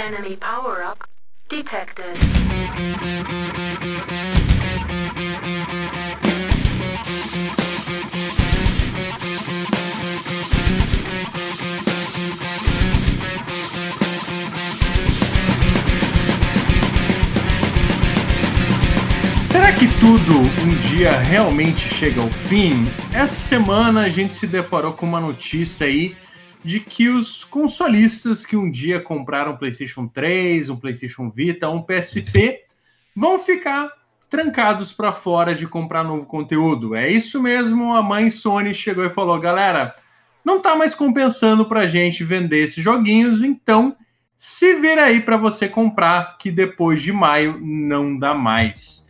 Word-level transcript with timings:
Enemy 0.00 0.36
power-up 0.36 1.04
detected. 1.50 2.16
Será 19.38 19.70
que 19.74 19.86
tudo 20.00 20.38
um 20.64 20.78
dia 20.88 21.10
realmente 21.10 21.80
chega 21.80 22.22
ao 22.22 22.30
fim? 22.30 22.86
Essa 23.12 23.34
semana 23.34 24.04
a 24.04 24.08
gente 24.08 24.32
se 24.32 24.46
deparou 24.46 24.94
com 24.94 25.04
uma 25.04 25.20
notícia 25.20 25.86
aí 25.86 26.16
de 26.64 26.80
que 26.80 27.08
os 27.08 27.44
consolistas 27.44 28.44
que 28.44 28.56
um 28.56 28.70
dia 28.70 29.00
compraram 29.00 29.52
um 29.52 29.56
PlayStation 29.56 30.06
3, 30.06 30.70
um 30.70 30.76
PlayStation 30.76 31.30
Vita, 31.30 31.68
um 31.68 31.82
PSP, 31.82 32.64
vão 33.16 33.38
ficar 33.38 33.90
trancados 34.28 34.92
para 34.92 35.12
fora 35.12 35.54
de 35.54 35.66
comprar 35.66 36.04
novo 36.04 36.26
conteúdo. 36.26 36.94
É 36.94 37.08
isso 37.08 37.42
mesmo, 37.42 37.94
a 37.94 38.02
mãe 38.02 38.30
Sony 38.30 38.74
chegou 38.74 39.04
e 39.04 39.10
falou: 39.10 39.38
"Galera, 39.40 39.94
não 40.44 40.60
tá 40.60 40.76
mais 40.76 40.94
compensando 40.94 41.66
pra 41.66 41.86
gente 41.86 42.22
vender 42.22 42.64
esses 42.64 42.82
joguinhos, 42.82 43.42
então 43.42 43.96
se 44.38 44.74
vira 44.74 45.04
aí 45.04 45.20
para 45.20 45.36
você 45.36 45.68
comprar 45.68 46.38
que 46.38 46.50
depois 46.50 47.02
de 47.02 47.12
maio 47.12 47.58
não 47.60 48.18
dá 48.18 48.34
mais". 48.34 49.08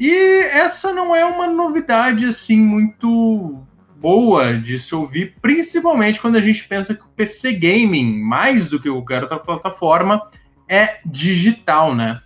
E 0.00 0.12
essa 0.52 0.92
não 0.92 1.14
é 1.14 1.24
uma 1.24 1.48
novidade 1.48 2.24
assim 2.24 2.58
muito 2.58 3.60
boa 4.00 4.54
de 4.54 4.78
se 4.78 4.94
ouvir, 4.94 5.34
principalmente 5.42 6.20
quando 6.20 6.36
a 6.36 6.40
gente 6.40 6.66
pensa 6.66 6.94
que 6.94 7.02
o 7.02 7.08
PC 7.08 7.52
Gaming, 7.54 8.20
mais 8.22 8.68
do 8.68 8.80
que 8.80 8.88
qualquer 8.88 9.22
outra 9.22 9.38
plataforma, 9.38 10.30
é 10.68 10.98
digital, 11.04 11.94
né? 11.94 12.20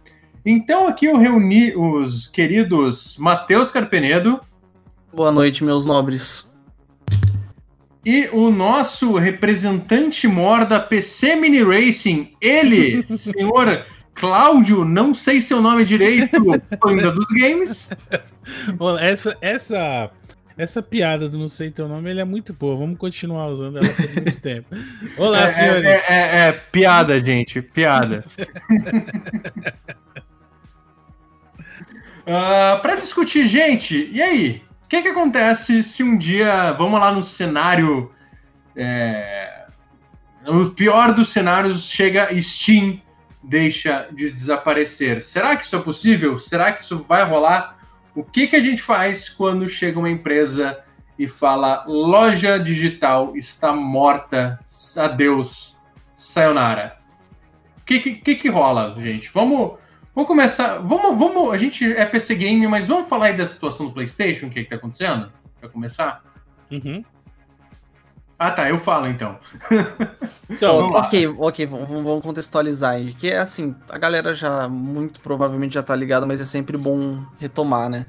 Então 0.45 0.89
aqui 0.89 1.07
eu 1.07 1.17
reuni 1.17 1.75
os 1.75 2.29
queridos 2.29 3.17
Matheus 3.17 3.71
Carpenedo. 3.71 4.41
Boa 5.15 5.31
noite, 5.31 5.65
meus 5.65 5.87
nobres. 5.87 6.51
E 8.05 8.29
o 8.33 8.51
nosso 8.51 9.17
representante 9.17 10.27
mor 10.27 10.65
da 10.65 10.81
PC 10.81 11.37
Mini 11.37 11.63
Racing, 11.63 12.33
ele, 12.41 13.07
senhor 13.17 13.87
Cláudio, 14.15 14.85
não 14.85 15.15
sei 15.15 15.41
seu 15.41 15.63
nome 15.63 15.85
direito, 15.85 16.43
ainda 16.87 17.13
dos 17.13 17.27
games. 17.29 17.91
essa, 19.01 19.37
essa 19.41 20.11
essa 20.57 20.83
piada 20.83 21.29
do 21.29 21.39
não 21.39 21.49
sei 21.49 21.71
teu 21.71 21.89
nome, 21.89 22.11
ele 22.11 22.21
é 22.21 22.25
muito 22.25 22.53
boa. 22.53 22.77
Vamos 22.77 22.99
continuar 22.99 23.49
usando 23.49 23.79
ela 23.79 23.89
por 23.89 24.15
muito 24.15 24.41
tempo. 24.41 24.67
Olá, 25.17 25.45
é, 25.45 25.49
senhores. 25.49 25.87
É, 25.87 26.03
é, 26.09 26.49
é, 26.49 26.53
piada, 26.53 27.19
gente. 27.19 27.63
Piada. 27.63 28.25
uh, 32.27 32.27
ah, 32.27 32.79
Para 32.83 32.97
discutir, 32.97 33.47
gente, 33.47 34.11
e 34.13 34.21
aí? 34.21 34.63
O 34.85 34.89
que, 34.89 35.03
que 35.03 35.09
acontece 35.09 35.83
se 35.83 36.03
um 36.03 36.19
dia, 36.19 36.73
vamos 36.73 37.01
lá 37.01 37.13
no 37.13 37.25
cenário. 37.25 38.13
É, 38.77 39.65
no 40.45 40.71
pior 40.71 41.15
dos 41.15 41.29
cenários, 41.29 41.89
chega 41.89 42.29
Steam, 42.41 43.01
deixa 43.43 44.09
de 44.13 44.31
desaparecer. 44.31 45.23
Será 45.23 45.57
que 45.57 45.65
isso 45.65 45.77
é 45.77 45.79
possível? 45.79 46.39
Será 46.39 46.73
que 46.73 46.83
isso 46.83 46.99
vai 47.09 47.25
rolar? 47.25 47.82
O 48.15 48.23
que, 48.23 48.47
que 48.47 48.57
a 48.57 48.61
gente 48.61 48.83
faz 48.83 49.29
quando 49.29 49.69
chega 49.69 49.99
uma 49.99 50.11
empresa 50.11 50.83
e 51.19 51.27
fala 51.27 51.85
loja 51.87 52.59
digital 52.59 53.37
está 53.37 53.73
morta, 53.73 54.59
adeus, 54.97 55.79
sayonara? 56.15 56.99
O 57.79 57.85
que, 57.85 57.99
que, 57.99 58.35
que, 58.35 58.49
rola, 58.49 58.95
gente? 59.01 59.31
Vamos, 59.33 59.79
vamos 60.15 60.29
começar. 60.29 60.79
Vamos, 60.79 61.19
vamos. 61.19 61.53
A 61.53 61.57
gente 61.57 61.85
é 61.93 62.05
PC 62.05 62.35
Game, 62.35 62.67
mas 62.69 62.89
vamos 62.89 63.09
falar 63.09 63.27
aí 63.27 63.37
da 63.37 63.47
situação 63.47 63.87
do 63.87 63.93
PlayStation, 63.93 64.47
o 64.47 64.51
que, 64.51 64.63
que 64.63 64.71
tá 64.71 64.77
acontecendo? 64.77 65.33
Para 65.59 65.69
começar? 65.69 66.23
Uhum. 66.71 67.05
Ah, 68.43 68.51
tá, 68.51 68.69
eu 68.69 68.77
falo 68.77 69.07
então. 69.07 69.39
então 70.51 70.89
ok, 70.89 71.29
ok, 71.39 71.65
vamos, 71.65 71.89
vamos 71.89 72.23
contextualizar 72.23 72.95
aí. 72.95 73.15
Que 73.15 73.31
é 73.31 73.39
assim, 73.39 73.73
a 73.89 73.97
galera 73.97 74.35
já 74.35 74.69
muito 74.69 75.21
provavelmente 75.21 75.75
já 75.75 75.83
tá 75.83 75.95
ligada, 75.95 76.27
mas 76.27 76.41
é 76.41 76.45
sempre 76.45 76.77
bom 76.77 77.23
retomar, 77.39 77.89
né? 77.89 78.05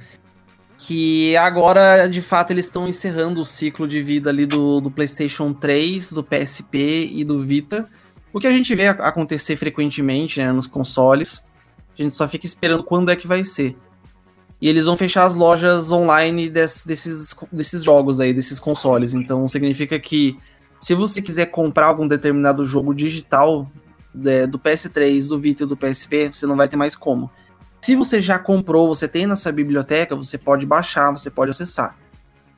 Que 0.75 1.37
agora, 1.37 2.07
de 2.07 2.19
fato, 2.19 2.49
eles 2.49 2.65
estão 2.65 2.87
encerrando 2.87 3.41
o 3.41 3.45
ciclo 3.45 3.87
de 3.87 4.01
vida 4.01 4.31
ali 4.31 4.47
do, 4.47 4.81
do 4.81 4.89
PlayStation 4.89 5.53
3, 5.53 6.13
do 6.13 6.23
PSP 6.23 7.11
e 7.13 7.23
do 7.23 7.39
Vita. 7.39 7.87
O 8.33 8.39
que 8.39 8.47
a 8.47 8.51
gente 8.51 8.73
vê 8.73 8.87
acontecer 8.87 9.55
frequentemente 9.55 10.41
né, 10.41 10.51
nos 10.51 10.65
consoles. 10.65 11.47
A 11.93 12.01
gente 12.01 12.15
só 12.15 12.27
fica 12.27 12.47
esperando 12.47 12.83
quando 12.83 13.11
é 13.11 13.15
que 13.15 13.27
vai 13.27 13.45
ser. 13.45 13.77
E 14.63 14.69
eles 14.69 14.85
vão 14.85 14.95
fechar 14.95 15.25
as 15.25 15.35
lojas 15.35 15.91
online 15.91 16.49
des, 16.49 16.85
desses, 16.85 17.35
desses 17.51 17.83
jogos 17.83 18.21
aí, 18.21 18.33
desses 18.33 18.61
consoles. 18.61 19.13
Então 19.13 19.45
significa 19.45 19.99
que 19.99 20.39
se 20.79 20.95
você 20.95 21.21
quiser 21.21 21.47
comprar 21.47 21.87
algum 21.87 22.07
determinado 22.07 22.65
jogo 22.65 22.93
digital 22.93 23.69
é, 24.25 24.47
do 24.47 24.57
PS3, 24.57 25.27
do 25.27 25.37
Vita 25.37 25.63
e 25.63 25.67
do 25.67 25.75
PSP, 25.75 26.29
você 26.31 26.47
não 26.47 26.55
vai 26.55 26.69
ter 26.69 26.77
mais 26.77 26.95
como. 26.95 27.29
Se 27.81 27.93
você 27.93 28.21
já 28.21 28.39
comprou, 28.39 28.87
você 28.87 29.05
tem 29.05 29.27
na 29.27 29.35
sua 29.35 29.51
biblioteca, 29.51 30.15
você 30.15 30.37
pode 30.37 30.65
baixar, 30.65 31.11
você 31.11 31.29
pode 31.29 31.51
acessar. 31.51 31.97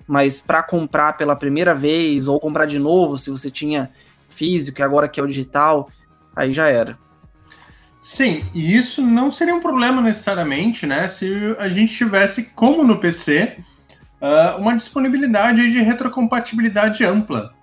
Mas 0.07 0.39
para 0.39 0.61
comprar 0.61 1.13
pela 1.13 1.35
primeira 1.35 1.73
vez 1.73 2.27
ou 2.27 2.39
comprar 2.39 2.67
de 2.67 2.77
novo, 2.77 3.17
se 3.17 3.31
você 3.31 3.49
tinha 3.49 3.89
físico 4.29 4.79
e 4.79 4.83
agora 4.83 5.07
que 5.07 5.19
é 5.19 5.23
o 5.23 5.27
digital, 5.27 5.89
aí 6.35 6.53
já 6.53 6.67
era. 6.67 6.99
Sim, 8.05 8.45
e 8.53 8.77
isso 8.77 9.01
não 9.01 9.31
seria 9.31 9.55
um 9.55 9.59
problema 9.59 9.99
necessariamente, 9.99 10.85
né? 10.85 11.09
Se 11.09 11.55
a 11.57 11.67
gente 11.67 11.91
tivesse, 11.91 12.51
como 12.53 12.83
no 12.83 12.99
PC, 12.99 13.57
ah, 14.21 14.57
uma 14.59 14.75
disponibilidade 14.77 15.71
de 15.71 15.81
retrocompatibilidade 15.81 17.03
ampla, 17.03 17.55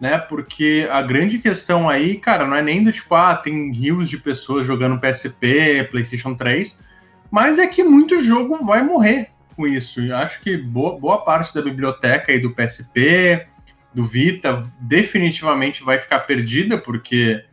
né? 0.00 0.16
Porque 0.16 0.88
a 0.88 1.02
grande 1.02 1.40
questão 1.40 1.90
aí, 1.90 2.16
cara, 2.16 2.46
não 2.46 2.54
é 2.54 2.62
nem 2.62 2.84
do 2.84 2.92
tipo, 2.92 3.12
ah, 3.12 3.34
tem 3.34 3.72
rios 3.72 4.08
de 4.08 4.18
pessoas 4.18 4.64
jogando 4.64 5.00
PSP, 5.00 5.88
PlayStation 5.90 6.32
3, 6.32 6.78
mas 7.28 7.58
é 7.58 7.66
que 7.66 7.82
muito 7.82 8.22
jogo 8.22 8.64
vai 8.64 8.84
morrer 8.84 9.30
com 9.56 9.66
isso. 9.66 10.00
Eu 10.00 10.16
acho 10.16 10.40
que 10.42 10.56
boa, 10.56 10.96
boa 10.96 11.24
parte 11.24 11.52
da 11.52 11.60
biblioteca 11.60 12.30
aí 12.30 12.38
do 12.38 12.54
PSP, 12.54 13.48
do 13.92 14.04
Vita, 14.04 14.64
definitivamente 14.78 15.82
vai 15.82 15.98
ficar 15.98 16.20
perdida, 16.20 16.78
porque, 16.78 17.44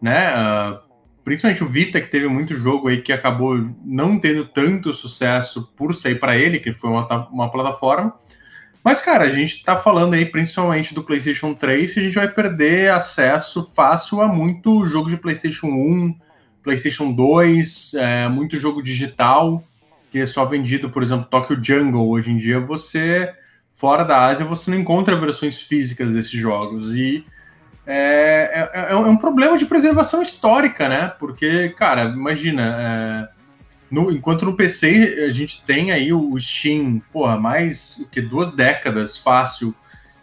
né? 0.00 0.32
Uh, 0.34 0.91
principalmente 1.24 1.62
o 1.62 1.68
Vita, 1.68 2.00
que 2.00 2.08
teve 2.08 2.26
muito 2.28 2.56
jogo 2.56 2.88
aí 2.88 3.00
que 3.00 3.12
acabou 3.12 3.58
não 3.84 4.18
tendo 4.18 4.44
tanto 4.44 4.92
sucesso 4.92 5.70
por 5.76 5.94
sair 5.94 6.18
para 6.18 6.36
ele, 6.36 6.58
que 6.58 6.72
foi 6.72 6.90
uma, 6.90 7.28
uma 7.28 7.50
plataforma. 7.50 8.14
Mas, 8.84 9.00
cara, 9.00 9.24
a 9.24 9.30
gente 9.30 9.62
tá 9.62 9.76
falando 9.76 10.14
aí 10.14 10.26
principalmente 10.26 10.92
do 10.92 11.04
PlayStation 11.04 11.54
3 11.54 11.96
e 11.96 12.00
a 12.00 12.02
gente 12.02 12.14
vai 12.14 12.28
perder 12.28 12.90
acesso 12.90 13.62
fácil 13.74 14.20
a 14.20 14.26
muito 14.26 14.86
jogo 14.88 15.08
de 15.08 15.16
PlayStation 15.16 15.68
1, 15.68 16.16
PlayStation 16.64 17.12
2, 17.12 17.94
é, 17.94 18.28
muito 18.28 18.58
jogo 18.58 18.82
digital, 18.82 19.62
que 20.10 20.18
é 20.18 20.26
só 20.26 20.44
vendido, 20.44 20.90
por 20.90 21.02
exemplo, 21.02 21.26
Tokyo 21.30 21.62
Jungle. 21.62 22.08
Hoje 22.08 22.32
em 22.32 22.36
dia, 22.36 22.58
você, 22.58 23.32
fora 23.72 24.02
da 24.02 24.26
Ásia, 24.26 24.44
você 24.44 24.68
não 24.68 24.78
encontra 24.78 25.14
versões 25.14 25.60
físicas 25.60 26.12
desses 26.12 26.32
jogos. 26.32 26.92
E 26.96 27.24
é, 27.86 28.68
é, 28.72 28.92
é, 28.92 28.96
um 28.96 29.16
problema 29.16 29.58
de 29.58 29.66
preservação 29.66 30.22
histórica, 30.22 30.88
né? 30.88 31.12
Porque, 31.18 31.70
cara, 31.70 32.04
imagina, 32.04 32.76
é, 32.78 33.28
no, 33.90 34.10
enquanto 34.10 34.44
no 34.44 34.54
PC 34.54 35.24
a 35.26 35.30
gente 35.30 35.62
tem 35.64 35.90
aí 35.90 36.12
o 36.12 36.38
Steam, 36.38 37.02
porra, 37.12 37.36
mais 37.36 38.06
que 38.12 38.20
duas 38.20 38.54
décadas 38.54 39.16
fácil, 39.16 39.74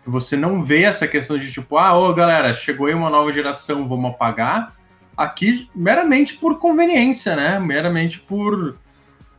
você 0.06 0.36
não 0.36 0.64
vê 0.64 0.84
essa 0.84 1.08
questão 1.08 1.38
de 1.38 1.52
tipo, 1.52 1.78
ah, 1.78 1.98
ô 1.98 2.14
galera, 2.14 2.54
chegou 2.54 2.88
aí 2.88 2.94
uma 2.94 3.10
nova 3.10 3.32
geração, 3.32 3.88
vamos 3.88 4.12
apagar. 4.12 4.74
Aqui, 5.16 5.70
meramente 5.76 6.36
por 6.36 6.60
conveniência, 6.60 7.36
né? 7.36 7.60
Meramente 7.60 8.20
por. 8.20 8.78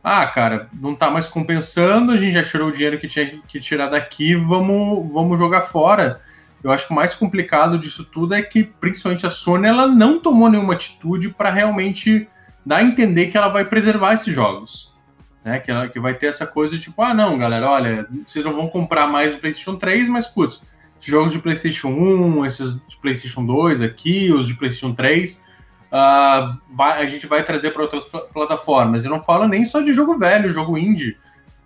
Ah, 0.03 0.25
cara, 0.27 0.69
não 0.73 0.95
tá 0.95 1.09
mais 1.09 1.27
compensando, 1.27 2.11
a 2.11 2.17
gente 2.17 2.33
já 2.33 2.43
tirou 2.43 2.69
o 2.69 2.71
dinheiro 2.71 2.99
que 2.99 3.07
tinha 3.07 3.39
que 3.47 3.59
tirar 3.59 3.87
daqui, 3.87 4.35
vamos, 4.35 5.11
vamos 5.11 5.39
jogar 5.39 5.61
fora. 5.61 6.19
Eu 6.63 6.71
acho 6.71 6.87
que 6.87 6.93
o 6.93 6.95
mais 6.95 7.13
complicado 7.13 7.77
disso 7.77 8.05
tudo 8.05 8.35
é 8.35 8.41
que, 8.41 8.63
principalmente 8.63 9.25
a 9.25 9.29
Sony, 9.29 9.67
ela 9.67 9.87
não 9.87 10.19
tomou 10.19 10.49
nenhuma 10.49 10.73
atitude 10.73 11.29
para 11.29 11.49
realmente 11.49 12.27
dar 12.65 12.77
a 12.77 12.83
entender 12.83 13.27
que 13.27 13.37
ela 13.37 13.47
vai 13.47 13.65
preservar 13.65 14.13
esses 14.13 14.33
jogos. 14.33 14.93
Né? 15.43 15.59
Que, 15.59 15.71
ela, 15.71 15.89
que 15.89 15.99
vai 15.99 16.13
ter 16.13 16.27
essa 16.27 16.45
coisa 16.45 16.75
de 16.75 16.81
tipo, 16.81 17.01
ah, 17.01 17.13
não, 17.13 17.37
galera, 17.37 17.69
olha, 17.69 18.07
vocês 18.25 18.45
não 18.45 18.55
vão 18.55 18.67
comprar 18.67 19.07
mais 19.07 19.33
o 19.33 19.39
PlayStation 19.39 19.75
3, 19.75 20.07
mas, 20.07 20.27
putz, 20.27 20.61
esses 20.99 21.11
jogos 21.11 21.31
de 21.31 21.39
PlayStation 21.39 21.87
1, 21.87 22.45
esses 22.45 22.75
de 22.87 22.97
PlayStation 23.01 23.43
2 23.43 23.81
aqui, 23.81 24.31
os 24.31 24.47
de 24.47 24.53
PlayStation 24.53 24.93
3, 24.93 25.35
uh, 25.35 25.41
ah, 25.91 26.57
vai, 26.71 27.01
a 27.01 27.07
gente 27.07 27.25
vai 27.25 27.43
trazer 27.43 27.71
para 27.71 27.81
outras 27.81 28.05
pl 28.05 28.23
plataformas. 28.31 29.03
Eu 29.03 29.09
não 29.09 29.21
falo 29.21 29.47
nem 29.47 29.65
só 29.65 29.81
de 29.81 29.93
jogo 29.93 30.17
velho, 30.19 30.47
jogo 30.47 30.77
indie. 30.77 31.17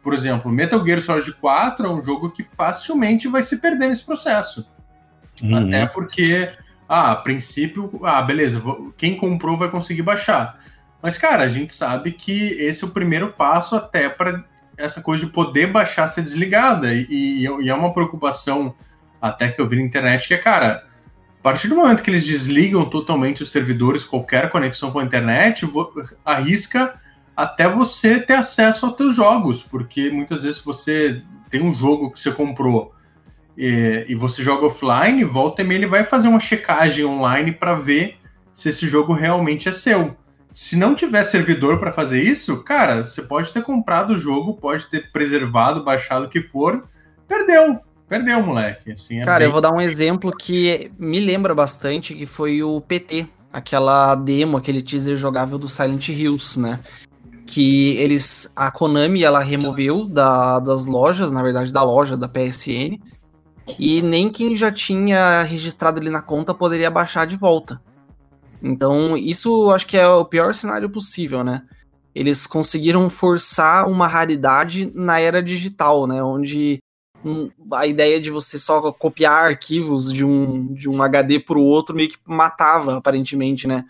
Por 0.02 0.14
exemplo, 0.14 0.52
Metal 0.52 0.86
Gear 0.86 1.02
Solid 1.02 1.34
4 1.34 1.86
é 1.86 1.90
um 1.90 2.02
jogo 2.02 2.30
que 2.30 2.44
facilmente 2.44 3.28
vai 3.28 3.44
se 3.44 3.58
perder 3.58 3.90
nesse 3.90 4.06
processo. 4.06 4.66
Uhum. 5.42 5.68
Até 5.68 5.86
porque 5.86 6.50
ah, 6.88 7.12
a 7.12 7.16
princípio, 7.16 7.90
ah, 8.04 8.22
beleza, 8.22 8.62
quem 8.98 9.18
comprou 9.18 9.58
vai 9.58 9.70
conseguir 9.70 10.04
baixar. 10.04 10.60
Mas, 11.02 11.18
cara, 11.18 11.44
a 11.44 11.50
gente 11.50 11.74
sabe 11.74 12.12
que 12.12 12.54
esse 12.60 12.84
é 12.84 12.88
o 12.88 12.92
primeiro 12.92 13.32
passo 13.34 13.76
até 13.76 14.10
para 14.10 14.44
essa 14.78 15.02
coisa 15.02 15.26
de 15.26 15.32
poder 15.32 15.68
baixar 15.68 16.08
ser 16.08 16.22
desligada. 16.22 16.94
E, 16.94 17.46
e, 17.46 17.70
é 17.70 17.74
uma 17.74 17.94
preocupação 17.94 18.74
até 19.22 19.50
que 19.50 19.60
eu 19.60 19.68
vi 19.68 19.76
na 19.78 19.84
internet 19.84 20.28
que 20.28 20.34
é, 20.34 20.38
cara, 20.38 20.84
a 21.40 21.44
partir 21.44 21.68
do 21.68 21.76
momento 21.76 22.02
que 22.02 22.10
eles 22.10 22.26
desligam 22.26 22.90
totalmente 22.90 23.44
os 23.44 23.52
servidores, 23.52 24.04
qualquer 24.04 24.50
conexão 24.50 24.92
com 24.92 25.00
a 25.00 25.04
internet, 25.04 25.68
arrisca 26.24 27.00
até 27.36 27.70
você 27.70 28.20
ter 28.20 28.34
acesso 28.34 28.86
aos 28.86 28.96
teus 28.96 29.16
jogos, 29.16 29.62
porque 29.62 30.10
muitas 30.10 30.44
vezes 30.44 30.62
você 30.62 31.22
tem 31.50 31.62
um 31.62 31.74
jogo 31.74 32.12
que 32.12 32.20
você 32.20 32.32
comprou 32.32 32.95
e, 33.58 34.06
e 34.10 34.16
você 34.16 34.44
joga 34.44 34.66
offline, 34.66 35.24
volta 35.24 35.62
e 35.62 35.66
meia 35.66 35.80
ele 35.80 35.88
vai 35.88 36.04
fazer 36.04 36.28
uma 36.28 36.40
checagem 36.40 37.06
online 37.06 37.52
para 37.52 37.76
ver 37.76 38.18
se 38.54 38.70
esse 38.70 38.88
jogo 38.88 39.14
realmente 39.14 39.70
é 39.70 39.72
seu. 39.72 40.16
Se 40.54 40.78
não 40.78 40.96
tiver 40.96 41.24
servidor 41.24 41.80
para 41.80 41.92
fazer 41.92 42.22
isso, 42.22 42.64
cara, 42.64 43.04
você 43.04 43.22
pode 43.22 43.52
ter 43.52 43.62
comprado 43.62 44.12
o 44.12 44.18
jogo, 44.18 44.56
pode 44.56 44.88
ter 44.88 45.12
preservado, 45.12 45.84
baixado 45.84 46.26
o 46.26 46.30
que 46.30 46.42
for, 46.42 46.86
perdeu. 47.28 47.80
Perdeu, 48.08 48.42
moleque. 48.42 48.92
Assim, 48.92 49.20
é 49.20 49.26
cara, 49.26 49.40
bem... 49.40 49.48
eu 49.48 49.52
vou 49.52 49.60
dar 49.60 49.74
um 49.74 49.82
exemplo 49.82 50.32
que 50.32 50.92
me 50.98 51.20
lembra 51.20 51.54
bastante, 51.54 52.14
que 52.14 52.26
foi 52.26 52.64
o 52.64 52.80
PT, 52.80 53.28
aquela 53.52 54.16
demo, 54.16 54.58
aquele 54.58 54.82
teaser 54.82 55.16
jogável 55.16 55.58
do 55.58 55.68
Silent 55.68 56.10
Hills, 56.10 56.60
né? 56.60 56.80
Que 57.46 57.98
eles. 57.98 58.52
A 58.56 58.72
Konami 58.72 59.24
ela 59.24 59.40
removeu 59.40 60.06
da, 60.06 60.60
das 60.60 60.86
lojas, 60.86 61.32
na 61.32 61.44
verdade, 61.44 61.74
da 61.74 61.84
loja 61.84 62.16
da 62.16 62.28
PSN. 62.28 63.00
E 63.80 64.02
nem 64.02 64.30
quem 64.30 64.56
já 64.56 64.72
tinha 64.72 65.42
registrado 65.44 66.00
ali 66.00 66.10
na 66.10 66.22
conta 66.22 66.54
poderia 66.54 66.92
baixar 66.92 67.26
de 67.26 67.36
volta. 67.36 67.82
Então, 68.62 69.18
isso 69.18 69.72
acho 69.72 69.88
que 69.88 69.98
é 69.98 70.08
o 70.08 70.26
pior 70.26 70.54
cenário 70.54 70.90
possível, 70.90 71.44
né? 71.44 71.62
Eles 72.14 72.48
conseguiram 72.48 73.10
forçar 73.10 73.88
uma 73.90 74.08
raridade 74.08 74.92
na 74.96 75.20
era 75.20 75.44
digital, 75.44 76.08
né? 76.08 76.24
Onde 76.24 76.80
a 77.74 77.88
ideia 77.88 78.22
de 78.22 78.30
você 78.30 78.60
só 78.60 78.92
copiar 78.92 79.46
arquivos 79.46 80.14
de 80.14 80.24
um, 80.24 80.74
de 80.74 80.88
um 80.88 81.02
HD 81.02 81.40
para 81.40 81.58
o 81.58 81.64
outro 81.64 81.96
meio 81.96 82.10
que 82.10 82.18
matava, 82.26 82.98
aparentemente, 82.98 83.68
né? 83.68 83.84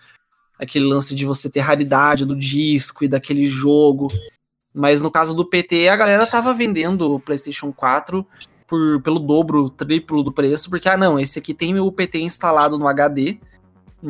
Aquele 0.58 0.86
lance 0.86 1.14
de 1.14 1.26
você 1.26 1.50
ter 1.50 1.60
raridade 1.60 2.26
do 2.26 2.36
disco 2.36 3.04
e 3.04 3.08
daquele 3.08 3.46
jogo. 3.46 4.08
Mas 4.74 5.02
no 5.02 5.12
caso 5.12 5.36
do 5.36 5.46
PT, 5.46 5.90
a 5.90 5.96
galera 5.96 6.26
tava 6.26 6.54
vendendo 6.54 7.14
o 7.14 7.20
PlayStation 7.20 7.72
4 7.72 8.26
por, 8.68 9.02
pelo 9.02 9.20
dobro, 9.20 9.70
triplo 9.70 10.24
do 10.24 10.32
preço, 10.32 10.70
porque, 10.70 10.90
ah, 10.90 10.98
não, 10.98 11.20
esse 11.20 11.40
aqui 11.40 11.54
tem 11.54 11.80
o 11.80 11.92
PT 11.92 12.20
instalado 12.20 12.78
no 12.78 12.88
HD 12.88 13.40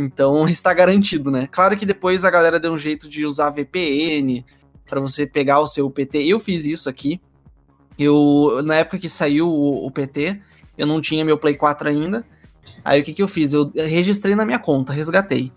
então 0.02 0.48
está 0.50 0.74
garantido, 0.74 1.32
né? 1.32 1.48
Claro 1.52 1.76
que 1.78 1.86
depois 1.86 2.26
a 2.26 2.30
galera 2.30 2.60
deu 2.60 2.74
um 2.74 2.78
jeito 2.78 3.08
de 3.08 3.26
usar 3.26 3.50
VPN 3.50 4.46
para 4.88 5.00
você 5.00 5.26
pegar 5.26 5.60
o 5.60 5.68
seu 5.68 5.90
PT. 5.90 6.24
Eu 6.24 6.40
fiz 6.40 6.66
isso 6.66 6.90
aqui. 6.90 7.22
Eu 7.98 8.62
na 8.64 8.76
época 8.76 9.00
que 9.00 9.08
saiu 9.08 9.48
o, 9.48 9.86
o, 9.86 9.92
PT, 9.92 10.42
eu 10.78 10.86
não 10.86 11.00
tinha 11.00 11.24
meu 11.24 11.38
Play 11.38 11.56
4 11.56 11.90
ainda. 11.90 12.26
Aí 12.84 13.02
o 13.02 13.04
que, 13.04 13.14
que 13.14 13.24
eu 13.24 13.28
fiz? 13.28 13.54
Eu 13.54 13.72
registrei 13.74 14.36
na 14.36 14.46
minha 14.46 14.60
conta, 14.60 14.92
resgatei. 14.92 15.52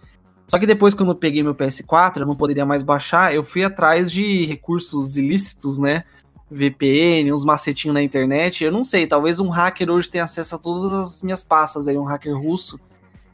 Só 0.47 0.59
que 0.59 0.67
depois, 0.67 0.95
quando 0.95 1.11
eu 1.11 1.15
peguei 1.15 1.43
meu 1.43 1.55
PS4, 1.55 2.21
eu 2.21 2.27
não 2.27 2.37
poderia 2.37 2.65
mais 2.65 2.83
baixar, 2.83 3.35
eu 3.35 3.43
fui 3.43 3.65
atrás 3.65 4.11
de 4.11 4.47
recursos 4.47 5.19
ilícitos, 5.19 5.79
né? 5.79 6.05
VPN, 6.51 7.33
uns 7.33 7.45
macetinhos 7.45 7.95
na 7.95 8.03
internet. 8.03 8.65
Eu 8.65 8.73
não 8.73 8.83
sei, 8.83 9.07
talvez 9.07 9.41
um 9.41 9.49
hacker 9.49 9.91
hoje 9.91 10.09
tenha 10.09 10.25
acesso 10.25 10.55
a 10.57 10.59
todas 10.59 10.93
as 10.93 11.23
minhas 11.23 11.43
pastas 11.43 11.89
aí, 11.89 11.97
um 11.99 12.05
hacker 12.05 12.37
russo. 12.37 12.81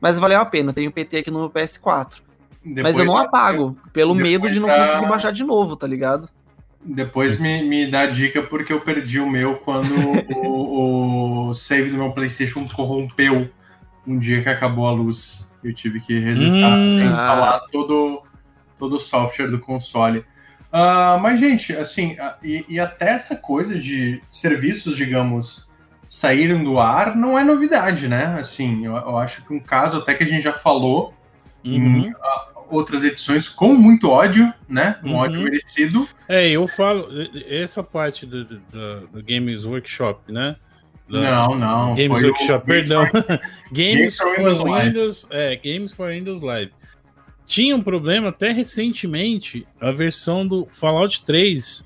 Mas 0.01 0.19
valeu 0.19 0.41
a 0.41 0.45
pena, 0.45 0.73
tenho 0.73 0.93
PT 0.93 1.19
aqui 1.19 1.31
no 1.31 1.49
PS4. 1.49 2.23
Depois 2.65 2.83
mas 2.83 2.99
eu 2.99 3.05
não 3.05 3.17
apago, 3.17 3.77
pelo 3.93 4.15
medo 4.15 4.51
de 4.51 4.59
não 4.59 4.69
tá... 4.69 4.79
conseguir 4.79 5.07
baixar 5.07 5.31
de 5.31 5.45
novo, 5.45 5.77
tá 5.77 5.87
ligado? 5.87 6.29
Depois 6.83 7.39
me, 7.39 7.63
me 7.63 7.87
dá 7.87 8.07
dica 8.07 8.43
porque 8.43 8.73
eu 8.73 8.81
perdi 8.81 9.19
o 9.19 9.29
meu 9.29 9.57
quando 9.57 9.95
o, 10.37 11.49
o, 11.49 11.55
save 11.55 11.91
do 11.91 11.97
meu 11.97 12.13
PlayStation 12.13 12.67
corrompeu 12.69 13.51
um 14.07 14.19
dia 14.19 14.43
que 14.43 14.49
acabou 14.49 14.87
a 14.87 14.93
luz. 14.93 15.49
Eu 15.63 15.73
tive 15.73 16.01
que 16.01 16.19
resetar, 16.19 16.77
hum, 16.77 16.99
instalar 17.01 17.59
todo, 17.73 18.23
todo 18.79 18.97
o 18.97 19.01
software 19.01 19.49
do 19.49 19.59
console. 19.59 20.25
Uh, 20.75 21.21
mas, 21.21 21.39
gente, 21.39 21.73
assim, 21.73 22.15
uh, 22.15 22.33
e, 22.43 22.65
e, 22.69 22.81
até 22.81 23.11
essa 23.11 23.37
coisa 23.37 23.79
de 23.79 24.21
serviços, 24.29 24.97
digamos, 24.97 25.71
saírem 26.09 26.65
do 26.65 26.81
ar 26.81 27.15
não 27.15 27.39
é 27.39 27.45
novidade, 27.45 28.09
né? 28.09 28.37
Assim, 28.41 28.85
eu, 28.85 28.97
eu 28.97 29.17
acho 29.17 29.45
que 29.45 29.55
um 29.55 29.61
caso 29.61 29.99
até 29.99 30.15
que 30.15 30.25
a 30.25 30.27
gente 30.27 30.43
já 30.43 30.53
falou 30.53 31.15
uhum. 31.65 31.73
em 31.73 32.11
uh, 32.11 32.17
outras 32.69 33.05
edições 33.05 33.49
com 33.49 33.73
muito 33.73 34.11
ódio, 34.11 34.53
né? 34.69 34.97
Um 35.05 35.11
uhum. 35.11 35.19
ódio 35.19 35.43
merecido. 35.43 36.09
É, 36.29 36.51
eu 36.51 36.67
falo 36.67 37.09
essa 37.49 37.81
parte 37.81 38.27
do, 38.27 38.45
do, 38.45 39.07
do 39.13 39.23
Games 39.23 39.65
Workshop, 39.65 40.33
né? 40.33 40.57
Do, 41.07 41.21
não, 41.21 41.55
não. 41.55 41.95
Games 41.95 42.21
Workshop, 42.21 42.67
perdão. 42.67 43.05
Games, 43.71 44.17
Games 44.17 44.17
for 44.17 44.37
Windows, 44.37 44.63
Windows 44.65 45.27
é, 45.31 45.55
Games 45.55 45.93
for 45.93 46.09
Windows 46.09 46.41
Live. 46.41 46.73
Tinha 47.45 47.77
um 47.77 47.83
problema 47.83 48.29
até 48.29 48.51
recentemente, 48.51 49.67
a 49.81 49.91
versão 49.91 50.47
do 50.47 50.67
Fallout 50.71 51.23
3 51.25 51.85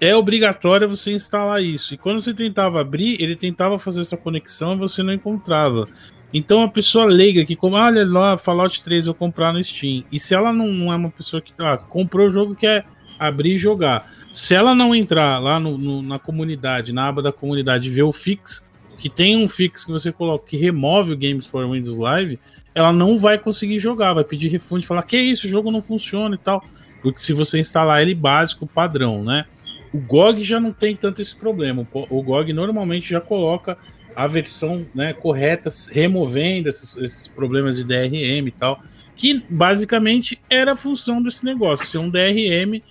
é 0.00 0.16
obrigatório 0.16 0.88
você 0.88 1.12
instalar 1.12 1.62
isso. 1.62 1.92
E 1.92 1.98
quando 1.98 2.20
você 2.20 2.32
tentava 2.32 2.80
abrir, 2.80 3.20
ele 3.20 3.36
tentava 3.36 3.78
fazer 3.78 4.00
essa 4.00 4.16
conexão 4.16 4.74
e 4.74 4.78
você 4.78 5.02
não 5.02 5.12
encontrava. 5.12 5.88
Então 6.32 6.62
a 6.62 6.68
pessoa 6.68 7.04
leiga 7.04 7.44
que, 7.44 7.56
como, 7.56 7.76
olha 7.76 8.06
lá, 8.06 8.38
Fallout 8.38 8.82
3 8.82 9.08
eu 9.08 9.14
comprar 9.14 9.52
no 9.52 9.62
Steam. 9.62 10.04
E 10.10 10.18
se 10.18 10.34
ela 10.34 10.52
não, 10.52 10.92
é 10.92 10.96
uma 10.96 11.10
pessoa 11.10 11.42
que 11.42 11.52
ah, 11.58 11.76
comprou 11.76 12.28
o 12.28 12.32
jogo 12.32 12.54
quer 12.54 12.86
abrir 13.18 13.54
e 13.54 13.58
jogar. 13.58 14.10
Se 14.32 14.54
ela 14.54 14.74
não 14.74 14.94
entrar 14.94 15.38
lá 15.38 15.60
no, 15.60 15.76
no, 15.76 16.00
na 16.00 16.18
comunidade, 16.18 16.92
na 16.92 17.08
aba 17.08 17.20
da 17.20 17.32
comunidade, 17.32 17.90
ver 17.90 18.04
o 18.04 18.12
fix, 18.12 18.64
que 18.96 19.10
tem 19.10 19.36
um 19.36 19.48
fix 19.48 19.84
que 19.84 19.90
você 19.90 20.10
coloca 20.10 20.46
que 20.46 20.56
remove 20.56 21.12
o 21.12 21.16
Games 21.16 21.46
for 21.46 21.68
Windows 21.68 21.98
Live, 21.98 22.38
ela 22.74 22.92
não 22.92 23.18
vai 23.18 23.38
conseguir 23.38 23.78
jogar, 23.78 24.14
vai 24.14 24.24
pedir 24.24 24.48
refund, 24.48 24.84
falar 24.84 25.02
que 25.02 25.18
isso, 25.18 25.46
o 25.46 25.50
jogo 25.50 25.70
não 25.70 25.80
funciona 25.80 26.34
e 26.34 26.38
tal. 26.38 26.64
Porque 27.02 27.20
se 27.20 27.32
você 27.32 27.58
instalar 27.58 28.02
ele 28.02 28.14
básico, 28.14 28.66
padrão, 28.66 29.24
né? 29.24 29.46
O 29.92 29.98
GOG 29.98 30.44
já 30.44 30.60
não 30.60 30.72
tem 30.72 30.94
tanto 30.94 31.20
esse 31.20 31.34
problema. 31.34 31.86
O 31.92 32.22
GOG 32.22 32.52
normalmente 32.52 33.10
já 33.10 33.20
coloca 33.20 33.76
a 34.14 34.26
versão 34.26 34.86
né, 34.94 35.12
correta, 35.12 35.68
removendo 35.90 36.68
esses, 36.68 36.96
esses, 36.96 37.26
problemas 37.26 37.76
de 37.76 37.84
DRM 37.84 38.46
e 38.46 38.50
tal, 38.50 38.82
que 39.16 39.42
basicamente 39.48 40.40
era 40.48 40.72
a 40.72 40.76
função 40.76 41.22
desse 41.22 41.44
negócio, 41.44 41.86
ser 41.86 41.98
um 41.98 42.10
DRM 42.10 42.82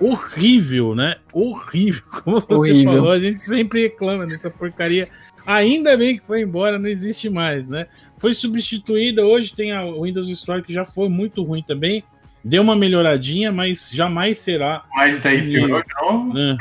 horrível, 0.00 0.94
né? 0.94 1.16
Horrível, 1.32 2.02
como 2.22 2.40
você 2.40 2.54
horrível. 2.54 2.92
falou, 2.94 3.10
a 3.10 3.18
gente 3.18 3.40
sempre 3.40 3.82
reclama 3.82 4.26
dessa 4.26 4.50
porcaria. 4.50 5.08
Ainda 5.46 5.96
bem 5.96 6.18
que 6.18 6.26
foi 6.26 6.42
embora, 6.42 6.78
não 6.78 6.88
existe 6.88 7.30
mais, 7.30 7.68
né? 7.68 7.86
Foi 8.18 8.34
substituída, 8.34 9.24
hoje 9.24 9.54
tem 9.54 9.72
a 9.72 9.84
Windows 9.84 10.28
Store 10.28 10.62
que 10.62 10.72
já 10.72 10.84
foi 10.84 11.08
muito 11.08 11.42
ruim 11.42 11.62
também, 11.62 12.02
deu 12.44 12.62
uma 12.62 12.76
melhoradinha, 12.76 13.52
mas 13.52 13.90
jamais 13.92 14.38
será. 14.38 14.84
Mas 14.94 15.20
daí 15.20 15.50
piorou 15.50 15.82
de 15.82 15.94
novo? 16.00 16.32
É, 16.38 16.56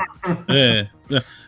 é, 0.47 0.87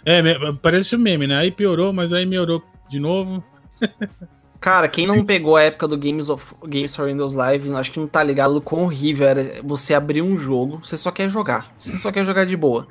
é, 0.05 0.17
é, 0.19 0.53
parece 0.61 0.95
um 0.95 0.99
meme, 0.99 1.27
né? 1.27 1.37
Aí 1.37 1.51
piorou, 1.51 1.93
mas 1.93 2.13
aí 2.13 2.25
melhorou 2.25 2.63
de 2.89 2.99
novo. 2.99 3.43
Cara, 4.67 4.89
quem 4.89 5.07
não 5.07 5.23
pegou 5.23 5.55
a 5.55 5.63
época 5.63 5.87
do 5.87 5.97
Games, 5.97 6.27
of, 6.27 6.53
Games 6.65 6.93
for 6.93 7.05
Windows 7.05 7.33
Live, 7.33 7.71
acho 7.71 7.89
que 7.89 8.01
não 8.01 8.05
tá 8.05 8.21
ligado 8.21 8.57
o 8.57 8.59
quão 8.59 8.83
horrível 8.83 9.25
era 9.25 9.61
você 9.63 9.93
abrir 9.93 10.21
um 10.21 10.35
jogo, 10.35 10.79
você 10.83 10.97
só 10.97 11.09
quer 11.09 11.29
jogar, 11.29 11.73
você 11.77 11.97
só 11.97 12.11
quer 12.11 12.25
jogar 12.25 12.45
de 12.45 12.57
boa. 12.57 12.85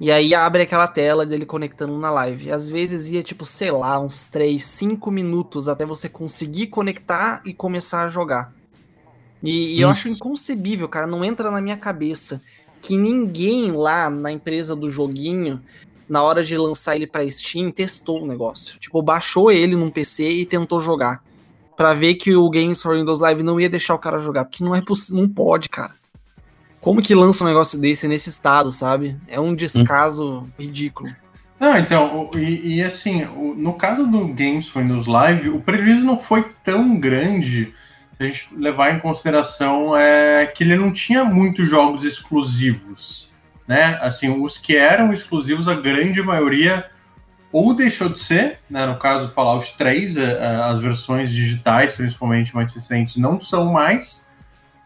E 0.00 0.10
aí 0.10 0.34
abre 0.34 0.62
aquela 0.62 0.88
tela 0.88 1.24
dele 1.24 1.46
conectando 1.46 1.96
na 1.96 2.10
live. 2.10 2.50
Às 2.50 2.68
vezes 2.68 3.08
ia, 3.08 3.22
tipo, 3.22 3.46
sei 3.46 3.70
lá, 3.70 4.00
uns 4.00 4.24
3, 4.24 4.60
5 4.64 5.12
minutos 5.12 5.68
até 5.68 5.86
você 5.86 6.08
conseguir 6.08 6.66
conectar 6.66 7.40
e 7.44 7.54
começar 7.54 8.02
a 8.02 8.08
jogar. 8.08 8.52
E, 9.40 9.76
e 9.76 9.78
hum. 9.78 9.82
eu 9.82 9.90
acho 9.90 10.08
inconcebível, 10.08 10.88
cara, 10.88 11.06
não 11.06 11.24
entra 11.24 11.52
na 11.52 11.60
minha 11.60 11.76
cabeça 11.76 12.42
que 12.80 12.96
ninguém 12.96 13.70
lá 13.70 14.10
na 14.10 14.32
empresa 14.32 14.74
do 14.74 14.88
joguinho, 14.88 15.62
na 16.12 16.22
hora 16.22 16.44
de 16.44 16.54
lançar 16.58 16.94
ele 16.94 17.06
para 17.06 17.28
Steam, 17.30 17.70
testou 17.70 18.22
o 18.22 18.26
negócio. 18.26 18.78
Tipo, 18.78 19.00
baixou 19.00 19.50
ele 19.50 19.74
num 19.74 19.88
PC 19.88 20.28
e 20.28 20.44
tentou 20.44 20.78
jogar. 20.78 21.24
para 21.74 21.94
ver 21.94 22.16
que 22.16 22.36
o 22.36 22.50
Games 22.50 22.82
for 22.82 22.94
Windows 22.94 23.20
Live 23.22 23.42
não 23.42 23.58
ia 23.58 23.68
deixar 23.68 23.94
o 23.94 23.98
cara 23.98 24.20
jogar, 24.20 24.44
porque 24.44 24.62
não 24.62 24.74
é 24.74 24.82
possível, 24.82 25.22
não 25.22 25.28
pode, 25.28 25.70
cara. 25.70 25.94
Como 26.82 27.00
que 27.00 27.14
lança 27.14 27.42
um 27.42 27.46
negócio 27.46 27.78
desse 27.78 28.06
nesse 28.06 28.28
estado, 28.28 28.70
sabe? 28.70 29.16
É 29.26 29.40
um 29.40 29.54
descaso 29.54 30.40
hum. 30.40 30.48
ridículo. 30.58 31.10
Não, 31.58 31.78
então, 31.78 32.30
e, 32.34 32.74
e 32.76 32.82
assim, 32.82 33.24
no 33.56 33.72
caso 33.72 34.06
do 34.06 34.28
Games 34.28 34.68
for 34.68 34.82
Windows 34.82 35.06
Live, 35.06 35.48
o 35.48 35.60
prejuízo 35.60 36.04
não 36.04 36.18
foi 36.18 36.44
tão 36.62 37.00
grande 37.00 37.72
a 38.20 38.24
gente 38.24 38.48
levar 38.54 38.94
em 38.94 39.00
consideração 39.00 39.96
é 39.96 40.46
que 40.46 40.62
ele 40.62 40.76
não 40.76 40.92
tinha 40.92 41.24
muitos 41.24 41.68
jogos 41.70 42.04
exclusivos, 42.04 43.31
né? 43.66 43.98
Assim, 44.00 44.42
os 44.42 44.58
que 44.58 44.76
eram 44.76 45.12
exclusivos, 45.12 45.68
a 45.68 45.74
grande 45.74 46.22
maioria 46.22 46.86
ou 47.52 47.74
deixou 47.74 48.08
de 48.08 48.18
ser, 48.18 48.60
né? 48.68 48.86
No 48.86 48.96
caso 48.96 49.28
Fallout 49.28 49.76
3, 49.76 50.16
é, 50.16 50.22
é, 50.22 50.46
as 50.62 50.80
versões 50.80 51.30
digitais, 51.30 51.94
principalmente 51.94 52.54
mais 52.54 52.74
recentes, 52.74 53.16
não 53.16 53.40
são 53.40 53.72
mais. 53.72 54.28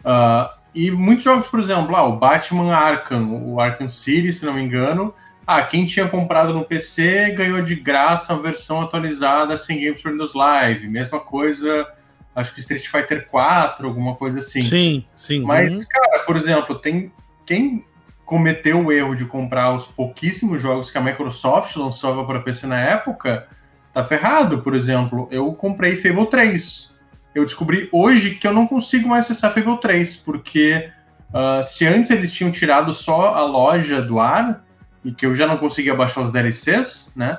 Uh, 0.00 0.52
e 0.75 0.90
muitos 0.90 1.25
jogos, 1.25 1.47
por 1.47 1.61
exemplo, 1.61 1.95
ah, 1.97 2.04
o 2.04 2.16
Batman 2.16 2.75
Arkham, 2.75 3.42
o 3.45 3.61
Arkham 3.61 3.88
City, 3.88 4.33
se 4.33 4.45
não 4.45 4.52
me 4.52 4.62
engano, 4.62 5.14
ah, 5.47 5.62
quem 5.62 5.87
tinha 5.87 6.09
comprado 6.09 6.52
no 6.52 6.64
PC 6.64 7.30
ganhou 7.30 7.62
de 7.62 7.76
graça 7.76 8.35
a 8.35 8.37
versão 8.37 8.83
atualizada 8.83 9.56
sem 9.56 9.80
Games 9.80 10.02
for 10.02 10.11
Windows 10.11 10.35
Live. 10.35 10.88
Mesma 10.88 11.21
coisa, 11.21 11.87
acho 12.35 12.52
que 12.52 12.61
Street 12.61 12.87
Fighter 12.88 13.28
4, 13.28 13.87
alguma 13.87 14.16
coisa 14.16 14.40
assim. 14.40 14.61
Sim, 14.61 15.04
sim. 15.12 15.40
Mas, 15.40 15.73
uhum. 15.73 15.85
cara, 15.88 16.18
por 16.25 16.37
exemplo, 16.37 16.75
tem 16.75 17.12
quem 17.47 17.86
cometeu 18.26 18.85
o 18.85 18.92
erro 18.92 19.14
de 19.14 19.25
comprar 19.25 19.73
os 19.73 19.87
pouquíssimos 19.87 20.61
jogos 20.61 20.90
que 20.90 20.99
a 20.99 21.00
Microsoft 21.00 21.76
lançava 21.76 22.25
para 22.25 22.40
PC 22.40 22.66
na 22.66 22.78
época, 22.78 23.47
tá 23.92 24.02
ferrado. 24.04 24.59
Por 24.59 24.75
exemplo, 24.75 25.28
eu 25.30 25.54
comprei 25.54 25.97
Fable 25.97 26.26
3. 26.26 26.92
Eu 27.33 27.45
descobri 27.45 27.88
hoje 27.92 28.35
que 28.35 28.47
eu 28.47 28.52
não 28.52 28.66
consigo 28.66 29.09
mais 29.09 29.26
acessar 29.26 29.52
Fable 29.52 29.80
3, 29.80 30.16
porque 30.16 30.90
uh, 31.30 31.62
se 31.62 31.87
antes 31.87 32.11
eles 32.11 32.35
tinham 32.35 32.50
tirado 32.50 32.92
só 32.92 33.33
a 33.33 33.45
loja 33.45 34.02
do 34.02 34.18
ar, 34.18 34.64
e 35.04 35.12
que 35.12 35.25
eu 35.25 35.33
já 35.33 35.47
não 35.47 35.56
conseguia 35.56 35.95
baixar 35.95 36.23
os 36.23 36.33
DLCs, 36.33 37.12
né? 37.14 37.38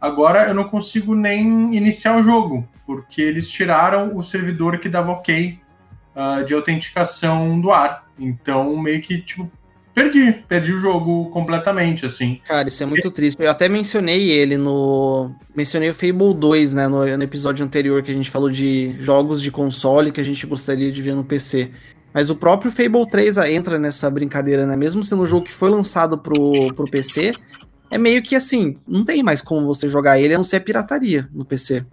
Agora 0.00 0.48
eu 0.48 0.54
não 0.54 0.64
consigo 0.64 1.14
nem 1.14 1.76
iniciar 1.76 2.16
o 2.16 2.22
jogo, 2.22 2.66
porque 2.86 3.20
eles 3.20 3.50
tiraram 3.50 4.16
o 4.16 4.22
servidor 4.22 4.78
que 4.78 4.88
dava 4.88 5.12
ok 5.12 5.60
uh, 6.16 6.42
de 6.42 6.54
autenticação 6.54 7.60
do 7.60 7.70
ar. 7.70 8.06
Então, 8.18 8.74
meio 8.78 9.02
que, 9.02 9.20
tipo, 9.20 9.50
perdi, 9.94 10.32
perdi 10.48 10.72
o 10.72 10.78
jogo 10.78 11.30
completamente, 11.30 12.06
assim. 12.06 12.40
Cara, 12.46 12.68
isso 12.68 12.82
é 12.82 12.86
muito 12.86 13.10
triste. 13.10 13.40
Eu 13.42 13.50
até 13.50 13.68
mencionei 13.68 14.30
ele 14.30 14.56
no. 14.56 15.34
Mencionei 15.54 15.90
o 15.90 15.94
Fable 15.94 16.34
2, 16.34 16.74
né? 16.74 16.88
No, 16.88 17.04
no, 17.04 17.22
episódio 17.22 17.64
anterior 17.64 18.02
que 18.02 18.10
a 18.10 18.14
gente 18.14 18.30
falou 18.30 18.50
de 18.50 18.96
jogos 18.98 19.40
de 19.40 19.50
console 19.50 20.12
que 20.12 20.20
a 20.20 20.24
gente 20.24 20.46
gostaria 20.46 20.90
de 20.90 21.02
ver 21.02 21.14
no 21.14 21.24
PC. 21.24 21.70
Mas 22.12 22.28
o 22.28 22.36
próprio 22.36 22.70
Fable 22.70 23.08
3 23.08 23.38
entra 23.38 23.78
nessa 23.78 24.10
brincadeira, 24.10 24.66
né? 24.66 24.76
Mesmo 24.76 25.02
sendo 25.02 25.22
um 25.22 25.26
jogo 25.26 25.46
que 25.46 25.52
foi 25.52 25.70
lançado 25.70 26.18
pro, 26.18 26.72
pro 26.74 26.90
PC, 26.90 27.32
é 27.90 27.96
meio 27.96 28.22
que 28.22 28.36
assim, 28.36 28.78
não 28.86 29.04
tem 29.04 29.22
mais 29.22 29.40
como 29.40 29.66
você 29.66 29.88
jogar 29.88 30.18
ele 30.18 30.34
a 30.34 30.36
não 30.36 30.44
ser 30.44 30.60
pirataria 30.60 31.28
no 31.32 31.44
PC. 31.44 31.84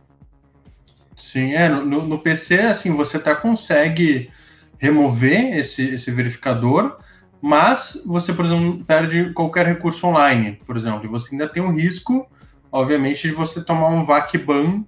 Sim, 1.15 1.53
é. 1.53 1.69
No, 1.69 2.07
no 2.07 2.19
PC, 2.19 2.59
assim, 2.59 2.95
você 2.95 3.17
até 3.17 3.35
consegue 3.35 4.29
remover 4.77 5.57
esse, 5.57 5.89
esse 5.89 6.09
verificador, 6.09 6.97
mas 7.41 8.01
você, 8.05 8.33
por 8.33 8.45
exemplo, 8.45 8.83
perde 8.85 9.31
qualquer 9.33 9.65
recurso 9.65 10.07
online, 10.07 10.59
por 10.65 10.75
exemplo, 10.75 11.05
e 11.05 11.07
você 11.07 11.33
ainda 11.33 11.47
tem 11.47 11.63
um 11.63 11.73
risco, 11.73 12.27
obviamente, 12.71 13.27
de 13.27 13.33
você 13.33 13.61
tomar 13.61 13.87
um 13.89 14.05
VAC 14.05 14.37
ban 14.37 14.83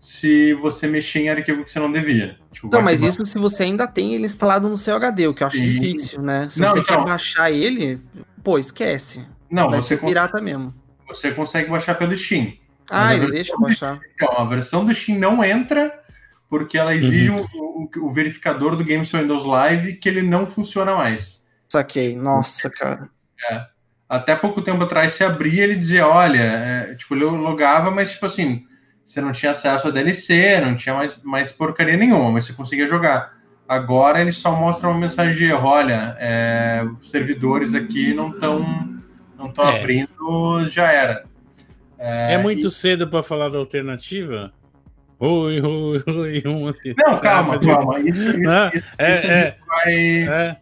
se 0.00 0.54
você 0.54 0.86
mexer 0.86 1.20
em 1.20 1.28
arquivo 1.28 1.64
que 1.64 1.70
você 1.70 1.80
não 1.80 1.90
devia. 1.90 2.38
Tipo, 2.52 2.68
então, 2.68 2.82
mas 2.82 3.02
isso 3.02 3.24
se 3.24 3.38
você 3.38 3.64
ainda 3.64 3.86
tem 3.88 4.14
ele 4.14 4.26
instalado 4.26 4.68
no 4.68 4.76
seu 4.76 4.94
HD, 4.94 5.26
o 5.26 5.34
que 5.34 5.42
eu 5.42 5.46
acho 5.48 5.56
Sim. 5.56 5.64
difícil, 5.64 6.22
né? 6.22 6.48
Se 6.48 6.60
não, 6.60 6.68
você 6.68 6.78
então, 6.78 6.96
quer 6.96 7.04
baixar 7.04 7.50
ele, 7.50 8.00
pô, 8.44 8.58
esquece. 8.58 9.26
Não, 9.50 9.68
Vai 9.68 9.80
você 9.80 9.96
pirata 9.96 10.40
mesmo. 10.40 10.72
Você 11.08 11.32
consegue 11.32 11.70
baixar 11.70 11.94
pelo 11.94 12.16
Steam. 12.16 12.52
Ah, 12.90 13.14
ele 13.14 13.30
deixa 13.30 13.56
baixar. 13.56 13.98
Então, 14.14 14.32
a 14.38 14.44
versão 14.44 14.84
do 14.84 14.94
Steam 14.94 15.18
não 15.18 15.42
entra 15.42 15.92
porque 16.48 16.78
ela 16.78 16.94
exige 16.94 17.30
uhum. 17.30 17.44
o, 17.54 17.90
o, 18.02 18.06
o, 18.06 18.10
verificador 18.12 18.76
do 18.76 18.84
Games 18.84 19.10
Windows 19.10 19.44
Live 19.44 19.96
que 19.96 20.08
ele 20.08 20.22
não 20.22 20.46
funciona 20.46 20.94
mais. 20.94 21.45
Saquei. 21.68 22.16
Nossa, 22.16 22.70
cara. 22.70 23.08
É. 23.50 23.66
Até 24.08 24.36
pouco 24.36 24.62
tempo 24.62 24.84
atrás, 24.84 25.14
se 25.14 25.24
abria, 25.24 25.64
ele 25.64 25.74
dizia, 25.74 26.06
olha, 26.06 26.40
é, 26.40 26.94
tipo, 26.94 27.14
ele 27.14 27.24
logava, 27.24 27.90
mas 27.90 28.12
tipo 28.12 28.26
assim, 28.26 28.64
você 29.04 29.20
não 29.20 29.32
tinha 29.32 29.50
acesso 29.50 29.88
a 29.88 29.90
DLC, 29.90 30.60
não 30.60 30.76
tinha 30.76 30.94
mais, 30.94 31.22
mais 31.24 31.52
porcaria 31.52 31.96
nenhuma, 31.96 32.30
mas 32.30 32.44
você 32.44 32.52
conseguia 32.52 32.86
jogar. 32.86 33.36
Agora 33.68 34.20
ele 34.20 34.30
só 34.30 34.52
mostra 34.52 34.88
uma 34.88 34.98
mensagem 34.98 35.34
de 35.34 35.44
erro, 35.46 35.66
olha, 35.68 36.16
é, 36.20 36.86
os 37.00 37.10
servidores 37.10 37.74
aqui 37.74 38.14
não 38.14 38.30
estão 38.30 38.60
não 39.36 39.46
estão 39.48 39.68
é. 39.68 39.80
abrindo, 39.80 40.68
já 40.68 40.90
era. 40.90 41.24
É, 41.98 42.34
é 42.34 42.38
muito 42.38 42.68
e... 42.68 42.70
cedo 42.70 43.08
para 43.08 43.22
falar 43.22 43.48
da 43.48 43.58
alternativa? 43.58 44.52
Oi, 45.18 45.60
oi, 45.60 46.02
oi, 46.06 46.42
Não, 46.96 47.18
calma, 47.18 47.58
calma. 47.58 47.98
Isso, 48.00 48.22
isso, 48.22 48.50
ah, 48.50 48.70
isso, 48.74 48.86
é, 48.98 49.12
isso 49.12 49.26
é, 49.30 49.56
vai, 49.66 49.94
é. 50.28 50.56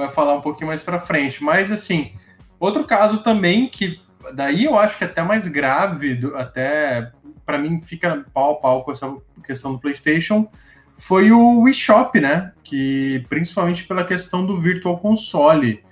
Vai 0.00 0.08
falar 0.08 0.34
um 0.34 0.40
pouquinho 0.40 0.68
mais 0.68 0.82
para 0.82 0.98
frente. 0.98 1.42
Mas 1.42 1.70
assim, 1.70 2.12
outro 2.58 2.84
caso 2.84 3.22
também 3.22 3.68
que 3.68 3.98
daí 4.34 4.64
eu 4.64 4.78
acho 4.78 4.98
que 4.98 5.04
é 5.04 5.06
até 5.06 5.22
mais 5.22 5.46
grave, 5.48 6.14
do, 6.14 6.36
até 6.36 7.10
para 7.44 7.58
mim 7.58 7.80
fica 7.80 8.24
pau 8.32 8.52
a 8.52 8.54
pau 8.56 8.84
com 8.84 8.92
essa 8.92 9.12
questão 9.44 9.72
do 9.72 9.78
PlayStation, 9.78 10.48
foi 10.96 11.32
o 11.32 11.62
Wii 11.62 11.74
Shop, 11.74 12.20
né? 12.20 12.52
Que 12.62 13.24
principalmente 13.28 13.84
pela 13.84 14.04
questão 14.04 14.46
do 14.46 14.60
Virtual 14.60 14.98
Console, 14.98 15.82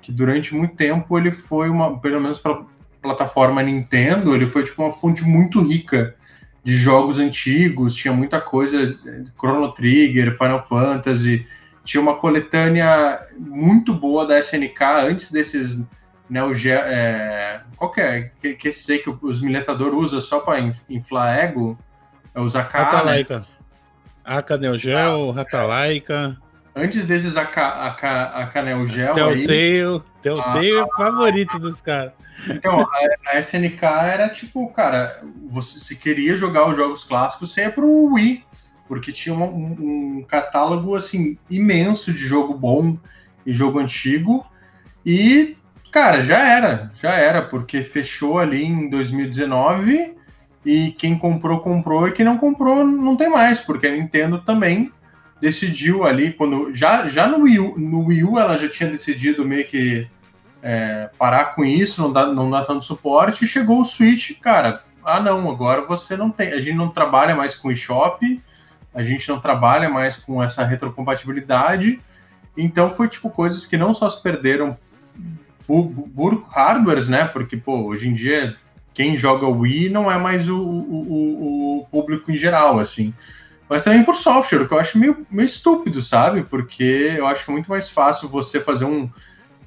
que 0.00 0.12
durante 0.12 0.54
muito 0.54 0.76
tempo 0.76 1.18
ele 1.18 1.32
foi 1.32 1.70
uma, 1.70 1.98
pelo 1.98 2.20
menos 2.20 2.38
para 2.38 2.62
plataforma 3.00 3.62
Nintendo, 3.62 4.34
ele 4.34 4.46
foi 4.46 4.64
tipo 4.64 4.82
uma 4.82 4.92
fonte 4.92 5.24
muito 5.24 5.62
rica 5.62 6.14
de 6.62 6.76
jogos 6.76 7.18
antigos, 7.18 7.94
tinha 7.94 8.12
muita 8.12 8.40
coisa, 8.40 8.96
Chrono 9.38 9.72
Trigger, 9.72 10.36
Final 10.36 10.62
Fantasy, 10.62 11.46
tinha 11.88 12.02
uma 12.02 12.16
coletânea 12.16 13.18
muito 13.38 13.94
boa 13.94 14.26
da 14.26 14.38
SNK 14.38 14.82
antes 15.08 15.32
desses 15.32 15.82
Neo 16.28 16.52
Geo, 16.52 16.80
é, 16.84 17.62
qual 17.76 17.90
que 17.90 18.02
é? 18.02 18.30
Que, 18.38 18.52
que 18.52 18.68
esse 18.68 18.92
aí 18.92 18.98
que 18.98 19.08
os 19.22 19.40
miletadores 19.40 19.98
usam 19.98 20.20
só 20.20 20.40
para 20.40 20.60
inflar 20.90 21.38
ego? 21.38 21.78
É 22.34 22.40
os 22.42 22.54
AK, 22.54 22.70
Ratalaika. 22.70 23.38
Né? 23.38 23.44
AK 24.22 24.50
Neo 24.60 24.76
Geo, 24.76 25.30
ah, 25.30 25.34
Ratalaika. 25.34 26.36
Antes 26.76 27.06
desses 27.06 27.38
AK, 27.38 27.56
AK, 27.56 28.04
AK 28.04 28.54
Neo 28.64 28.84
Geo 28.84 29.14
Telltale, 29.14 30.02
Telltale 30.20 30.80
ah, 30.80 30.82
é 30.82 30.96
favorito 31.02 31.58
dos 31.58 31.80
caras. 31.80 32.12
Então, 32.50 32.80
a, 32.80 33.34
a, 33.34 33.38
SNK 33.38 33.82
era 33.82 34.28
tipo, 34.28 34.70
cara, 34.74 35.22
você 35.48 35.78
se 35.78 35.96
queria 35.96 36.36
jogar 36.36 36.68
os 36.68 36.76
jogos 36.76 37.02
clássicos, 37.02 37.50
você 37.50 37.62
ia 37.62 37.70
pro 37.70 38.12
Wii, 38.12 38.44
porque 38.88 39.12
tinha 39.12 39.34
um, 39.34 39.76
um, 40.18 40.24
catálogo, 40.26 40.96
assim, 40.96 41.38
imenso 41.48 42.12
de 42.12 42.24
jogo 42.24 42.54
bom 42.54 42.98
e 43.46 43.52
jogo 43.52 43.78
antigo, 43.78 44.44
e 45.04 45.58
Cara, 45.90 46.22
já 46.22 46.38
era, 46.38 46.92
já 47.00 47.14
era, 47.14 47.42
porque 47.42 47.82
fechou 47.82 48.38
ali 48.38 48.62
em 48.62 48.90
2019 48.90 50.14
e 50.64 50.90
quem 50.92 51.16
comprou, 51.16 51.60
comprou 51.60 52.06
e 52.08 52.12
quem 52.12 52.24
não 52.24 52.36
comprou 52.36 52.84
não 52.84 53.16
tem 53.16 53.30
mais, 53.30 53.58
porque 53.58 53.86
a 53.86 53.92
Nintendo 53.92 54.38
também 54.38 54.92
decidiu 55.40 56.04
ali, 56.04 56.32
quando 56.32 56.72
já, 56.74 57.08
já 57.08 57.26
no, 57.26 57.44
Wii 57.44 57.58
U, 57.60 57.78
no 57.78 58.06
Wii 58.06 58.24
U 58.24 58.38
ela 58.38 58.58
já 58.58 58.68
tinha 58.68 58.90
decidido 58.90 59.44
meio 59.44 59.66
que 59.66 60.06
é, 60.62 61.08
parar 61.16 61.54
com 61.54 61.64
isso, 61.64 62.02
não 62.02 62.12
dá, 62.12 62.26
não 62.26 62.50
dá 62.50 62.64
tanto 62.64 62.84
suporte, 62.84 63.44
e 63.44 63.48
chegou 63.48 63.80
o 63.80 63.84
Switch, 63.84 64.38
cara, 64.40 64.82
ah 65.04 65.20
não, 65.20 65.50
agora 65.50 65.86
você 65.86 66.16
não 66.16 66.30
tem, 66.30 66.52
a 66.52 66.60
gente 66.60 66.76
não 66.76 66.90
trabalha 66.90 67.34
mais 67.34 67.54
com 67.54 67.70
eShop, 67.70 68.42
a 68.94 69.02
gente 69.02 69.28
não 69.28 69.40
trabalha 69.40 69.88
mais 69.88 70.16
com 70.16 70.42
essa 70.42 70.64
retrocompatibilidade, 70.64 72.00
então 72.56 72.90
foi 72.90 73.08
tipo 73.08 73.30
coisas 73.30 73.64
que 73.64 73.76
não 73.76 73.94
só 73.94 74.08
se 74.10 74.22
perderam 74.22 74.76
por 75.66 76.44
hardwares, 76.48 77.08
né? 77.08 77.24
Porque, 77.24 77.56
pô, 77.56 77.84
hoje 77.84 78.08
em 78.08 78.14
dia, 78.14 78.56
quem 78.94 79.16
joga 79.16 79.46
Wii 79.46 79.90
não 79.90 80.10
é 80.10 80.18
mais 80.18 80.48
o, 80.48 80.58
o, 80.58 81.78
o, 81.80 81.86
público 81.90 82.32
em 82.32 82.36
geral, 82.36 82.80
assim. 82.80 83.12
Mas 83.68 83.84
também 83.84 84.02
por 84.02 84.14
software, 84.14 84.66
que 84.66 84.72
eu 84.72 84.78
acho 84.78 84.98
meio, 84.98 85.26
meio 85.30 85.44
estúpido, 85.44 86.00
sabe? 86.00 86.42
Porque 86.42 87.14
eu 87.16 87.26
acho 87.26 87.44
que 87.44 87.50
é 87.50 87.52
muito 87.52 87.68
mais 87.68 87.90
fácil 87.90 88.28
você 88.28 88.58
fazer 88.58 88.86
um 88.86 89.10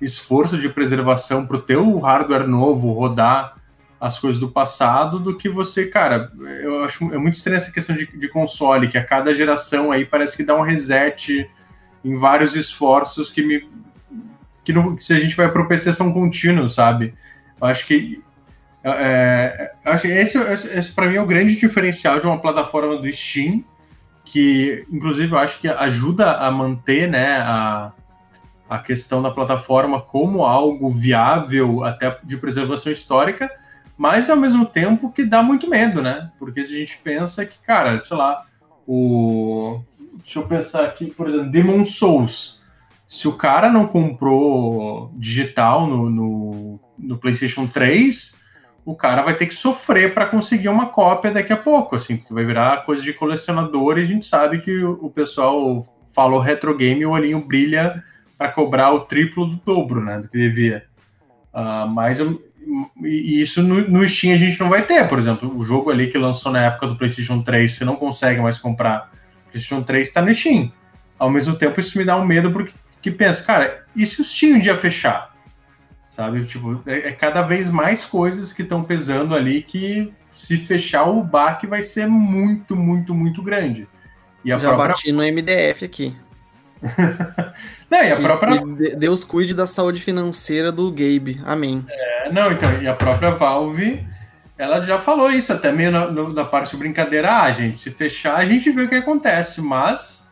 esforço 0.01 0.57
de 0.57 0.67
preservação 0.67 1.45
para 1.45 1.57
o 1.57 1.61
teu 1.61 1.99
hardware 1.99 2.47
novo 2.47 2.91
rodar 2.91 3.60
as 4.01 4.17
coisas 4.17 4.39
do 4.39 4.49
passado 4.49 5.19
do 5.19 5.37
que 5.37 5.47
você, 5.47 5.85
cara, 5.85 6.31
eu 6.63 6.83
acho 6.83 7.13
é 7.13 7.19
muito 7.19 7.35
estranha 7.35 7.57
essa 7.57 7.71
questão 7.71 7.95
de, 7.95 8.07
de 8.07 8.27
console, 8.27 8.87
que 8.87 8.97
a 8.97 9.05
cada 9.05 9.33
geração 9.35 9.91
aí 9.91 10.03
parece 10.03 10.35
que 10.35 10.43
dá 10.43 10.55
um 10.55 10.63
reset 10.63 11.47
em 12.03 12.17
vários 12.17 12.55
esforços 12.55 13.29
que 13.29 13.43
me, 13.43 13.69
que, 14.63 14.73
que 14.73 15.03
se 15.03 15.13
a 15.13 15.19
gente 15.19 15.35
vai 15.35 15.51
para 15.51 15.67
PC 15.67 15.93
são 15.93 16.11
contínuos, 16.11 16.73
sabe? 16.73 17.13
Eu 17.61 17.67
acho 17.67 17.85
que 17.85 18.23
é, 18.83 19.71
é 19.85 19.91
acho 19.91 20.01
que 20.01 20.07
esse, 20.07 20.35
esse 20.75 20.91
para 20.91 21.07
mim 21.07 21.17
é 21.17 21.21
o 21.21 21.27
grande 21.27 21.55
diferencial 21.55 22.19
de 22.19 22.25
uma 22.25 22.39
plataforma 22.39 22.97
do 22.97 23.13
Steam, 23.13 23.63
que 24.25 24.83
inclusive 24.91 25.31
eu 25.31 25.37
acho 25.37 25.59
que 25.59 25.67
ajuda 25.67 26.37
a 26.37 26.49
manter 26.49 27.07
né, 27.07 27.37
a, 27.37 27.91
a 28.67 28.79
questão 28.79 29.21
da 29.21 29.29
plataforma 29.29 30.01
como 30.01 30.43
algo 30.43 30.89
viável 30.89 31.83
até 31.83 32.17
de 32.23 32.37
preservação 32.37 32.91
histórica, 32.91 33.47
mas 34.01 34.31
ao 34.31 34.35
mesmo 34.35 34.65
tempo 34.65 35.11
que 35.11 35.23
dá 35.23 35.43
muito 35.43 35.69
medo, 35.69 36.01
né? 36.01 36.31
Porque 36.39 36.61
a 36.61 36.65
gente 36.65 36.97
pensa 37.03 37.45
que, 37.45 37.59
cara, 37.59 38.01
sei 38.01 38.17
lá, 38.17 38.47
o. 38.87 39.79
Deixa 40.15 40.39
eu 40.39 40.47
pensar 40.47 40.85
aqui, 40.85 41.05
por 41.05 41.27
exemplo, 41.29 41.51
Demon 41.51 41.85
Souls 41.85 42.59
se 43.07 43.27
o 43.27 43.33
cara 43.33 43.69
não 43.69 43.85
comprou 43.85 45.11
digital 45.17 45.85
no, 45.85 46.09
no, 46.09 46.79
no, 46.97 47.17
PlayStation 47.17 47.67
3, 47.67 48.39
o 48.85 48.95
cara 48.95 49.21
vai 49.21 49.35
ter 49.35 49.47
que 49.47 49.53
sofrer 49.53 50.13
para 50.15 50.25
conseguir 50.25 50.69
uma 50.69 50.87
cópia 50.87 51.29
daqui 51.29 51.51
a 51.51 51.57
pouco, 51.57 51.95
assim, 51.95 52.17
porque 52.17 52.33
vai 52.33 52.45
virar 52.45 52.85
coisa 52.85 53.03
de 53.03 53.13
colecionador 53.13 53.99
e 53.99 54.03
a 54.03 54.05
gente 54.05 54.25
sabe 54.25 54.61
que 54.61 54.83
o, 54.83 55.09
pessoal 55.09 55.83
falou 56.15 56.39
retro 56.39 56.75
game 56.75 57.01
e 57.01 57.05
o 57.05 57.11
olhinho 57.11 57.45
brilha 57.45 58.01
para 58.37 58.49
cobrar 58.49 58.93
o 58.93 59.01
triplo 59.01 59.45
do 59.45 59.57
dobro, 59.57 59.99
né, 59.99 60.19
do 60.19 60.29
que 60.29 60.37
devia. 60.37 60.85
Uh, 61.53 61.87
mas 61.89 62.17
eu, 62.19 62.41
e 63.03 63.41
isso 63.41 63.61
no, 63.61 63.87
no, 63.87 64.07
Steam 64.07 64.33
a 64.33 64.37
gente 64.37 64.59
não 64.59 64.69
vai 64.69 64.85
ter, 64.85 65.07
por 65.07 65.19
exemplo, 65.19 65.55
o 65.55 65.63
jogo 65.63 65.89
ali 65.89 66.07
que 66.07 66.17
lançou 66.17 66.51
na 66.51 66.65
época 66.65 66.87
do 66.87 66.95
PlayStation 66.95 67.41
3, 67.41 67.73
você 67.73 67.85
não 67.85 67.95
consegue 67.95 68.39
mais 68.39 68.59
comprar. 68.59 69.11
O 69.47 69.51
PlayStation 69.51 69.83
3 69.83 70.07
está 70.07 70.21
no 70.21 70.33
Steam. 70.33 70.71
Ao 71.17 71.29
mesmo 71.29 71.55
tempo, 71.55 71.79
isso 71.79 71.97
me 71.97 72.05
dá 72.05 72.15
um 72.17 72.25
medo 72.25 72.51
porque 72.51 72.73
que 73.01 73.09
pensa, 73.09 73.43
cara, 73.43 73.83
e 73.95 74.05
se 74.05 74.21
o 74.21 74.25
Steam 74.25 74.57
um 74.57 74.59
dia 74.59 74.75
fechar? 74.75 75.35
Sabe? 76.09 76.45
Tipo, 76.45 76.81
é, 76.85 77.09
é 77.09 77.11
cada 77.11 77.41
vez 77.41 77.69
mais 77.71 78.05
coisas 78.05 78.53
que 78.53 78.61
estão 78.61 78.83
pesando 78.83 79.33
ali 79.33 79.61
que 79.63 80.13
se 80.31 80.57
fechar 80.57 81.05
o 81.05 81.23
baque 81.23 81.65
vai 81.65 81.83
ser 81.83 82.07
muito, 82.07 82.75
muito, 82.75 83.13
muito 83.13 83.41
grande. 83.41 83.87
E 84.43 84.51
a 84.51 84.57
Já 84.57 84.69
própria... 84.69 84.89
bati 84.89 85.11
no 85.11 85.23
MDF 85.23 85.85
aqui. 85.85 86.15
não, 87.89 88.03
e 88.03 88.11
a 88.11 88.15
própria... 88.17 88.61
Deus 88.97 89.23
cuide 89.23 89.53
da 89.53 89.67
saúde 89.67 90.01
financeira 90.01 90.71
do 90.71 90.89
Gabe. 90.91 91.41
Amém. 91.45 91.83
É, 91.87 92.10
não, 92.31 92.51
então, 92.51 92.81
e 92.81 92.87
a 92.87 92.93
própria 92.93 93.31
Valve, 93.31 94.05
ela 94.57 94.81
já 94.81 94.99
falou 94.99 95.31
isso, 95.31 95.51
até 95.51 95.71
meio 95.71 95.91
na, 95.91 96.07
no, 96.07 96.33
na 96.33 96.45
parte 96.45 96.71
de 96.71 96.77
brincadeira. 96.77 97.41
Ah, 97.41 97.51
gente, 97.51 97.77
se 97.77 97.91
fechar, 97.91 98.35
a 98.35 98.45
gente 98.45 98.69
vê 98.71 98.83
o 98.83 98.89
que 98.89 98.95
acontece, 98.95 99.61
mas 99.61 100.31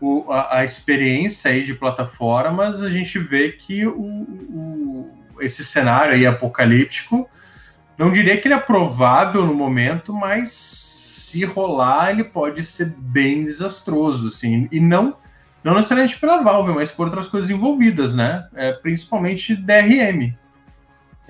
o, 0.00 0.30
a, 0.30 0.58
a, 0.58 0.64
experiência 0.64 1.50
aí 1.50 1.62
de 1.62 1.74
plataformas, 1.74 2.82
a 2.82 2.90
gente 2.90 3.18
vê 3.18 3.52
que 3.52 3.86
o, 3.86 4.00
o, 4.00 5.10
esse 5.40 5.64
cenário 5.64 6.14
aí 6.14 6.26
apocalíptico, 6.26 7.28
não 7.96 8.10
diria 8.10 8.36
que 8.36 8.48
ele 8.48 8.54
é 8.54 8.60
provável 8.60 9.46
no 9.46 9.54
momento, 9.54 10.12
mas 10.12 10.52
se 10.52 11.44
rolar, 11.44 12.10
ele 12.10 12.24
pode 12.24 12.64
ser 12.64 12.94
bem 12.98 13.44
desastroso, 13.44 14.28
assim, 14.28 14.68
e 14.72 14.80
não 14.80 15.16
não 15.62 15.74
necessariamente 15.74 16.18
pela 16.18 16.42
Valve, 16.42 16.72
mas 16.72 16.90
por 16.90 17.06
outras 17.06 17.28
coisas 17.28 17.50
envolvidas, 17.50 18.14
né? 18.14 18.48
É, 18.54 18.72
principalmente 18.72 19.54
DRM. 19.54 20.34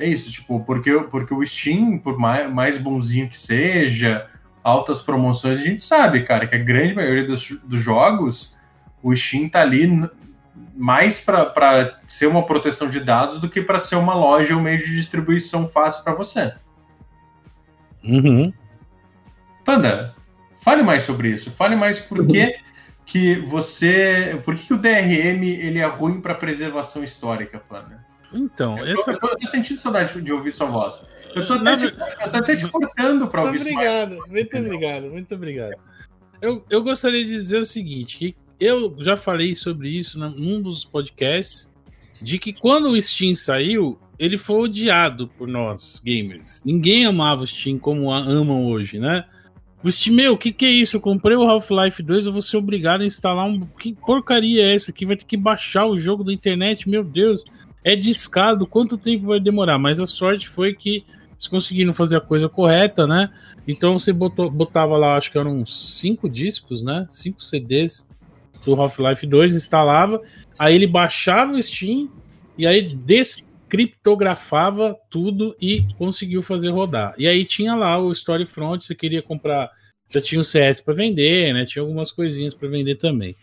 É 0.00 0.08
isso, 0.08 0.30
tipo, 0.30 0.60
porque, 0.64 0.92
porque 1.10 1.34
o 1.34 1.44
Steam, 1.44 1.98
por 1.98 2.18
mais, 2.18 2.50
mais 2.50 2.78
bonzinho 2.78 3.28
que 3.28 3.36
seja, 3.36 4.26
altas 4.64 5.02
promoções, 5.02 5.60
a 5.60 5.62
gente 5.62 5.82
sabe, 5.82 6.22
cara, 6.22 6.46
que 6.46 6.54
a 6.54 6.58
grande 6.58 6.94
maioria 6.94 7.26
dos, 7.26 7.50
dos 7.62 7.80
jogos, 7.80 8.56
o 9.02 9.14
Steam 9.14 9.48
tá 9.48 9.60
ali 9.60 10.08
mais 10.74 11.20
para 11.20 12.00
ser 12.08 12.26
uma 12.26 12.44
proteção 12.44 12.88
de 12.88 13.00
dados 13.00 13.38
do 13.38 13.48
que 13.48 13.60
para 13.60 13.78
ser 13.78 13.96
uma 13.96 14.14
loja 14.14 14.56
ou 14.56 14.62
meio 14.62 14.78
de 14.78 14.96
distribuição 14.96 15.66
fácil 15.66 16.02
para 16.02 16.14
você. 16.14 16.54
Uhum. 18.02 18.52
Panda, 19.64 20.14
fale 20.58 20.82
mais 20.82 21.02
sobre 21.02 21.28
isso. 21.28 21.50
Fale 21.50 21.76
mais 21.76 21.98
por 21.98 22.26
que 22.26 22.44
uhum 22.44 22.70
que 23.10 23.34
você. 23.40 24.40
Por 24.44 24.54
que, 24.54 24.68
que 24.68 24.74
o 24.74 24.78
DRM 24.78 25.42
ele 25.42 25.80
é 25.80 25.86
ruim 25.86 26.20
para 26.20 26.32
preservação 26.32 27.02
histórica, 27.02 27.58
Plana? 27.58 28.06
Então, 28.32 28.78
eu, 28.78 28.86
essa... 28.86 29.12
eu, 29.12 29.18
tô, 29.18 29.46
sentindo 29.46 29.78
saudade 29.78 30.20
de 30.20 30.32
ouvir 30.32 30.52
sua 30.52 30.66
voz. 30.66 31.02
Eu 31.34 31.46
tô 31.46 31.54
até, 31.54 31.76
te, 31.76 31.84
eu 31.84 32.30
tô 32.30 32.36
até 32.38 32.56
te 32.56 32.68
cortando 32.68 33.28
para 33.28 33.42
ouvir 33.42 33.60
Obrigado, 33.60 34.16
mais. 34.16 34.30
muito 34.30 34.58
obrigado, 34.58 35.10
muito 35.10 35.34
obrigado. 35.34 35.74
Eu, 36.40 36.64
eu 36.70 36.82
gostaria 36.82 37.24
de 37.24 37.30
dizer 37.30 37.58
o 37.58 37.64
seguinte: 37.64 38.18
que 38.18 38.36
eu 38.58 38.94
já 38.98 39.16
falei 39.16 39.54
sobre 39.54 39.88
isso 39.88 40.18
num 40.18 40.60
dos 40.60 40.84
podcasts, 40.84 41.72
de 42.20 42.38
que 42.38 42.52
quando 42.52 42.90
o 42.90 43.00
Steam 43.00 43.34
saiu, 43.34 43.98
ele 44.18 44.36
foi 44.36 44.56
odiado 44.56 45.28
por 45.28 45.48
nós, 45.48 46.00
gamers. 46.04 46.62
Ninguém 46.64 47.06
amava 47.06 47.42
o 47.42 47.46
Steam 47.46 47.78
como 47.78 48.12
amam 48.12 48.66
hoje, 48.66 48.98
né? 48.98 49.24
O 49.82 49.90
Steam, 49.90 50.14
meu, 50.14 50.34
o 50.34 50.38
que, 50.38 50.52
que 50.52 50.66
é 50.66 50.70
isso? 50.70 50.98
Eu 50.98 51.00
comprei 51.00 51.34
o 51.34 51.42
Half-Life 51.42 52.02
2, 52.02 52.26
eu 52.26 52.32
vou 52.32 52.42
ser 52.42 52.58
obrigado 52.58 53.00
a 53.00 53.06
instalar 53.06 53.46
um. 53.46 53.60
Que 53.78 53.94
porcaria 53.94 54.62
é 54.62 54.74
essa? 54.74 54.92
Que 54.92 55.06
vai 55.06 55.16
ter 55.16 55.24
que 55.24 55.38
baixar 55.38 55.86
o 55.86 55.96
jogo 55.96 56.22
da 56.22 56.34
internet, 56.34 56.86
meu 56.86 57.02
Deus. 57.02 57.44
É 57.82 57.96
discado, 57.96 58.66
quanto 58.66 58.98
tempo 58.98 59.26
vai 59.26 59.40
demorar? 59.40 59.78
Mas 59.78 60.00
a 60.00 60.06
sorte 60.06 60.48
foi 60.48 60.74
que 60.74 61.04
eles 61.32 61.48
conseguiram 61.48 61.94
fazer 61.94 62.16
a 62.16 62.20
coisa 62.20 62.48
correta, 62.48 63.06
né? 63.06 63.30
Então 63.66 63.98
você 63.98 64.12
botou, 64.12 64.50
botava 64.50 64.96
lá, 64.96 65.16
acho 65.16 65.30
que 65.30 65.38
eram 65.38 65.64
5 65.64 66.28
discos, 66.28 66.82
né? 66.82 67.06
5 67.08 67.42
CDs 67.42 68.06
do 68.64 68.74
Half-Life 68.74 69.26
2, 69.26 69.54
instalava, 69.54 70.20
aí 70.58 70.74
ele 70.74 70.86
baixava 70.86 71.52
o 71.52 71.62
Steam 71.62 72.10
e 72.58 72.66
aí 72.66 72.94
des 72.94 73.42
criptografava 73.70 74.96
tudo 75.08 75.56
e 75.60 75.84
conseguiu 75.96 76.42
fazer 76.42 76.70
rodar. 76.70 77.14
E 77.16 77.28
aí 77.28 77.44
tinha 77.44 77.74
lá 77.74 77.98
o 77.98 78.10
Storyfront, 78.10 78.84
você 78.84 78.96
queria 78.96 79.22
comprar, 79.22 79.70
já 80.10 80.20
tinha 80.20 80.40
o 80.40 80.44
CS 80.44 80.80
para 80.80 80.92
vender, 80.92 81.54
né? 81.54 81.64
Tinha 81.64 81.80
algumas 81.80 82.10
coisinhas 82.10 82.52
para 82.52 82.68
vender 82.68 82.96
também. 82.96 83.34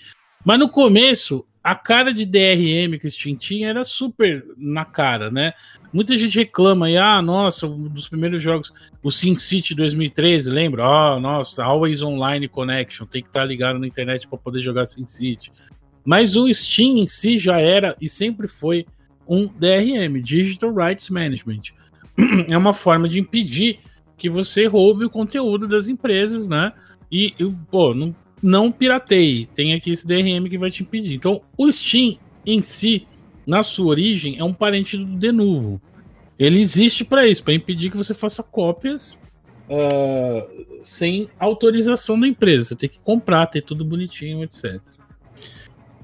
Mas 0.45 0.59
no 0.59 0.67
começo, 0.69 1.45
a 1.67 1.75
cara 1.75 2.13
de 2.13 2.25
DRM 2.25 2.97
que 2.97 3.08
o 3.08 3.12
Steam 3.12 3.36
tinha 3.36 3.67
era 3.67 3.84
super 3.84 4.45
na 4.58 4.86
cara, 4.86 5.30
né? 5.30 5.51
Muita 5.91 6.15
gente 6.15 6.39
reclama 6.39 6.86
aí, 6.86 6.95
ah, 6.95 7.21
nossa, 7.21 7.67
um 7.67 7.89
dos 7.89 8.08
primeiros 8.08 8.41
jogos, 8.41 8.71
o 9.03 9.12
SimCity 9.12 9.75
2013, 9.75 10.49
lembra? 10.49 10.86
Ah, 10.86 11.15
oh, 11.15 11.19
nossa, 11.19 11.65
Always 11.65 12.01
Online 12.01 12.47
Connection, 12.47 13.06
tem 13.06 13.21
que 13.21 13.27
estar 13.27 13.41
tá 13.41 13.45
ligado 13.45 13.80
na 13.80 13.86
internet 13.86 14.25
para 14.30 14.38
poder 14.38 14.62
jogar 14.62 14.86
SimCity. 14.86 15.51
Mas 16.06 16.38
o 16.38 16.51
Steam 16.53 16.99
em 16.99 17.06
si 17.06 17.38
já 17.38 17.60
era 17.60 17.97
e 17.99 18.08
sempre 18.08 18.47
foi 18.47 18.86
um 19.27 19.45
DRM, 19.45 20.21
Digital 20.23 20.73
Rights 20.73 21.10
Management. 21.10 21.73
É 22.49 22.58
uma 22.58 22.71
forma 22.71 23.10
de 23.10 23.19
impedir 23.19 23.80
que 24.17 24.30
você 24.30 24.67
roube 24.67 25.03
o 25.03 25.10
conteúdo 25.10 25.67
das 25.67 25.89
empresas, 25.89 26.47
né? 26.47 26.71
E, 27.12 27.36
pô, 27.69 27.93
não, 27.93 28.15
não 28.41 28.71
pirateie. 28.71 29.47
Tem 29.47 29.73
aqui 29.73 29.91
esse 29.91 30.08
DRM 30.08 30.47
que 30.50 30.58
vai 30.58 30.71
te 30.71 30.84
impedir. 30.84 31.15
Então, 31.15 31.41
o 31.58 31.71
Steam 31.71 32.17
em 32.45 32.62
si, 32.62 33.08
na 33.45 33.63
sua 33.63 33.88
origem, 33.88 34.38
é 34.38 34.43
um 34.43 34.54
parente 34.54 34.97
do 34.97 35.17
Denuvo. 35.17 35.82
Ele 36.38 36.60
existe 36.60 37.04
para 37.04 37.28
isso, 37.28 37.43
para 37.43 37.54
impedir 37.54 37.89
que 37.89 37.97
você 37.97 38.13
faça 38.13 38.43
cópias 38.43 39.19
uh, 39.69 40.84
sem 40.84 41.28
autorização 41.39 42.19
da 42.19 42.28
empresa. 42.28 42.69
Você 42.69 42.76
tem 42.76 42.89
que 42.89 43.00
comprar, 43.00 43.47
ter 43.47 43.62
tudo 43.62 43.84
bonitinho, 43.84 44.43
etc 44.43 44.80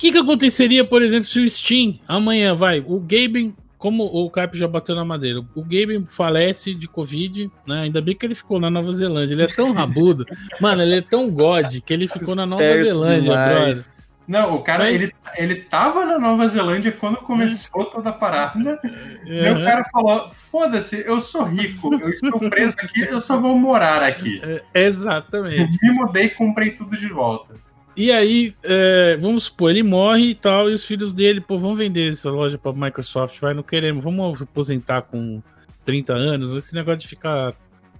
que, 0.03 0.11
que 0.11 0.17
aconteceria, 0.17 0.83
por 0.83 1.01
exemplo, 1.01 1.23
se 1.23 1.39
o 1.39 1.49
Steam 1.49 1.97
amanhã 2.05 2.53
vai, 2.53 2.83
o 2.85 2.99
Gaben, 2.99 3.55
como 3.83 4.05
o 4.05 4.29
Cap 4.29 4.57
já 4.57 4.65
bateu 4.65 4.95
na 4.95 5.03
madeira, 5.03 5.41
o 5.53 5.61
Gaben 5.61 6.05
falece 6.05 6.73
de 6.73 6.87
Covid, 6.87 7.51
né? 7.67 7.81
Ainda 7.81 8.01
bem 8.01 8.15
que 8.15 8.25
ele 8.25 8.33
ficou 8.33 8.57
na 8.57 8.69
Nova 8.69 8.89
Zelândia. 8.93 9.33
Ele 9.33 9.43
é 9.43 9.47
tão 9.47 9.73
rabudo, 9.73 10.25
mano, 10.61 10.81
ele 10.81 10.95
é 10.95 11.01
tão 11.01 11.29
god 11.29 11.81
que 11.81 11.93
ele 11.93 12.07
ficou 12.07 12.33
na 12.33 12.45
Nova 12.45 12.63
Zelândia, 12.63 13.33
brother. 13.33 13.83
Não, 14.25 14.55
o 14.55 14.61
cara, 14.63 14.85
Mas... 14.85 14.95
ele, 14.95 15.13
ele 15.35 15.55
tava 15.55 16.05
na 16.05 16.17
Nova 16.17 16.47
Zelândia 16.47 16.93
quando 16.93 17.17
começou 17.17 17.83
toda 17.83 18.11
a 18.11 18.13
parada. 18.13 18.79
E 19.25 19.49
o 19.49 19.65
cara 19.65 19.83
falou: 19.91 20.29
foda-se, 20.29 21.03
eu 21.05 21.19
sou 21.19 21.43
rico, 21.43 21.93
eu 21.93 22.07
estou 22.07 22.39
preso 22.39 22.75
aqui, 22.77 23.01
eu 23.01 23.19
só 23.19 23.37
vou 23.37 23.59
morar 23.59 24.01
aqui. 24.01 24.39
É, 24.73 24.85
exatamente. 24.85 25.77
Me 25.83 25.91
mudei 25.91 26.27
e 26.27 26.29
comprei 26.29 26.71
tudo 26.71 26.95
de 26.95 27.09
volta. 27.09 27.55
E 27.95 28.11
aí, 28.11 28.55
é, 28.63 29.17
vamos 29.17 29.45
supor, 29.45 29.69
ele 29.69 29.83
morre 29.83 30.29
e 30.29 30.35
tal, 30.35 30.69
e 30.69 30.73
os 30.73 30.83
filhos 30.83 31.13
dele, 31.13 31.39
pô, 31.39 31.59
vamos 31.59 31.77
vender 31.77 32.11
essa 32.11 32.31
loja 32.31 32.57
para 32.57 32.73
Microsoft, 32.73 33.39
vai, 33.39 33.53
não 33.53 33.61
queremos, 33.61 34.03
vamos 34.03 34.41
aposentar 34.41 35.03
com 35.03 35.43
30 35.85 36.13
anos, 36.13 36.53
esse 36.55 36.73
negócio 36.73 37.01
de 37.01 37.07
ficar 37.07 37.53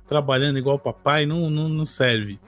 trabalhando 0.08 0.58
igual 0.58 0.80
papai 0.80 1.26
não, 1.26 1.50
não, 1.50 1.70
não 1.70 1.86
serve. 1.86 2.40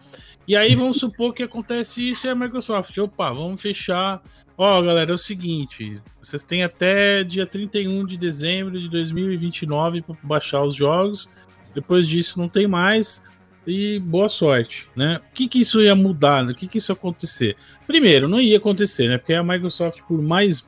E 0.47 0.55
aí 0.55 0.75
vamos 0.75 0.97
supor 0.97 1.33
que 1.33 1.43
acontece 1.43 2.09
isso 2.09 2.27
e 2.27 2.29
a 2.29 2.35
Microsoft, 2.35 2.97
opa, 2.97 3.31
vamos 3.31 3.61
fechar. 3.61 4.21
Ó, 4.57 4.81
galera, 4.81 5.11
é 5.11 5.13
o 5.13 5.17
seguinte, 5.17 5.99
vocês 6.21 6.43
têm 6.43 6.63
até 6.63 7.23
dia 7.23 7.45
31 7.45 8.05
de 8.05 8.17
dezembro 8.17 8.79
de 8.79 8.89
2029 8.89 10.01
para 10.01 10.15
baixar 10.23 10.63
os 10.63 10.75
jogos. 10.75 11.29
Depois 11.73 12.07
disso 12.07 12.39
não 12.39 12.47
tem 12.47 12.67
mais 12.67 13.23
e 13.67 13.99
boa 13.99 14.29
sorte, 14.29 14.87
né? 14.95 15.19
O 15.31 15.33
que 15.33 15.47
que 15.47 15.59
isso 15.59 15.81
ia 15.81 15.95
mudar? 15.95 16.45
O 16.45 16.55
que 16.55 16.67
que 16.67 16.77
isso 16.77 16.91
ia 16.91 16.93
acontecer? 16.93 17.55
Primeiro, 17.87 18.27
não 18.27 18.39
ia 18.39 18.57
acontecer, 18.57 19.07
né? 19.07 19.17
Porque 19.17 19.33
a 19.33 19.43
Microsoft, 19.43 20.01
por 20.07 20.21
mais 20.21 20.65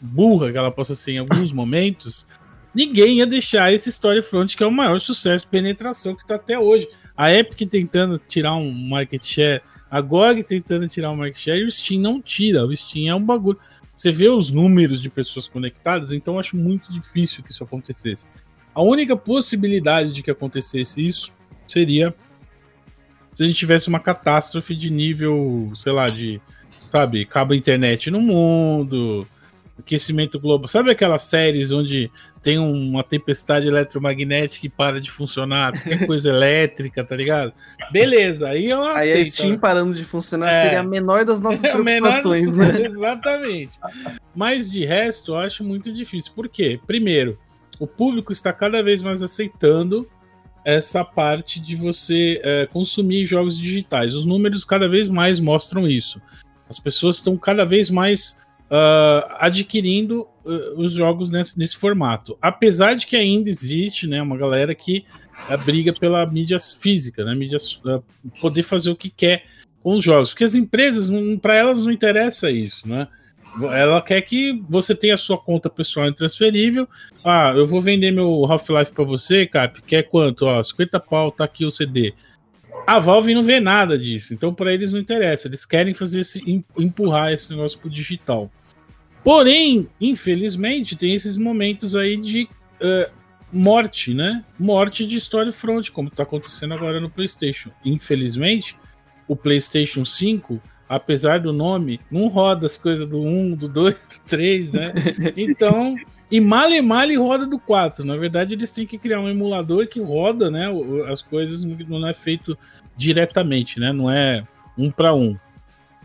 burra 0.00 0.50
que 0.50 0.58
ela 0.58 0.70
possa 0.70 0.94
ser 0.94 1.12
em 1.12 1.18
alguns 1.18 1.52
momentos, 1.52 2.26
ninguém 2.74 3.18
ia 3.18 3.26
deixar 3.26 3.72
esse 3.72 3.88
Storyfront, 3.90 4.56
que 4.56 4.62
é 4.62 4.66
o 4.66 4.72
maior 4.72 4.98
sucesso 5.00 5.46
penetração 5.48 6.14
que 6.14 6.22
está 6.22 6.36
até 6.36 6.58
hoje. 6.58 6.88
A 7.16 7.32
Epic 7.34 7.68
tentando 7.68 8.18
tirar 8.18 8.54
um 8.54 8.70
market 8.70 9.22
share, 9.24 9.60
a 9.90 10.00
GOG 10.00 10.44
tentando 10.44 10.88
tirar 10.88 11.10
um 11.10 11.16
market 11.16 11.38
share, 11.38 11.60
e 11.60 11.64
o 11.64 11.70
Steam 11.70 12.00
não 12.00 12.22
tira. 12.22 12.64
O 12.64 12.74
Steam 12.74 13.10
é 13.10 13.14
um 13.14 13.24
bagulho. 13.24 13.58
Você 13.94 14.12
vê 14.12 14.28
os 14.28 14.52
números 14.52 15.02
de 15.02 15.10
pessoas 15.10 15.48
conectadas, 15.48 16.12
então 16.12 16.38
acho 16.38 16.56
muito 16.56 16.92
difícil 16.92 17.42
que 17.42 17.50
isso 17.50 17.64
acontecesse. 17.64 18.28
A 18.72 18.80
única 18.80 19.16
possibilidade 19.16 20.12
de 20.12 20.22
que 20.22 20.30
acontecesse 20.30 21.04
isso 21.04 21.32
seria 21.66 22.14
se 23.32 23.42
a 23.42 23.46
gente 23.46 23.56
tivesse 23.56 23.88
uma 23.88 24.00
catástrofe 24.00 24.74
de 24.74 24.90
nível, 24.90 25.70
sei 25.74 25.92
lá, 25.92 26.08
de, 26.08 26.40
sabe, 26.90 27.24
cabo 27.24 27.54
internet 27.54 28.10
no 28.10 28.20
mundo, 28.20 29.26
aquecimento 29.78 30.38
global. 30.40 30.68
Sabe 30.68 30.90
aquelas 30.90 31.22
séries 31.22 31.70
onde 31.70 32.10
tem 32.42 32.58
uma 32.58 33.02
tempestade 33.02 33.66
eletromagnética 33.66 34.66
e 34.66 34.68
para 34.68 35.00
de 35.00 35.10
funcionar, 35.10 35.72
qualquer 35.72 36.06
coisa 36.06 36.30
elétrica, 36.30 37.04
tá 37.04 37.16
ligado? 37.16 37.52
Beleza, 37.90 38.48
aí 38.48 38.70
eu 38.70 38.82
aceito. 38.82 39.16
Aí 39.16 39.22
a 39.22 39.24
Steam 39.24 39.50
né? 39.50 39.58
parando 39.58 39.94
de 39.94 40.04
funcionar 40.04 40.52
é. 40.52 40.62
seria 40.62 40.80
a 40.80 40.84
menor 40.84 41.24
das 41.24 41.40
nossas 41.42 41.64
é 41.64 41.72
preocupações, 41.72 42.56
menor... 42.56 42.72
né? 42.72 42.82
Exatamente. 42.86 43.78
Mas 44.34 44.70
de 44.70 44.84
resto, 44.84 45.32
eu 45.32 45.38
acho 45.38 45.64
muito 45.64 45.92
difícil. 45.92 46.32
Por 46.34 46.48
quê? 46.48 46.80
Primeiro, 46.86 47.38
o 47.78 47.86
público 47.86 48.32
está 48.32 48.52
cada 48.52 48.82
vez 48.82 49.02
mais 49.02 49.22
aceitando 49.22 50.08
essa 50.64 51.04
parte 51.04 51.60
de 51.60 51.76
você 51.76 52.40
é, 52.42 52.66
consumir 52.66 53.26
jogos 53.26 53.58
digitais. 53.58 54.14
Os 54.14 54.26
números 54.26 54.64
cada 54.64 54.88
vez 54.88 55.08
mais 55.08 55.40
mostram 55.40 55.86
isso. 55.86 56.20
As 56.68 56.78
pessoas 56.78 57.16
estão 57.16 57.36
cada 57.36 57.64
vez 57.64 57.88
mais 57.88 58.38
uh, 58.70 59.24
adquirindo 59.38 60.26
uh, 60.44 60.80
os 60.80 60.92
jogos 60.92 61.30
nesse, 61.30 61.58
nesse, 61.58 61.76
formato. 61.76 62.36
Apesar 62.40 62.94
de 62.94 63.06
que 63.06 63.16
ainda 63.16 63.48
existe 63.48 64.06
né, 64.06 64.20
uma 64.20 64.36
galera 64.36 64.74
que 64.74 65.04
uh, 65.50 65.58
briga 65.64 65.92
pela 65.92 66.24
mídia 66.26 66.58
física, 66.60 67.24
né, 67.24 67.34
mídia, 67.34 67.58
poder 68.40 68.62
fazer 68.62 68.90
o 68.90 68.96
que 68.96 69.10
quer 69.10 69.44
com 69.82 69.92
os 69.92 70.04
jogos. 70.04 70.30
Porque 70.30 70.44
as 70.44 70.54
empresas, 70.54 71.08
para 71.40 71.54
elas, 71.54 71.84
não 71.84 71.90
interessa 71.90 72.50
isso, 72.50 72.86
né? 72.86 73.08
Ela 73.66 74.00
quer 74.02 74.20
que 74.22 74.62
você 74.68 74.94
tenha 74.94 75.14
a 75.14 75.18
sua 75.18 75.38
conta 75.38 75.68
pessoal 75.70 76.06
intransferível. 76.06 76.88
Ah, 77.24 77.52
eu 77.56 77.66
vou 77.66 77.80
vender 77.80 78.10
meu 78.10 78.44
Half-Life 78.44 78.92
para 78.92 79.04
você, 79.04 79.46
Cap. 79.46 79.80
Quer 79.82 80.04
quanto? 80.04 80.44
Ó, 80.46 80.62
50 80.62 81.00
pau, 81.00 81.30
tá 81.30 81.44
aqui 81.44 81.64
o 81.64 81.70
CD. 81.70 82.14
A 82.86 82.98
Valve 82.98 83.34
não 83.34 83.44
vê 83.44 83.60
nada 83.60 83.98
disso, 83.98 84.32
então 84.32 84.54
para 84.54 84.72
eles 84.72 84.92
não 84.92 85.00
interessa. 85.00 85.46
Eles 85.46 85.66
querem 85.66 85.92
fazer 85.92 86.20
esse 86.20 86.64
empurrar 86.78 87.32
esse 87.32 87.50
negócio 87.50 87.78
pro 87.78 87.90
digital. 87.90 88.50
Porém, 89.22 89.88
infelizmente, 90.00 90.96
tem 90.96 91.14
esses 91.14 91.36
momentos 91.36 91.94
aí 91.94 92.16
de 92.16 92.48
uh, 92.80 93.12
morte, 93.52 94.14
né? 94.14 94.44
Morte 94.58 95.06
de 95.06 95.16
story 95.16 95.52
front, 95.52 95.90
como 95.90 96.08
está 96.08 96.22
acontecendo 96.22 96.72
agora 96.72 97.00
no 97.00 97.10
PlayStation. 97.10 97.70
Infelizmente, 97.84 98.76
o 99.26 99.36
PlayStation 99.36 100.04
5, 100.04 100.60
apesar 100.88 101.40
do 101.40 101.52
nome, 101.52 102.00
não 102.10 102.28
roda 102.28 102.66
as 102.66 102.78
coisas 102.78 103.06
do 103.06 103.20
1, 103.20 103.54
do 103.54 103.68
2, 103.68 103.94
do 103.94 104.20
3, 104.26 104.72
né? 104.72 104.92
Então, 105.36 105.96
e 106.30 106.40
mal 106.40 106.70
e 106.70 106.80
mal 106.80 107.08
roda 107.16 107.46
do 107.46 107.58
4. 107.58 108.04
Na 108.04 108.16
verdade, 108.16 108.54
eles 108.54 108.70
têm 108.70 108.86
que 108.86 108.98
criar 108.98 109.20
um 109.20 109.28
emulador 109.28 109.86
que 109.86 110.00
roda, 110.00 110.50
né? 110.50 110.66
As 111.10 111.22
coisas 111.22 111.64
não 111.64 112.06
é 112.06 112.14
feito 112.14 112.56
diretamente, 112.96 113.78
né? 113.78 113.92
Não 113.92 114.10
é 114.10 114.46
um 114.76 114.90
para 114.90 115.14
um. 115.14 115.36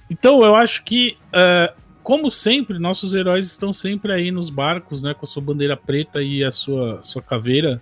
Então, 0.10 0.44
eu 0.44 0.56
acho 0.56 0.84
que 0.84 1.18
uh, 1.30 1.74
como 2.04 2.30
sempre, 2.30 2.78
nossos 2.78 3.14
heróis 3.14 3.48
estão 3.48 3.72
sempre 3.72 4.12
aí 4.12 4.30
nos 4.30 4.50
barcos, 4.50 5.02
né, 5.02 5.14
com 5.14 5.26
a 5.26 5.28
sua 5.28 5.42
bandeira 5.42 5.78
preta 5.78 6.22
e 6.22 6.44
a 6.44 6.52
sua, 6.52 7.02
sua 7.02 7.22
caveira 7.22 7.82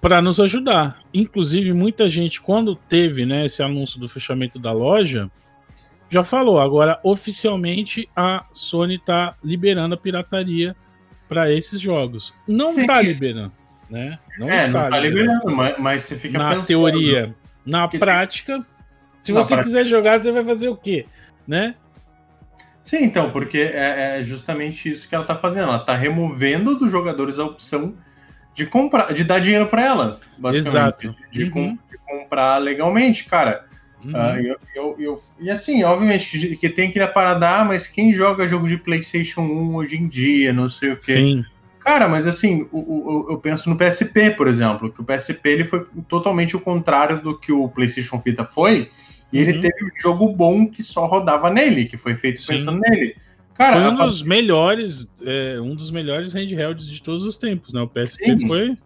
para 0.00 0.22
nos 0.22 0.40
ajudar. 0.40 1.00
Inclusive, 1.12 1.72
muita 1.74 2.08
gente, 2.08 2.40
quando 2.40 2.74
teve 2.74 3.26
né, 3.26 3.44
esse 3.44 3.62
anúncio 3.62 4.00
do 4.00 4.08
fechamento 4.08 4.58
da 4.58 4.72
loja, 4.72 5.30
já 6.08 6.22
falou. 6.22 6.60
Agora, 6.60 6.98
oficialmente, 7.02 8.08
a 8.16 8.44
Sony 8.52 8.96
está 8.96 9.34
liberando 9.42 9.94
a 9.94 9.98
pirataria 9.98 10.74
para 11.28 11.52
esses 11.52 11.80
jogos. 11.80 12.34
Não 12.46 12.70
está 12.78 13.02
liberando, 13.02 13.52
né? 13.90 14.18
Não 14.38 14.48
é, 14.48 14.66
está, 14.66 14.84
não 14.84 14.90
tá 14.90 14.98
liberando, 14.98 15.32
liberando 15.32 15.56
mas, 15.56 15.78
mas, 15.78 16.02
você 16.02 16.16
fica 16.16 16.38
na 16.38 16.50
pensando. 16.50 16.66
teoria, 16.66 17.34
na 17.64 17.86
prática. 17.86 18.64
Se 19.20 19.32
na 19.32 19.42
você 19.42 19.54
prática. 19.54 19.64
quiser 19.64 19.84
jogar, 19.84 20.18
você 20.18 20.32
vai 20.32 20.44
fazer 20.44 20.68
o 20.68 20.76
quê, 20.76 21.06
né? 21.46 21.74
Sim, 22.82 23.04
então, 23.04 23.30
porque 23.30 23.58
é, 23.58 24.18
é 24.18 24.22
justamente 24.22 24.90
isso 24.90 25.06
que 25.06 25.14
ela 25.14 25.24
está 25.24 25.36
fazendo. 25.36 25.64
Ela 25.64 25.76
está 25.76 25.94
removendo 25.94 26.78
dos 26.78 26.90
jogadores 26.90 27.38
a 27.38 27.44
opção 27.44 27.94
de 28.54 28.64
comprar, 28.64 29.12
de 29.12 29.24
dar 29.24 29.40
dinheiro 29.40 29.66
para 29.66 29.84
ela, 29.84 30.20
basicamente. 30.38 31.06
Exato. 31.06 31.16
De, 31.30 31.44
uhum. 31.44 31.50
com, 31.50 31.78
de, 31.90 31.98
comprar 31.98 32.56
legalmente, 32.56 33.24
cara. 33.24 33.66
Uhum. 34.04 34.12
Uh, 34.12 34.40
eu, 34.40 34.56
eu, 34.74 34.96
eu, 34.98 35.22
e 35.40 35.50
assim, 35.50 35.82
obviamente 35.82 36.38
que, 36.38 36.56
que 36.56 36.68
tem 36.68 36.88
aquele 36.88 37.06
paradar, 37.08 37.66
mas 37.66 37.86
quem 37.86 38.12
joga 38.12 38.46
jogo 38.46 38.68
de 38.68 38.76
PlayStation 38.76 39.40
1 39.40 39.74
hoje 39.74 39.96
em 39.96 40.06
dia, 40.06 40.52
não 40.52 40.68
sei 40.68 40.92
o 40.92 40.96
quê. 40.96 41.12
Sim. 41.12 41.44
Cara, 41.80 42.06
mas 42.06 42.26
assim, 42.26 42.68
o, 42.70 42.78
o, 42.78 43.26
eu 43.30 43.38
penso 43.38 43.68
no 43.70 43.76
PSP, 43.76 44.32
por 44.32 44.46
exemplo, 44.46 44.92
que 44.92 45.00
o 45.00 45.04
PSP 45.04 45.48
ele 45.48 45.64
foi 45.64 45.86
totalmente 46.06 46.54
o 46.54 46.60
contrário 46.60 47.22
do 47.22 47.38
que 47.38 47.50
o 47.50 47.68
PlayStation 47.68 48.20
Vita 48.24 48.44
foi. 48.44 48.90
E 49.32 49.38
ele 49.38 49.54
uhum. 49.54 49.60
teve 49.60 49.84
um 49.84 50.00
jogo 50.00 50.28
bom 50.34 50.66
que 50.66 50.82
só 50.82 51.06
rodava 51.06 51.50
nele, 51.50 51.86
que 51.86 51.96
foi 51.96 52.14
feito 52.14 52.40
Sim. 52.40 52.48
pensando 52.48 52.80
nele. 52.80 53.16
Cara, 53.54 53.80
foi 53.80 53.90
um 53.90 54.06
dos 54.06 54.22
melhores, 54.22 55.08
é, 55.22 55.60
um 55.60 55.74
dos 55.74 55.90
melhores 55.90 56.32
handhelds 56.32 56.88
de 56.88 57.02
todos 57.02 57.24
os 57.24 57.36
tempos, 57.36 57.72
né? 57.72 57.80
O 57.80 57.88
PSP 57.88 58.36
Sim. 58.36 58.46
foi. 58.46 58.78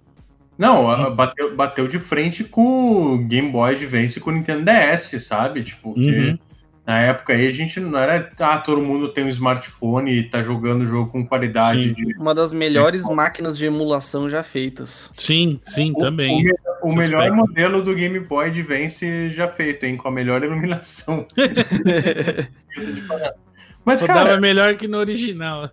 Não, 0.58 1.14
bateu, 1.14 1.56
bateu 1.56 1.88
de 1.88 1.98
frente 1.98 2.44
com 2.44 3.14
o 3.14 3.18
Game 3.18 3.50
Boy 3.50 3.74
Advance 3.74 4.18
e 4.18 4.20
com 4.20 4.30
o 4.30 4.32
Nintendo 4.32 4.64
DS, 4.64 5.22
sabe? 5.24 5.62
Tipo, 5.62 5.94
que 5.94 6.10
uhum. 6.10 6.38
na 6.86 7.00
época 7.00 7.32
aí 7.32 7.46
a 7.46 7.50
gente 7.50 7.80
não 7.80 7.98
era. 7.98 8.30
Ah, 8.38 8.58
todo 8.58 8.80
mundo 8.80 9.08
tem 9.08 9.24
um 9.24 9.28
smartphone 9.28 10.12
e 10.12 10.22
tá 10.22 10.40
jogando 10.40 10.82
o 10.82 10.86
jogo 10.86 11.10
com 11.10 11.26
qualidade 11.26 11.88
sim. 11.88 11.94
de. 11.94 12.16
Uma 12.16 12.34
das 12.34 12.52
melhores 12.52 13.04
de... 13.04 13.14
máquinas 13.14 13.56
de 13.56 13.66
emulação 13.66 14.28
já 14.28 14.42
feitas. 14.42 15.10
Sim, 15.16 15.58
sim, 15.62 15.92
o, 15.96 15.98
também. 15.98 16.44
O, 16.82 16.90
o 16.90 16.94
melhor 16.94 17.30
modelo 17.32 17.82
do 17.82 17.94
Game 17.94 18.20
Boy 18.20 18.48
Advance 18.48 19.30
já 19.30 19.48
feito, 19.48 19.86
hein? 19.86 19.96
Com 19.96 20.08
a 20.08 20.12
melhor 20.12 20.44
iluminação. 20.44 21.26
mas, 23.84 24.02
cara. 24.02 24.38
melhor 24.38 24.76
que 24.76 24.86
no 24.86 24.98
original. 24.98 25.70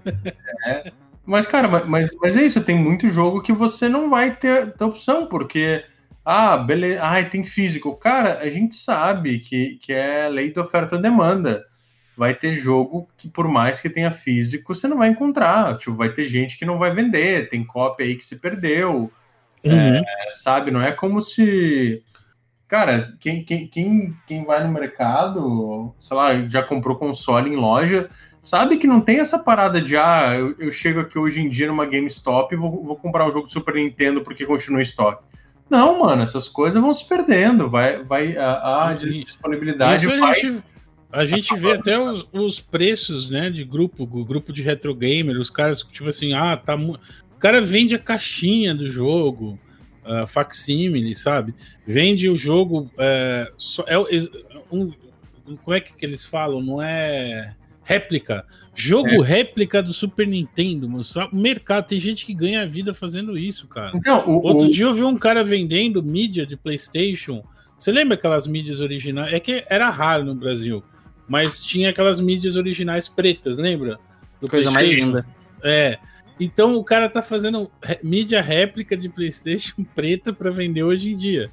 É, 0.65 0.91
mas, 1.29 1.45
cara, 1.45 1.67
mas, 1.85 2.09
mas 2.19 2.35
é 2.35 2.41
isso, 2.41 2.63
tem 2.63 2.75
muito 2.75 3.07
jogo 3.07 3.43
que 3.43 3.53
você 3.53 3.87
não 3.87 4.09
vai 4.09 4.35
ter, 4.35 4.73
ter 4.73 4.83
opção, 4.83 5.27
porque. 5.27 5.85
Ah, 6.25 6.57
beleza. 6.57 7.01
Ah, 7.03 7.23
tem 7.23 7.45
físico. 7.45 7.95
Cara, 7.95 8.39
a 8.39 8.49
gente 8.49 8.75
sabe 8.75 9.39
que, 9.39 9.77
que 9.77 9.93
é 9.93 10.27
lei 10.27 10.51
da 10.51 10.61
oferta-demanda. 10.61 11.63
Vai 12.17 12.33
ter 12.33 12.53
jogo 12.53 13.07
que, 13.15 13.29
por 13.29 13.47
mais 13.47 13.79
que 13.79 13.89
tenha 13.89 14.11
físico, 14.11 14.73
você 14.73 14.87
não 14.87 14.97
vai 14.97 15.09
encontrar. 15.09 15.77
Tipo, 15.77 15.95
vai 15.95 16.11
ter 16.11 16.25
gente 16.25 16.57
que 16.57 16.65
não 16.65 16.79
vai 16.79 16.93
vender, 16.93 17.47
tem 17.47 17.63
cópia 17.63 18.07
aí 18.07 18.15
que 18.15 18.25
se 18.25 18.37
perdeu. 18.37 19.11
Uhum. 19.63 19.71
É, 19.71 20.03
sabe? 20.33 20.71
Não 20.71 20.81
é 20.81 20.91
como 20.91 21.23
se. 21.23 22.03
Cara, 22.67 23.13
quem, 23.19 23.43
quem, 23.43 23.67
quem, 23.67 24.17
quem 24.25 24.45
vai 24.45 24.63
no 24.63 24.73
mercado, 24.73 25.93
sei 25.99 26.17
lá, 26.17 26.47
já 26.47 26.63
comprou 26.63 26.97
console 26.97 27.51
em 27.51 27.55
loja, 27.55 28.07
sabe 28.41 28.77
que 28.77 28.87
não 28.87 29.01
tem 29.01 29.19
essa 29.19 29.39
parada 29.39 29.81
de 29.81 29.97
ah, 29.97 30.35
eu, 30.37 30.55
eu 30.59 30.71
chego 30.71 30.99
aqui 30.99 31.17
hoje 31.17 31.41
em 31.41 31.49
dia 31.49 31.67
numa 31.67 31.85
GameStop 31.85 32.53
e 32.53 32.57
vou, 32.57 32.83
vou 32.83 32.95
comprar 32.95 33.27
um 33.27 33.31
jogo 33.31 33.47
do 33.47 33.51
Super 33.51 33.75
Nintendo 33.75 34.21
porque 34.21 34.45
continua 34.45 34.79
em 34.79 34.83
estoque. 34.83 35.23
Não, 35.69 35.99
mano, 35.99 36.23
essas 36.23 36.49
coisas 36.49 36.81
vão 36.81 36.93
se 36.93 37.07
perdendo, 37.07 37.69
vai, 37.69 38.03
vai 38.03 38.35
a, 38.35 38.89
a 38.89 38.93
disponibilidade 38.93 40.05
Isso 40.05 40.19
vai... 40.19 40.31
A 40.31 40.33
gente, 40.33 40.63
a 41.11 41.25
gente 41.25 41.55
vê 41.55 41.73
até 41.73 41.99
os, 41.99 42.27
os, 42.33 42.59
preços, 42.59 43.29
né, 43.29 43.49
de 43.49 43.63
grupo, 43.63 44.03
o 44.03 44.25
grupo 44.25 44.51
de 44.51 44.63
retro 44.63 44.95
gamer, 44.95 45.37
os 45.39 45.49
caras, 45.49 45.83
tipo 45.83 46.09
assim, 46.09 46.33
ah, 46.33 46.57
tá 46.57 46.75
o 46.75 47.39
cara 47.39 47.61
vende 47.61 47.95
a 47.95 47.99
caixinha 47.99 48.73
do 48.73 48.89
jogo, 48.89 49.59
uh, 50.03 50.27
facsimile, 50.27 51.15
sabe? 51.15 51.53
Vende 51.85 52.27
o 52.27 52.37
jogo. 52.37 52.91
Uh, 52.95 53.53
só, 53.57 53.85
é, 53.87 53.97
um, 54.71 54.91
como 55.63 55.73
é 55.73 55.79
que, 55.79 55.93
que 55.93 56.05
eles 56.05 56.25
falam? 56.25 56.61
Não 56.61 56.81
é 56.81 57.55
réplica. 57.89 58.45
Jogo 58.75 59.23
é. 59.23 59.25
réplica 59.25 59.81
do 59.81 59.91
Super 59.91 60.27
Nintendo, 60.27 60.87
O 60.87 61.35
mercado, 61.35 61.87
tem 61.87 61.99
gente 61.99 62.23
que 62.23 62.35
ganha 62.35 62.67
vida 62.67 62.93
fazendo 62.93 63.35
isso, 63.35 63.67
cara. 63.67 63.91
Então, 63.95 64.23
o, 64.27 64.43
Outro 64.43 64.67
o... 64.67 64.71
dia 64.71 64.85
eu 64.85 64.93
vi 64.93 65.03
um 65.03 65.17
cara 65.17 65.43
vendendo 65.43 66.03
mídia 66.03 66.45
de 66.45 66.55
PlayStation. 66.55 67.43
Você 67.75 67.91
lembra 67.91 68.13
aquelas 68.13 68.45
mídias 68.45 68.79
originais? 68.79 69.33
É 69.33 69.39
que 69.39 69.65
era 69.67 69.89
raro 69.89 70.23
no 70.23 70.35
Brasil, 70.35 70.83
mas 71.27 71.63
tinha 71.63 71.89
aquelas 71.89 72.19
mídias 72.19 72.55
originais 72.55 73.07
pretas, 73.07 73.57
lembra? 73.57 73.99
Do 74.39 74.47
Coisa 74.47 74.69
mais 74.69 74.87
linda. 74.91 75.25
É. 75.63 75.97
Então 76.39 76.75
o 76.75 76.83
cara 76.83 77.09
tá 77.09 77.23
fazendo 77.23 77.71
mídia 78.03 78.39
réplica 78.39 78.95
de 78.95 79.09
PlayStation 79.09 79.83
preta 79.95 80.31
para 80.31 80.51
vender 80.51 80.83
hoje 80.83 81.11
em 81.11 81.15
dia. 81.15 81.49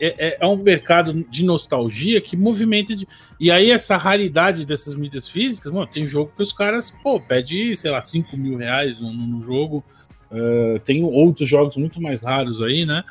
É, 0.00 0.28
é, 0.28 0.38
é, 0.40 0.46
um 0.46 0.56
mercado 0.56 1.24
de 1.30 1.44
nostalgia 1.44 2.20
que 2.20 2.36
movimenta. 2.36 2.96
De... 2.96 3.06
E 3.38 3.50
aí, 3.50 3.70
essa 3.70 3.96
raridade 3.96 4.64
dessas 4.64 4.94
mídias 4.94 5.28
físicas, 5.28 5.72
mano, 5.72 5.86
tem 5.86 6.06
jogo 6.06 6.32
que 6.36 6.42
os 6.42 6.52
caras, 6.52 6.90
pô, 7.02 7.20
pede, 7.20 7.76
sei 7.76 7.90
lá, 7.90 8.02
5 8.02 8.36
mil 8.36 8.56
reais 8.56 9.00
no, 9.00 9.12
no 9.12 9.42
jogo. 9.42 9.84
Uh, 10.30 10.78
tem 10.80 11.02
outros 11.02 11.48
jogos 11.48 11.76
muito 11.76 12.02
mais 12.02 12.22
raros 12.22 12.60
aí, 12.60 12.84
né? 12.84 13.02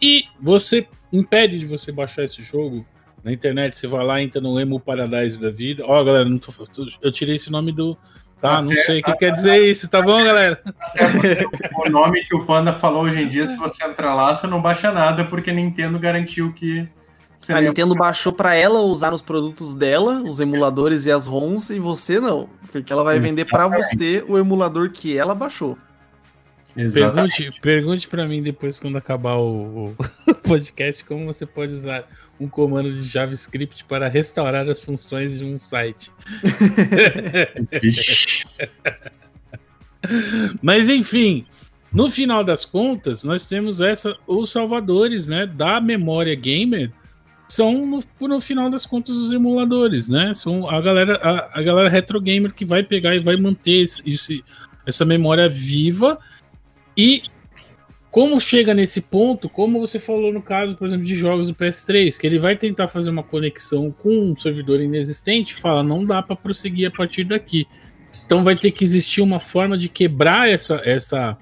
E 0.00 0.24
você 0.40 0.86
impede 1.12 1.58
de 1.58 1.66
você 1.66 1.92
baixar 1.92 2.24
esse 2.24 2.42
jogo 2.42 2.86
na 3.22 3.32
internet. 3.32 3.76
Você 3.76 3.86
vai 3.86 4.04
lá, 4.04 4.22
entra 4.22 4.40
no 4.40 4.58
Emo 4.58 4.80
Paradise 4.80 5.40
da 5.40 5.50
vida. 5.50 5.84
Ó, 5.84 6.00
oh, 6.00 6.04
galera, 6.04 6.28
tô, 6.38 6.86
eu 7.02 7.12
tirei 7.12 7.36
esse 7.36 7.50
nome 7.50 7.70
do, 7.70 7.96
Tá, 8.40 8.62
não 8.62 8.68
sei 8.68 9.00
o 9.00 9.02
que 9.02 9.16
quer 9.16 9.32
dizer 9.32 9.56
isso, 9.64 9.88
tá 9.88 10.00
bom, 10.00 10.22
galera? 10.22 10.62
O 11.84 11.90
nome 11.90 12.22
que 12.24 12.36
o 12.36 12.46
Panda 12.46 12.72
falou 12.72 13.02
hoje 13.02 13.22
em 13.22 13.28
dia, 13.28 13.48
se 13.48 13.56
você 13.56 13.84
entrar 13.84 14.14
lá, 14.14 14.34
você 14.34 14.46
não 14.46 14.62
baixa 14.62 14.92
nada, 14.92 15.24
porque 15.24 15.52
Nintendo 15.52 15.98
garantiu 15.98 16.52
que, 16.52 16.88
A 17.48 17.60
Nintendo 17.60 17.96
baixou 17.96 18.32
para 18.32 18.54
ela 18.54 18.80
usar 18.80 19.12
os 19.12 19.22
produtos 19.22 19.74
dela, 19.74 20.22
os 20.22 20.38
emuladores 20.38 21.06
e 21.06 21.10
as 21.10 21.26
ROMs, 21.26 21.74
e 21.74 21.80
você 21.80 22.20
não. 22.20 22.48
Porque 22.70 22.92
ela 22.92 23.02
vai 23.02 23.18
vender 23.18 23.44
para 23.44 23.66
você 23.66 24.24
o 24.28 24.38
emulador 24.38 24.90
que 24.90 25.16
ela 25.16 25.34
baixou. 25.34 25.76
Pergunte, 26.92 27.50
pergunte 27.60 28.08
para 28.08 28.26
mim 28.26 28.40
depois, 28.40 28.78
quando 28.78 28.96
acabar 28.96 29.34
o, 29.34 29.86
o, 29.86 30.34
podcast, 30.46 31.04
como 31.04 31.26
você 31.26 31.44
pode 31.44 31.72
usar 31.72 32.04
um 32.40 32.48
comando 32.48 32.92
de 32.92 33.02
JavaScript 33.02 33.84
para 33.84 34.08
restaurar 34.08 34.68
as 34.68 34.84
funções 34.84 35.38
de 35.38 35.44
um 35.44 35.58
site. 35.58 36.12
Mas 40.62 40.88
enfim, 40.88 41.44
no 41.92 42.10
final 42.10 42.42
das 42.44 42.64
contas, 42.64 43.24
nós 43.24 43.44
temos 43.46 43.80
essa 43.80 44.16
os 44.26 44.50
salvadores, 44.50 45.26
né, 45.26 45.46
da 45.46 45.80
memória 45.80 46.34
gamer 46.34 46.92
são 47.48 47.80
no, 47.80 48.04
no 48.20 48.40
final 48.40 48.70
das 48.70 48.84
contas 48.84 49.16
os 49.16 49.32
emuladores, 49.32 50.08
né? 50.08 50.34
São 50.34 50.68
a 50.68 50.80
galera 50.82 51.16
a, 51.16 51.58
a 51.58 51.62
galera 51.62 51.88
retro 51.88 52.20
gamer 52.20 52.52
que 52.52 52.64
vai 52.64 52.82
pegar 52.82 53.16
e 53.16 53.20
vai 53.20 53.36
manter 53.36 53.82
esse, 53.82 54.02
esse, 54.08 54.44
essa 54.86 55.04
memória 55.04 55.48
viva 55.48 56.18
e 56.94 57.22
como 58.10 58.40
chega 58.40 58.72
nesse 58.72 59.00
ponto, 59.00 59.48
como 59.48 59.78
você 59.78 59.98
falou 59.98 60.32
no 60.32 60.40
caso, 60.40 60.76
por 60.76 60.86
exemplo, 60.86 61.04
de 61.04 61.14
jogos 61.14 61.48
do 61.48 61.54
PS3, 61.54 62.18
que 62.18 62.26
ele 62.26 62.38
vai 62.38 62.56
tentar 62.56 62.88
fazer 62.88 63.10
uma 63.10 63.22
conexão 63.22 63.90
com 63.90 64.30
um 64.30 64.36
servidor 64.36 64.80
inexistente, 64.80 65.54
fala, 65.54 65.82
não 65.82 66.04
dá 66.04 66.22
para 66.22 66.34
prosseguir 66.34 66.88
a 66.88 66.90
partir 66.90 67.24
daqui. 67.24 67.66
Então 68.24 68.42
vai 68.42 68.56
ter 68.56 68.70
que 68.70 68.82
existir 68.82 69.20
uma 69.20 69.38
forma 69.38 69.76
de 69.76 69.88
quebrar 69.88 70.48
essa 70.48 70.80
essa 70.84 71.36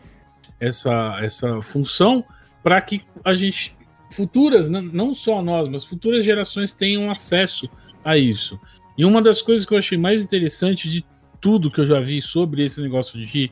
essa 0.59 1.19
essa 1.23 1.63
função 1.63 2.25
para 2.63 2.81
que 2.81 3.03
a 3.25 3.35
gente 3.35 3.77
futuras, 4.11 4.69
não 4.69 5.13
só 5.13 5.43
nós, 5.43 5.69
mas 5.69 5.85
futuras 5.85 6.25
gerações 6.25 6.73
tenham 6.73 7.11
acesso 7.11 7.69
a 8.05 8.17
isso. 8.17 8.59
E 8.97 9.05
uma 9.05 9.21
das 9.21 9.43
coisas 9.43 9.67
que 9.67 9.75
eu 9.75 9.79
achei 9.79 9.99
mais 9.99 10.23
interessante 10.23 10.89
de 10.89 11.05
tudo 11.41 11.71
que 11.71 11.81
eu 11.81 11.87
já 11.87 12.01
vi 12.01 12.23
sobre 12.23 12.65
esse 12.65 12.81
negócio 12.81 13.19
de, 13.19 13.51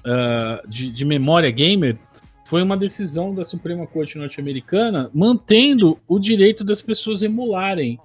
uh, 0.00 0.66
de, 0.68 0.90
de 0.90 1.04
memória 1.04 1.50
gamer 1.50 1.98
foi 2.48 2.62
uma 2.62 2.78
decisão 2.78 3.34
da 3.34 3.44
Suprema 3.44 3.86
Corte 3.86 4.16
norte-americana 4.16 5.10
mantendo 5.12 5.98
o 6.08 6.18
direito 6.18 6.64
das 6.64 6.80
pessoas 6.80 7.22
emularem. 7.22 8.00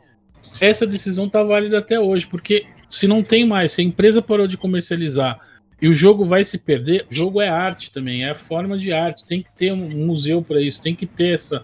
Essa 0.60 0.86
decisão 0.86 1.27
está 1.27 1.41
válida 1.41 1.77
até 1.77 1.97
hoje, 1.97 2.27
porque 2.27 2.65
se 2.89 3.08
não 3.08 3.23
tem 3.23 3.47
mais, 3.47 3.71
se 3.71 3.79
a 3.79 3.86
empresa 3.86 4.21
parou 4.21 4.45
de 4.45 4.58
comercializar 4.58 5.39
e 5.82 5.88
o 5.88 5.93
jogo 5.93 6.25
vai 6.25 6.43
se 6.43 6.58
perder, 6.58 7.06
o 7.10 7.15
jogo 7.15 7.39
é 7.39 7.47
arte 7.47 7.89
também, 7.89 8.25
é 8.25 8.32
a 8.32 8.36
forma 8.36 8.77
de 8.77 8.91
arte, 8.91 9.23
tem 9.23 9.41
que 9.41 9.51
ter 9.53 9.71
um 9.71 10.06
museu 10.06 10.41
para 10.41 10.62
isso, 10.62 10.82
tem 10.82 10.93
que 10.93 11.06
ter 11.06 11.36
essa. 11.36 11.63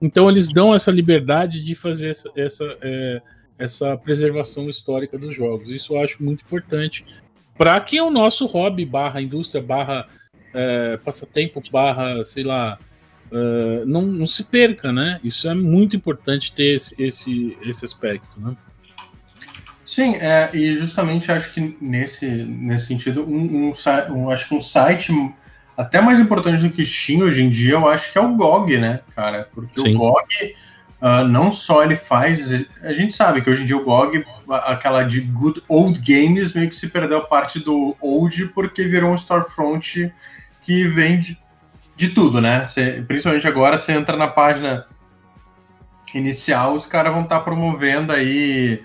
Então 0.00 0.30
eles 0.30 0.52
dão 0.52 0.72
essa 0.72 0.92
liberdade 0.92 1.60
de 1.60 1.74
fazer 1.74 2.10
essa, 2.10 2.30
essa, 2.36 2.78
é, 2.80 3.22
essa 3.58 3.96
preservação 3.96 4.70
histórica 4.70 5.18
dos 5.18 5.34
jogos. 5.34 5.72
Isso 5.72 5.94
eu 5.94 6.00
acho 6.00 6.22
muito 6.22 6.44
importante 6.44 7.04
para 7.58 7.80
que 7.80 8.00
o 8.00 8.08
nosso 8.08 8.46
hobby 8.46 8.84
barra 8.84 9.20
indústria 9.20 9.60
barra 9.60 10.06
é, 10.54 10.96
passatempo 10.98 11.62
barra, 11.70 12.24
sei 12.24 12.44
lá, 12.44 12.78
uh, 13.30 13.86
não, 13.86 14.02
não 14.02 14.26
se 14.26 14.44
perca, 14.44 14.92
né? 14.92 15.20
Isso 15.22 15.48
é 15.48 15.54
muito 15.54 15.96
importante 15.96 16.52
ter 16.52 16.74
esse, 16.74 16.94
esse, 16.98 17.58
esse 17.62 17.84
aspecto, 17.84 18.40
né? 18.40 18.56
Sim, 19.84 20.14
é, 20.16 20.50
e 20.52 20.76
justamente 20.76 21.32
acho 21.32 21.52
que 21.52 21.76
nesse, 21.80 22.26
nesse 22.26 22.86
sentido, 22.86 23.24
um, 23.28 23.72
um, 23.72 23.74
um, 24.10 24.30
acho 24.30 24.48
que 24.48 24.54
um 24.54 24.62
site 24.62 25.12
até 25.76 26.00
mais 26.00 26.20
importante 26.20 26.62
do 26.62 26.70
que 26.70 26.84
Steam 26.84 27.22
hoje 27.22 27.42
em 27.42 27.48
dia, 27.48 27.72
eu 27.72 27.88
acho 27.88 28.12
que 28.12 28.18
é 28.18 28.20
o 28.20 28.36
GOG, 28.36 28.76
né, 28.76 29.00
cara? 29.16 29.48
Porque 29.52 29.80
Sim. 29.80 29.96
o 29.96 29.98
GOG 29.98 30.54
uh, 31.00 31.26
não 31.26 31.52
só 31.52 31.82
ele 31.82 31.96
faz. 31.96 32.68
A 32.82 32.92
gente 32.92 33.14
sabe 33.14 33.40
que 33.40 33.50
hoje 33.50 33.62
em 33.62 33.66
dia 33.66 33.76
o 33.76 33.84
GOG, 33.84 34.24
aquela 34.48 35.02
de 35.02 35.20
Good 35.22 35.62
Old 35.66 36.00
Games, 36.00 36.52
meio 36.52 36.68
que 36.68 36.76
se 36.76 36.88
perdeu 36.88 37.22
parte 37.22 37.58
do 37.58 37.96
Old 38.00 38.48
porque 38.48 38.84
virou 38.84 39.10
um 39.10 39.18
storefront 39.18 40.12
que 40.70 40.86
vende 40.86 41.36
de 41.96 42.10
tudo, 42.10 42.40
né? 42.40 42.64
Você, 42.64 43.04
principalmente 43.08 43.48
agora, 43.48 43.76
você 43.76 43.90
entra 43.90 44.16
na 44.16 44.28
página 44.28 44.86
inicial, 46.14 46.74
os 46.74 46.86
caras 46.86 47.12
vão 47.12 47.24
estar 47.24 47.38
tá 47.38 47.44
promovendo 47.44 48.12
aí, 48.12 48.80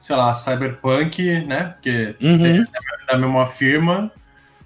sei 0.00 0.16
lá, 0.16 0.32
Cyberpunk, 0.32 1.44
né? 1.44 1.74
Porque 1.74 2.16
uhum. 2.22 2.38
tem 2.38 2.66
da 3.06 3.18
mesma 3.18 3.46
firma, 3.46 4.10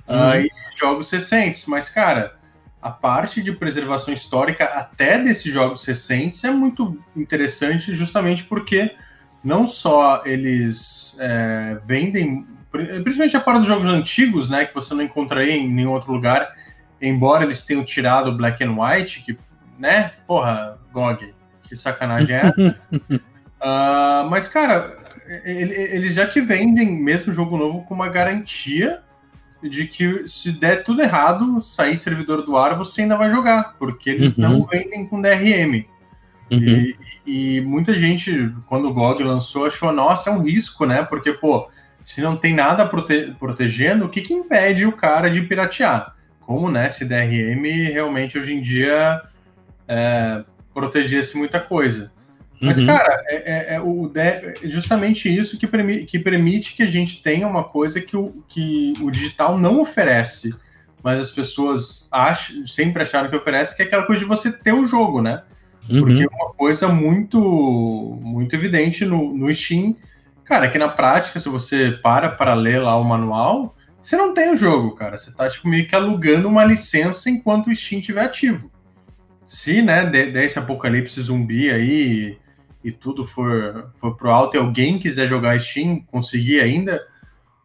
uhum. 0.09 0.31
uh, 0.31 0.37
e 0.37 0.49
jogos 0.79 1.11
recentes. 1.11 1.67
Mas, 1.67 1.89
cara, 1.91 2.37
a 2.81 2.91
parte 2.91 3.43
de 3.43 3.51
preservação 3.51 4.15
histórica 4.15 4.67
até 4.67 5.19
desses 5.19 5.53
jogos 5.53 5.85
recentes 5.85 6.45
é 6.45 6.53
muito 6.53 6.97
interessante, 7.17 7.97
justamente 7.97 8.45
porque 8.45 8.95
não 9.43 9.67
só 9.67 10.23
eles 10.25 11.17
é, 11.19 11.81
vendem 11.85 12.47
principalmente 12.71 13.37
a 13.37 13.41
parte 13.41 13.59
dos 13.61 13.69
jogos 13.69 13.89
antigos, 13.89 14.49
né, 14.49 14.65
que 14.65 14.75
você 14.75 14.95
não 14.95 15.03
encontraria 15.03 15.57
em 15.57 15.69
nenhum 15.69 15.91
outro 15.91 16.13
lugar, 16.13 16.55
embora 17.01 17.45
eles 17.45 17.63
tenham 17.63 17.85
tirado 17.85 18.31
o 18.31 18.37
Black 18.37 18.63
and 18.63 18.75
White, 18.77 19.23
que, 19.23 19.39
né, 19.79 20.13
porra, 20.27 20.79
GOG, 20.93 21.33
que 21.63 21.77
sacanagem 21.77 22.37
é 22.37 22.49
uh, 22.49 24.29
mas, 24.31 24.49
cara, 24.49 24.99
eles 25.45 26.15
já 26.15 26.27
te 26.27 26.41
vendem 26.41 27.03
mesmo 27.03 27.33
jogo 27.33 27.57
novo 27.57 27.83
com 27.85 27.95
uma 27.95 28.09
garantia 28.09 29.01
de 29.63 29.87
que 29.87 30.27
se 30.27 30.53
der 30.53 30.83
tudo 30.85 31.03
errado, 31.03 31.61
sair 31.61 31.99
servidor 31.99 32.43
do 32.43 32.57
ar, 32.57 32.77
você 32.77 33.03
ainda 33.03 33.17
vai 33.17 33.31
jogar, 33.31 33.77
porque 33.79 34.11
eles 34.11 34.37
uhum. 34.37 34.43
não 34.43 34.67
vendem 34.67 35.07
com 35.07 35.21
DRM. 35.21 35.85
Uhum. 36.51 36.59
E, 36.59 36.97
e, 37.27 37.61
muita 37.61 37.93
gente, 37.93 38.53
quando 38.67 38.89
o 38.89 38.95
GOG 38.95 39.23
lançou, 39.23 39.67
achou, 39.67 39.93
nossa, 39.93 40.31
é 40.31 40.33
um 40.33 40.43
risco, 40.43 40.85
né? 40.87 41.05
Porque, 41.05 41.33
pô, 41.33 41.69
se 42.03 42.21
não 42.21 42.37
tem 42.37 42.55
nada 42.55 42.87
prote 42.87 43.35
protegendo, 43.39 44.07
o 44.07 44.09
que, 44.09 44.23
que 44.23 44.33
impede 44.33 44.87
o 44.87 44.93
cara 44.93 45.31
de 45.31 45.43
piratear? 45.43 46.17
Como, 46.51 46.69
né, 46.69 46.91
se 46.91 47.05
DRM 47.05 47.63
realmente 47.93 48.37
hoje 48.37 48.53
em 48.53 48.61
dia 48.61 49.23
é, 49.87 50.43
protegesse 50.75 51.39
muita 51.39 51.61
coisa. 51.61 52.11
Mas, 52.61 52.77
uhum. 52.77 52.87
cara, 52.87 53.23
é, 53.29 53.37
é, 53.37 53.75
é 53.77 53.81
o, 53.81 54.11
é 54.17 54.55
justamente 54.65 55.33
isso 55.33 55.57
que, 55.57 55.65
permi 55.65 56.05
que 56.05 56.19
permite 56.19 56.75
que 56.75 56.83
a 56.83 56.89
gente 56.89 57.23
tenha 57.23 57.47
uma 57.47 57.63
coisa 57.63 58.01
que 58.01 58.17
o, 58.17 58.43
que 58.49 58.95
o 59.01 59.13
digital 59.13 59.57
não 59.57 59.81
oferece, 59.81 60.53
mas 61.05 61.21
as 61.21 61.31
pessoas 61.31 62.09
acham, 62.11 62.67
sempre 62.67 63.05
acharam 63.05 63.31
que 63.31 63.37
oferece, 63.37 63.77
que 63.77 63.83
é 63.83 63.87
aquela 63.87 64.05
coisa 64.05 64.21
de 64.21 64.27
você 64.27 64.51
ter 64.51 64.73
o 64.73 64.89
jogo, 64.89 65.23
né? 65.23 65.45
Uhum. 65.89 66.01
Porque 66.01 66.25
é 66.25 66.27
uma 66.27 66.53
coisa 66.53 66.89
muito, 66.89 67.39
muito 68.21 68.57
evidente 68.57 69.05
no, 69.05 69.33
no 69.33 69.55
Steam 69.55 69.95
Cara, 70.51 70.69
que 70.69 70.79
na 70.79 70.89
prática, 70.89 71.39
se 71.39 71.49
você 71.49 71.93
para 72.03 72.29
para 72.29 72.55
ler 72.55 72.83
lá 72.83 72.97
o 72.97 73.05
manual, 73.05 73.77
você 74.03 74.17
não 74.17 74.33
tem 74.33 74.53
o 74.53 74.57
jogo, 74.57 74.95
cara. 74.95 75.17
Você 75.17 75.33
tá 75.33 75.49
tipo, 75.49 75.69
meio 75.69 75.87
que 75.87 75.95
alugando 75.95 76.49
uma 76.49 76.65
licença 76.65 77.29
enquanto 77.29 77.69
o 77.69 77.77
Steam 77.77 78.01
estiver 78.01 78.25
ativo. 78.25 78.71
Se, 79.47 79.83
né, 79.83 80.07
der 80.07 80.45
esse 80.45 80.59
apocalipse 80.59 81.21
zumbi 81.21 81.71
aí 81.71 82.39
e 82.83 82.91
tudo 82.91 83.27
for, 83.27 83.91
for 83.97 84.17
pro 84.17 84.31
alto 84.31 84.57
e 84.57 84.61
alguém 84.61 84.99
quiser 84.99 85.27
jogar 85.27 85.61
Steam, 85.61 86.01
conseguir 86.07 86.61
ainda, 86.61 87.01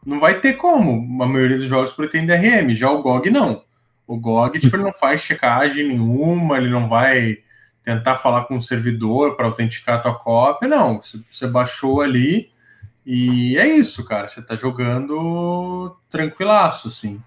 não 0.05 0.19
vai 0.19 0.39
ter 0.39 0.53
como. 0.53 1.23
A 1.23 1.27
maioria 1.27 1.57
dos 1.57 1.67
jogos 1.67 1.93
pretende 1.93 2.27
DRM. 2.27 2.75
Já 2.75 2.91
o 2.91 3.01
GOG 3.01 3.29
não. 3.29 3.63
O 4.05 4.17
GOG, 4.17 4.59
tipo, 4.59 4.75
ele 4.75 4.83
não 4.83 4.93
faz 4.93 5.21
checagem 5.21 5.87
nenhuma, 5.87 6.57
ele 6.57 6.69
não 6.69 6.89
vai 6.89 7.37
tentar 7.83 8.15
falar 8.15 8.45
com 8.45 8.57
o 8.57 8.61
servidor 8.61 9.35
para 9.35 9.45
autenticar 9.45 9.95
a 9.97 9.99
tua 9.99 10.15
cópia, 10.15 10.67
não. 10.67 11.01
Você 11.29 11.47
baixou 11.47 12.01
ali, 12.01 12.49
e 13.05 13.57
é 13.57 13.67
isso, 13.67 14.03
cara. 14.05 14.27
Você 14.27 14.41
tá 14.41 14.55
jogando 14.55 15.95
tranquilaço, 16.09 16.87
assim. 16.87 17.21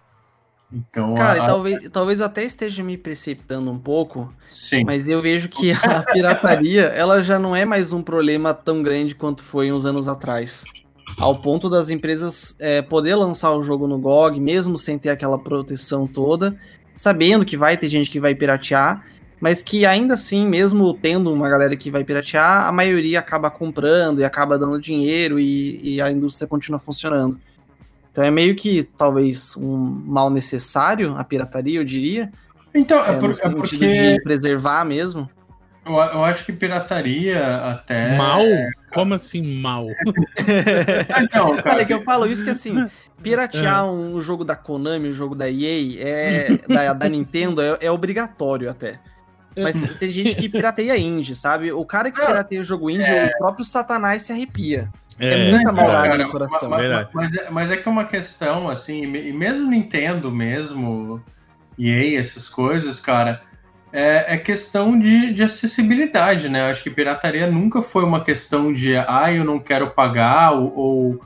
Então, 0.73 1.15
cara, 1.15 1.45
a... 1.45 1.47
talvez, 1.47 1.89
talvez 1.91 2.21
até 2.21 2.45
esteja 2.45 2.83
me 2.83 2.99
precipitando 2.99 3.71
um 3.71 3.79
pouco, 3.79 4.33
Sim. 4.51 4.85
mas 4.85 5.09
eu 5.09 5.23
vejo 5.23 5.49
que 5.49 5.73
a 5.73 6.03
pirataria 6.13 6.83
ela 6.83 7.23
já 7.23 7.39
não 7.39 7.57
é 7.57 7.65
mais 7.65 7.93
um 7.93 8.03
problema 8.03 8.53
tão 8.53 8.83
grande 8.83 9.15
quanto 9.15 9.43
foi 9.43 9.73
uns 9.73 9.87
anos 9.87 10.09
atrás. 10.09 10.65
Ao 11.19 11.35
ponto 11.35 11.71
das 11.71 11.89
empresas 11.89 12.55
é, 12.59 12.83
poder 12.83 13.15
lançar 13.15 13.53
o 13.55 13.63
jogo 13.63 13.87
no 13.87 13.99
GOG, 13.99 14.39
mesmo 14.39 14.77
sem 14.77 14.99
ter 14.99 15.09
aquela 15.09 15.39
proteção 15.39 16.07
toda, 16.07 16.55
sabendo 16.95 17.47
que 17.47 17.57
vai 17.57 17.77
ter 17.77 17.89
gente 17.89 18.11
que 18.11 18.21
vai 18.21 18.35
piratear, 18.35 19.03
mas 19.41 19.63
que 19.63 19.87
ainda 19.87 20.15
assim, 20.15 20.47
mesmo 20.47 20.93
tendo 20.95 21.33
uma 21.33 21.49
galera 21.49 21.77
que 21.77 21.91
vai 21.91 22.05
piratear, 22.05 22.67
a 22.67 22.73
maioria 22.73 23.19
acaba 23.19 23.51
comprando 23.51 24.21
e 24.21 24.25
acaba 24.25 24.59
dando 24.59 24.81
dinheiro 24.81 25.39
e, 25.39 25.81
e 25.95 26.01
a 26.01 26.11
indústria 26.11 26.49
continua 26.49 26.79
funcionando. 26.79 27.39
Então 28.11 28.25
é 28.25 28.31
meio 28.31 28.57
que 28.57 28.83
talvez 28.83 29.57
um 29.57 29.77
mal 29.77 30.29
necessário 30.29 31.15
a 31.17 31.23
pirataria, 31.23 31.79
eu 31.79 31.85
diria. 31.85 32.33
Então, 32.75 32.99
é, 33.05 33.13
é, 33.13 33.19
por, 33.19 33.31
é 33.31 33.49
porque... 33.49 33.77
de 33.77 34.23
preservar 34.23 34.85
mesmo. 34.85 35.29
Eu, 35.87 35.95
eu, 35.95 36.25
acho 36.25 36.45
que 36.45 36.53
pirataria 36.53 37.57
até. 37.65 38.17
Mal? 38.17 38.43
Como 38.93 39.15
assim 39.15 39.61
mal? 39.61 39.87
então, 41.23 41.57
cara, 41.63 41.77
Olha, 41.77 41.85
que 41.85 41.95
eu 41.95 42.03
falo 42.03 42.27
isso 42.27 42.45
que 42.45 42.51
assim, 42.51 42.89
piratear 43.23 43.85
é. 43.85 43.91
um 43.91 44.21
jogo 44.21 44.45
da 44.45 44.55
Konami, 44.55 45.09
um 45.09 45.13
jogo 45.13 45.35
da 45.35 45.51
EA, 45.51 45.99
é, 45.99 46.49
da, 46.69 46.93
da 46.93 47.09
Nintendo, 47.09 47.63
é, 47.63 47.79
é 47.81 47.91
obrigatório 47.91 48.71
até. 48.71 48.99
Mas 49.63 49.97
tem 49.99 50.11
gente 50.11 50.37
que 50.37 50.49
pirateia 50.49 50.97
indie, 50.97 51.35
sabe? 51.35 51.73
O 51.73 51.85
cara 51.85 52.11
que 52.11 52.21
pirateia 52.21 52.61
o 52.61 52.65
jogo 52.65 52.91
indie, 52.91 53.05
é... 53.05 53.27
o 53.27 53.39
próprio 53.39 53.65
Satanás 53.65 54.23
se 54.23 54.33
arrepia. 54.33 54.91
É, 55.19 55.49
é 55.49 55.51
muita 55.51 55.73
maldade 55.73 56.09
cara, 56.09 56.25
no 56.25 56.31
coração. 56.31 56.71
Mas, 56.71 56.91
mas, 56.91 57.09
mas, 57.13 57.35
é, 57.35 57.51
mas, 57.51 57.71
é 57.71 57.77
que 57.77 57.89
é 57.89 57.91
uma 57.91 58.05
questão, 58.05 58.69
assim, 58.69 59.03
e 59.03 59.33
mesmo 59.33 59.69
Nintendo 59.69 60.31
mesmo, 60.31 61.21
EA, 61.79 62.21
essas 62.21 62.49
coisas, 62.49 63.01
cara, 63.01 63.43
é, 63.93 64.35
é 64.35 64.37
questão 64.37 64.99
de, 64.99 65.33
de, 65.33 65.43
acessibilidade, 65.43 66.49
né? 66.49 66.71
Acho 66.71 66.83
que 66.83 66.91
pirataria 66.91 67.51
nunca 67.51 67.83
foi 67.83 68.05
uma 68.05 68.23
questão 68.23 68.73
de, 68.73 68.97
ah, 68.97 69.33
eu 69.33 69.45
não 69.45 69.59
quero 69.59 69.91
pagar, 69.91 70.53
ou. 70.53 70.73
ou 70.77 71.21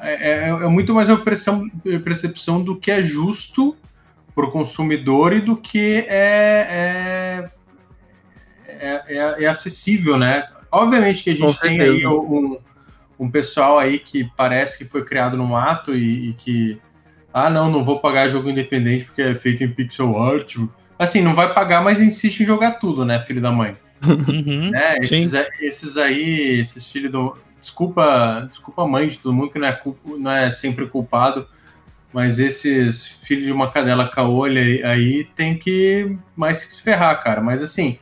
é, 0.00 0.30
é, 0.30 0.48
é, 0.48 0.68
muito 0.68 0.94
mais 0.94 1.08
uma 1.08 1.18
percepção, 1.18 1.68
percepção 2.04 2.62
do 2.62 2.76
que 2.76 2.90
é 2.90 3.02
justo 3.02 3.76
para 4.32 4.46
o 4.46 4.50
consumidor 4.52 5.32
e 5.32 5.40
do 5.40 5.56
que 5.56 6.06
é, 6.08 7.50
é, 8.78 9.02
é, 9.08 9.44
é 9.44 9.46
acessível, 9.46 10.16
né? 10.16 10.46
Obviamente 10.70 11.22
que 11.22 11.30
a 11.30 11.34
gente 11.34 11.60
tem 11.60 11.80
aí 11.80 12.06
um, 12.06 12.58
um 13.18 13.30
pessoal 13.30 13.78
aí 13.78 13.98
que 13.98 14.30
parece 14.36 14.78
que 14.78 14.84
foi 14.84 15.04
criado 15.04 15.36
no 15.36 15.46
mato 15.46 15.94
e, 15.94 16.30
e, 16.30 16.32
que, 16.34 16.80
ah, 17.32 17.50
não, 17.50 17.70
não 17.70 17.84
vou 17.84 18.00
pagar 18.00 18.28
jogo 18.28 18.50
independente 18.50 19.04
porque 19.04 19.22
é 19.22 19.34
feito 19.34 19.64
em 19.64 19.68
pixel 19.68 20.20
art. 20.20 20.56
Assim, 20.98 21.22
não 21.22 21.34
vai 21.34 21.52
pagar, 21.54 21.82
mas 21.82 22.00
insiste 22.00 22.40
em 22.40 22.46
jogar 22.46 22.72
tudo, 22.72 23.04
né, 23.04 23.18
filho 23.20 23.40
da 23.40 23.50
mãe? 23.50 23.76
Uhum, 24.06 24.70
né? 24.70 24.98
esses, 24.98 25.32
esses, 25.60 25.96
aí, 25.96 26.60
esses 26.60 26.90
filhos 26.90 27.10
do. 27.10 27.36
Desculpa, 27.60 28.46
desculpa 28.48 28.84
a 28.84 28.86
mãe 28.86 29.08
de 29.08 29.18
todo 29.18 29.34
mundo, 29.34 29.50
que 29.50 29.58
não 29.58 29.66
é, 29.66 29.72
culpa, 29.72 30.16
não 30.16 30.30
é 30.30 30.50
sempre 30.52 30.86
culpado, 30.86 31.46
mas 32.12 32.38
esses 32.38 33.04
filhos 33.04 33.46
de 33.46 33.52
uma 33.52 33.68
cadela 33.68 34.08
caolha 34.08 34.62
aí, 34.62 34.84
aí 34.84 35.24
tem 35.34 35.58
que 35.58 36.16
mais 36.36 36.58
se 36.58 36.82
ferrar, 36.82 37.20
cara. 37.20 37.40
Mas 37.40 37.60
assim, 37.60 37.98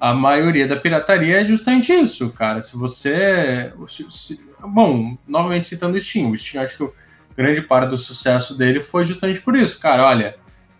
a 0.00 0.14
maioria 0.14 0.66
da 0.66 0.76
pirataria 0.76 1.42
é 1.42 1.44
justamente 1.44 1.92
isso, 1.92 2.30
cara. 2.30 2.62
Se 2.62 2.74
você. 2.76 3.70
Se, 3.86 4.10
se, 4.10 4.44
bom, 4.58 5.16
novamente 5.28 5.68
citando 5.68 5.96
o 5.96 6.00
Steam, 6.00 6.30
o 6.30 6.38
Steam 6.38 6.64
acho 6.64 6.76
que 6.76 6.82
o 6.82 6.94
grande 7.36 7.60
parte 7.60 7.90
do 7.90 7.98
sucesso 7.98 8.56
dele 8.56 8.80
foi 8.80 9.04
justamente 9.04 9.42
por 9.42 9.54
isso, 9.54 9.78
cara. 9.78 10.06
Olha, 10.06 10.36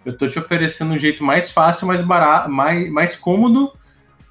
eu 0.06 0.16
tô 0.16 0.26
te 0.26 0.38
oferecendo 0.38 0.94
um 0.94 0.98
jeito 0.98 1.22
mais 1.22 1.50
fácil, 1.50 1.86
mais 1.86 2.00
barato, 2.00 2.50
mais, 2.50 2.90
mais 2.90 3.14
cômodo 3.14 3.70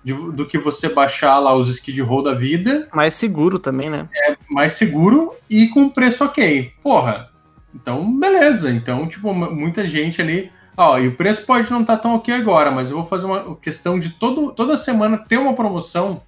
de, 0.03 0.13
do 0.13 0.47
que 0.47 0.57
você 0.57 0.89
baixar 0.89 1.37
lá 1.37 1.55
os 1.55 1.67
Skid 1.67 2.01
Row 2.01 2.23
da 2.23 2.33
vida. 2.33 2.87
Mais 2.91 3.13
seguro 3.13 3.59
também, 3.59 3.89
né? 3.89 4.09
É, 4.13 4.35
mais 4.49 4.73
seguro 4.73 5.35
e 5.47 5.67
com 5.67 5.89
preço 5.89 6.25
ok. 6.25 6.73
Porra, 6.81 7.29
então 7.75 8.17
beleza. 8.19 8.71
Então, 8.71 9.07
tipo, 9.07 9.33
muita 9.33 9.85
gente 9.85 10.19
ali. 10.19 10.51
Ó, 10.81 10.97
e 10.97 11.09
o 11.09 11.15
preço 11.17 11.45
pode 11.45 11.69
não 11.69 11.81
estar 11.81 11.97
tá 11.97 12.03
tão 12.03 12.15
ok 12.15 12.33
agora, 12.33 12.71
mas 12.71 12.89
eu 12.89 12.95
vou 12.95 13.05
fazer 13.05 13.25
uma 13.25 13.53
questão 13.57 13.99
de 13.99 14.11
todo, 14.11 14.53
toda 14.53 14.77
semana 14.77 15.17
ter 15.17 15.35
uma 15.37 15.53
promoção 15.53 16.21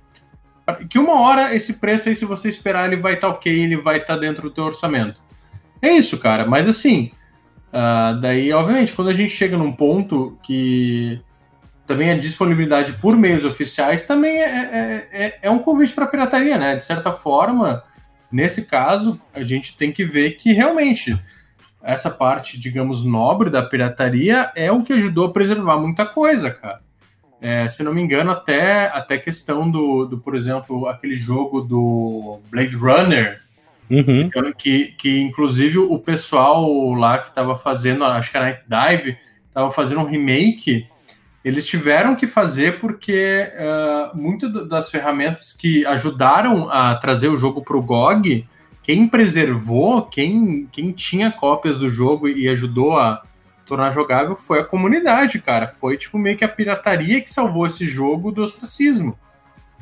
que 0.90 1.00
uma 1.00 1.22
hora 1.22 1.56
esse 1.56 1.76
preço 1.76 2.10
aí, 2.10 2.18
se 2.18 2.26
você 2.26 2.50
esperar, 2.50 2.86
ele 2.86 3.02
vai 3.02 3.14
estar 3.14 3.30
tá 3.30 3.34
ok, 3.34 3.50
ele 3.50 3.78
vai 3.78 4.00
estar 4.00 4.16
tá 4.16 4.20
dentro 4.20 4.44
do 4.44 4.52
teu 4.52 4.66
orçamento. 4.66 5.22
É 5.82 5.94
isso, 5.94 6.18
cara. 6.18 6.46
Mas 6.46 6.68
assim, 6.68 7.12
uh, 7.70 8.20
daí, 8.20 8.52
obviamente, 8.52 8.92
quando 8.92 9.08
a 9.08 9.14
gente 9.14 9.32
chega 9.32 9.58
num 9.58 9.72
ponto 9.72 10.38
que 10.44 11.22
também 11.88 12.12
a 12.12 12.18
disponibilidade 12.18 12.92
por 12.94 13.16
meios 13.16 13.46
oficiais 13.46 14.06
também 14.06 14.36
é, 14.38 14.50
é, 14.50 15.08
é, 15.14 15.40
é 15.44 15.50
um 15.50 15.60
convite 15.60 15.94
para 15.94 16.08
pirataria, 16.08 16.58
né? 16.58 16.76
De 16.76 16.84
certa 16.84 17.14
forma, 17.14 17.86
nesse 18.30 18.66
caso, 18.66 19.18
a 19.34 19.44
gente 19.44 19.78
tem 19.78 19.94
que 19.94 20.04
ver 20.04 20.32
que 20.32 20.52
realmente 20.52 21.18
essa 21.84 22.10
parte, 22.10 22.60
digamos, 22.60 23.04
nobre 23.04 23.50
da 23.50 23.63
pirataria 23.63 24.52
é 24.56 24.72
o 24.72 24.84
que 24.84 24.94
ajudou 24.94 25.28
a 25.28 25.32
preservar 25.32 25.78
muita 25.78 26.06
coisa, 26.06 26.52
cara. 26.52 26.80
É, 27.41 27.67
se 27.67 27.82
não 27.82 27.94
me 27.94 28.02
engano, 28.02 28.32
até, 28.32 28.86
até 28.88 29.17
questão 29.17 29.70
do, 29.70 30.06
do, 30.06 30.20
por 30.20 30.36
exemplo, 30.36 30.88
aquele 30.88 31.15
jogo 31.15 31.62
do 31.62 32.39
Blade 32.52 32.76
Runner, 32.76 33.41
uhum. 33.89 34.30
que, 34.56 34.94
que 34.98 35.20
inclusive 35.20 35.80
o 35.80 35.98
pessoal 35.98 36.94
lá 36.94 37.17
que 37.17 37.30
estava 37.30 37.56
fazendo, 37.56 38.06
acho 38.06 38.30
que 38.30 38.38
era 38.38 38.46
Night 38.46 38.63
Dive, 38.67 39.17
estava 39.48 39.72
fazendo 39.72 40.02
um 40.02 40.06
remake, 40.06 40.88
eles 41.44 41.65
tiveram 41.65 42.15
que 42.15 42.28
fazer 42.28 42.80
porque 42.80 43.52
uh, 43.56 44.15
muito 44.15 44.48
das 44.67 44.91
ferramentas 44.91 45.52
que 45.54 45.84
ajudaram 45.88 46.70
a 46.70 46.96
trazer 46.96 47.30
o 47.30 47.38
jogo 47.38 47.63
para 47.63 47.76
o 47.76 47.82
GOG, 47.82 48.48
quem 48.92 49.08
preservou, 49.08 50.02
quem, 50.02 50.68
quem 50.70 50.92
tinha 50.92 51.32
cópias 51.32 51.80
do 51.80 51.88
jogo 51.88 52.28
e 52.28 52.50
ajudou 52.50 53.00
a 53.00 53.24
tornar 53.66 53.90
jogável 53.90 54.36
foi 54.36 54.60
a 54.60 54.66
comunidade, 54.66 55.40
cara. 55.40 55.66
Foi 55.66 55.96
tipo 55.96 56.20
meio 56.20 56.36
que 56.36 56.44
a 56.44 56.50
pirataria 56.50 57.22
que 57.22 57.32
salvou 57.32 57.66
esse 57.66 57.86
jogo 57.86 58.34
do 58.34 58.44
ostracismo. 58.44 59.18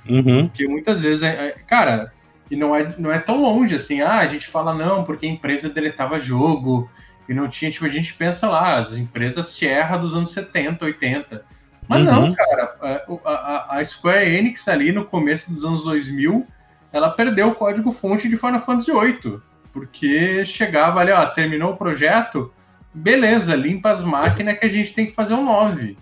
Uhum. 0.08 0.48
Porque 0.48 0.68
muitas 0.68 1.02
vezes, 1.02 1.24
é, 1.24 1.48
é, 1.48 1.52
cara, 1.66 2.14
e 2.52 2.56
não 2.56 2.76
é, 2.76 2.94
não 3.00 3.12
é 3.12 3.18
tão 3.18 3.42
longe 3.42 3.74
assim, 3.74 4.00
ah, 4.00 4.20
a 4.20 4.28
gente 4.28 4.48
fala 4.48 4.76
não, 4.76 5.04
porque 5.04 5.26
a 5.26 5.30
empresa 5.30 5.70
deletava 5.70 6.20
jogo 6.20 6.88
e 7.28 7.34
não 7.34 7.48
tinha, 7.48 7.72
tipo, 7.72 7.86
a 7.86 7.90
gente 7.90 8.14
pensa 8.14 8.48
lá, 8.48 8.78
as 8.78 8.96
empresas 9.00 9.48
Sierra 9.48 9.98
dos 9.98 10.16
anos 10.16 10.30
70, 10.34 10.86
80. 10.86 11.44
Mas 11.88 12.06
uhum. 12.06 12.06
não, 12.06 12.36
cara, 12.36 12.76
a, 12.80 13.06
a, 13.26 13.78
a, 13.80 13.84
Square 13.84 14.30
Enix 14.30 14.68
ali 14.68 14.92
no 14.92 15.04
começo 15.04 15.52
dos 15.52 15.66
anos 15.66 15.84
2000, 15.84 16.46
ela 16.92 17.10
perdeu 17.10 17.50
o 17.50 17.56
código-fonte 17.56 18.28
de 18.28 18.38
Final 18.38 18.60
Fantasy 18.60 18.92
VIII, 18.92 19.40
porque 19.72 20.44
chegava 20.46 21.00
ali, 21.00 21.12
ó, 21.12 21.26
terminou 21.28 21.74
o 21.74 21.78
projeto, 21.78 22.52
beleza, 22.94 23.56
limpa 23.56 23.92
as 23.92 24.04
máquinas 24.04 24.58
que 24.58 24.66
a 24.66 24.70
gente 24.70 24.94
tem 24.94 25.06
que 25.06 25.14
fazer 25.14 25.34
um 25.34 25.46
9. 25.46 25.98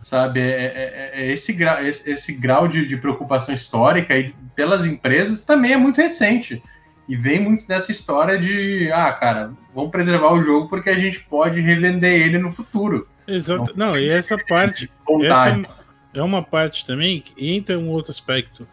Sabe? 0.00 0.40
É, 0.40 0.44
é, 0.44 1.12
é, 1.14 1.22
é 1.22 1.32
esse, 1.32 1.52
gra, 1.52 1.86
esse, 1.86 2.10
esse, 2.10 2.32
grau 2.32 2.66
de, 2.66 2.86
de 2.86 2.96
preocupação 2.96 3.54
histórica 3.54 4.16
e 4.16 4.34
pelas 4.56 4.84
empresas 4.84 5.44
também 5.44 5.72
é 5.72 5.76
muito 5.76 6.00
recente. 6.00 6.62
E 7.08 7.16
vem 7.16 7.38
muito 7.38 7.66
dessa 7.68 7.92
história 7.92 8.38
de, 8.38 8.90
ah, 8.92 9.12
cara, 9.12 9.52
vamos 9.74 9.90
preservar 9.90 10.32
o 10.32 10.40
jogo 10.40 10.68
porque 10.68 10.90
a 10.90 10.98
gente 10.98 11.20
pode 11.20 11.60
revender 11.60 12.20
ele 12.20 12.38
no 12.38 12.50
futuro. 12.50 13.06
Exato. 13.26 13.72
Não, 13.76 13.96
e 13.96 14.08
essa 14.08 14.36
parte. 14.36 14.90
Essa 15.22 15.50
é, 15.50 16.18
é 16.18 16.22
uma 16.22 16.42
parte 16.42 16.84
também 16.84 17.20
que 17.20 17.54
entra 17.54 17.78
um 17.78 17.88
outro 17.88 18.10
aspecto 18.10 18.66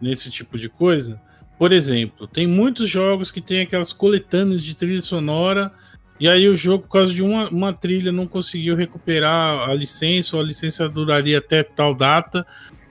nesse 0.00 0.30
tipo 0.30 0.58
de 0.58 0.68
coisa. 0.68 1.20
Por 1.58 1.72
exemplo, 1.72 2.26
tem 2.26 2.46
muitos 2.46 2.88
jogos 2.88 3.30
que 3.30 3.40
tem 3.40 3.62
aquelas 3.62 3.92
coletâneas 3.92 4.62
de 4.62 4.74
trilha 4.74 5.02
sonora 5.02 5.72
e 6.20 6.28
aí 6.28 6.48
o 6.48 6.56
jogo, 6.56 6.84
por 6.84 6.92
causa 6.92 7.14
de 7.14 7.22
uma, 7.22 7.48
uma 7.48 7.72
trilha, 7.72 8.10
não 8.10 8.26
conseguiu 8.26 8.74
recuperar 8.74 9.68
a 9.68 9.74
licença, 9.74 10.34
ou 10.34 10.42
a 10.42 10.44
licença 10.44 10.88
duraria 10.88 11.38
até 11.38 11.62
tal 11.62 11.94
data. 11.94 12.44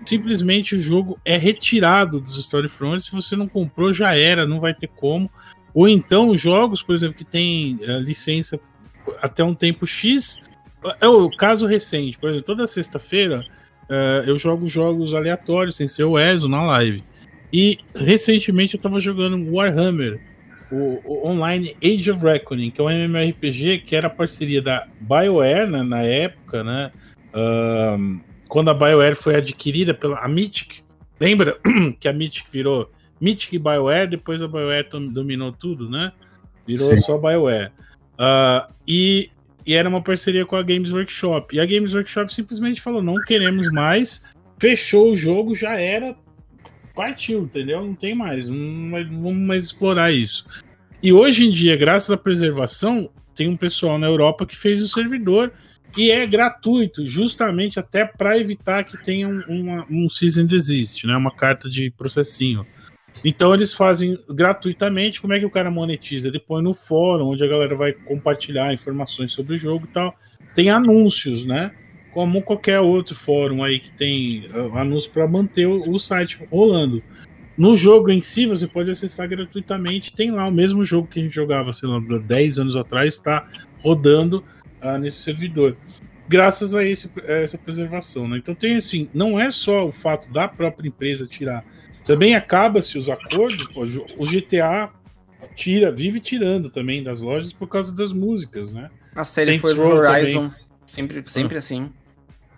Simplesmente 0.05 0.75
o 0.75 0.79
jogo 0.79 1.19
é 1.25 1.35
retirado 1.35 2.21
dos 2.21 2.37
Storefronts. 2.37 3.05
Se 3.05 3.11
você 3.11 3.35
não 3.35 3.47
comprou, 3.47 3.93
já 3.93 4.15
era, 4.15 4.47
não 4.47 4.61
vai 4.61 4.73
ter 4.73 4.87
como. 4.87 5.29
Ou 5.73 5.89
então 5.89 6.29
os 6.29 6.39
jogos, 6.39 6.81
por 6.81 6.95
exemplo, 6.95 7.17
que 7.17 7.25
tem 7.25 7.77
eh, 7.81 7.99
licença 7.99 8.57
até 9.21 9.43
um 9.43 9.53
tempo 9.53 9.85
X. 9.85 10.39
É 11.01 11.07
o 11.07 11.29
caso 11.29 11.67
recente, 11.67 12.17
por 12.17 12.29
exemplo, 12.29 12.45
toda 12.45 12.65
sexta-feira 12.65 13.45
uh, 13.89 14.23
eu 14.25 14.35
jogo 14.37 14.67
jogos 14.67 15.13
aleatórios, 15.13 15.75
sem 15.75 15.87
ser 15.87 16.03
o 16.03 16.17
ESO, 16.17 16.47
na 16.47 16.63
live. 16.63 17.03
E 17.51 17.79
recentemente 17.95 18.75
eu 18.75 18.81
tava 18.81 18.99
jogando 18.99 19.53
Warhammer 19.53 20.19
o, 20.71 21.01
o, 21.05 21.27
online 21.27 21.75
Age 21.83 22.11
of 22.11 22.23
Reckoning, 22.23 22.71
que 22.71 22.81
é 22.81 22.83
um 22.83 22.89
MMORPG 22.89 23.79
que 23.79 23.95
era 23.95 24.09
parceria 24.09 24.61
da 24.61 24.87
BioWare 24.99 25.69
né, 25.69 25.83
na 25.83 26.01
época, 26.01 26.63
né? 26.63 26.91
Quando 28.47 28.69
a 28.69 28.73
BioWare 28.73 29.15
foi 29.15 29.35
adquirida 29.35 29.93
pela 29.93 30.19
a 30.19 30.27
Mythic. 30.27 30.81
Lembra 31.19 31.57
que 31.99 32.07
a 32.07 32.13
Mythic 32.13 32.49
virou 32.51 32.91
Mythic 33.19 33.55
e 33.55 33.59
BioWare, 33.59 34.09
depois 34.09 34.43
a 34.43 34.47
BioWare 34.47 34.89
dominou 35.11 35.51
tudo, 35.51 35.89
né? 35.89 36.11
Virou 36.65 36.89
Sim. 36.89 36.97
só 36.97 37.17
BioWare. 37.17 37.71
Uh, 38.19 38.73
e, 38.87 39.29
e 39.67 39.73
era 39.73 39.89
uma 39.89 40.01
parceria 40.01 40.45
com 40.45 40.55
a 40.55 40.63
Games 40.63 40.93
Workshop. 40.93 41.53
E 41.53 41.59
a 41.59 41.65
Games 41.65 41.93
Workshop 41.93 42.33
simplesmente 42.33 42.81
falou: 42.81 43.01
não 43.01 43.15
queremos 43.15 43.69
mais, 43.69 44.23
fechou 44.57 45.11
o 45.11 45.15
jogo, 45.17 45.53
já 45.53 45.73
era, 45.73 46.15
partiu, 46.95 47.41
entendeu? 47.41 47.85
Não 47.85 47.93
tem 47.93 48.15
mais, 48.15 48.49
não, 48.49 48.91
vamos 49.21 49.45
mais 49.45 49.65
explorar 49.65 50.13
isso. 50.13 50.45
E 51.03 51.11
hoje 51.11 51.45
em 51.45 51.51
dia, 51.51 51.75
graças 51.75 52.09
à 52.09 52.17
preservação, 52.17 53.09
tem 53.35 53.49
um 53.49 53.57
pessoal 53.57 53.99
na 53.99 54.07
Europa 54.07 54.45
que 54.45 54.55
fez 54.55 54.81
o 54.81 54.87
servidor 54.87 55.51
e 55.97 56.11
é 56.11 56.25
gratuito, 56.25 57.05
justamente 57.05 57.77
até 57.77 58.05
para 58.05 58.37
evitar 58.37 58.83
que 58.83 58.97
tenha 59.03 59.27
um, 59.27 59.41
uma, 59.47 59.85
um 59.89 60.07
desist, 60.47 61.05
né? 61.05 61.15
Uma 61.15 61.31
carta 61.31 61.69
de 61.69 61.91
processinho. 61.91 62.65
Então 63.27 63.53
eles 63.53 63.73
fazem 63.73 64.17
gratuitamente. 64.29 65.19
Como 65.19 65.33
é 65.33 65.39
que 65.39 65.45
o 65.45 65.49
cara 65.49 65.69
monetiza? 65.69 66.29
Ele 66.29 66.39
põe 66.39 66.63
no 66.63 66.73
fórum, 66.73 67.27
onde 67.27 67.43
a 67.43 67.47
galera 67.47 67.75
vai 67.75 67.91
compartilhar 67.91 68.73
informações 68.73 69.33
sobre 69.33 69.55
o 69.55 69.57
jogo 69.57 69.85
e 69.85 69.93
tal. 69.93 70.15
Tem 70.55 70.69
anúncios, 70.69 71.45
né? 71.45 71.71
como 72.13 72.41
qualquer 72.41 72.79
outro 72.79 73.13
fórum 73.13 73.63
aí 73.63 73.79
que 73.79 73.91
tem 73.91 74.47
uh, 74.47 74.75
anúncio 74.75 75.11
para 75.11 75.27
manter 75.27 75.67
o, 75.67 75.99
site 75.99 76.39
rolando. 76.49 77.03
No 77.55 77.75
jogo 77.75 78.09
em 78.09 78.21
si, 78.21 78.47
você 78.47 78.65
pode 78.65 78.89
acessar 78.89 79.27
gratuitamente. 79.27 80.15
Tem 80.15 80.31
lá 80.31 80.47
o 80.47 80.51
mesmo 80.51 80.83
jogo 80.83 81.07
que 81.07 81.19
a 81.19 81.21
gente 81.21 81.35
jogava, 81.35 81.71
sei 81.73 81.87
lá, 81.87 81.99
10 81.99 82.57
anos 82.57 82.75
atrás, 82.75 83.13
está 83.13 83.47
rodando 83.83 84.43
uh, 84.81 84.97
nesse 84.97 85.19
servidor. 85.19 85.77
Graças 86.27 86.75
a, 86.75 86.83
esse, 86.83 87.11
a 87.27 87.33
essa 87.33 87.57
preservação, 87.57 88.27
né? 88.27 88.37
Então 88.37 88.53
tem 88.53 88.75
assim, 88.75 89.09
não 89.13 89.39
é 89.39 89.49
só 89.49 89.85
o 89.87 89.91
fato 89.91 90.31
da 90.31 90.47
própria 90.47 90.87
empresa 90.87 91.25
tirar, 91.25 91.63
também 92.05 92.35
acaba-se 92.35 92.97
os 92.97 93.09
acordos, 93.09 93.67
pô, 93.67 93.83
o 94.17 94.25
GTA 94.25 94.89
tira, 95.55 95.91
vive 95.91 96.19
tirando 96.19 96.69
também 96.69 97.03
das 97.03 97.21
lojas 97.21 97.51
por 97.51 97.67
causa 97.67 97.93
das 97.93 98.13
músicas, 98.13 98.71
né? 98.71 98.89
A 99.15 99.23
série 99.23 99.59
Saints 99.59 99.61
foi 99.61 99.79
Horizon, 99.79 100.51
sempre, 100.85 101.23
sempre 101.27 101.55
ah. 101.55 101.59
assim. 101.59 101.91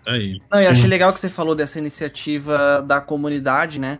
Aí. 0.06 0.40
Não, 0.50 0.60
eu 0.60 0.70
achei 0.70 0.88
legal 0.88 1.12
que 1.12 1.20
você 1.20 1.28
falou 1.28 1.54
dessa 1.54 1.78
iniciativa 1.78 2.82
da 2.82 3.00
comunidade, 3.00 3.78
né? 3.78 3.98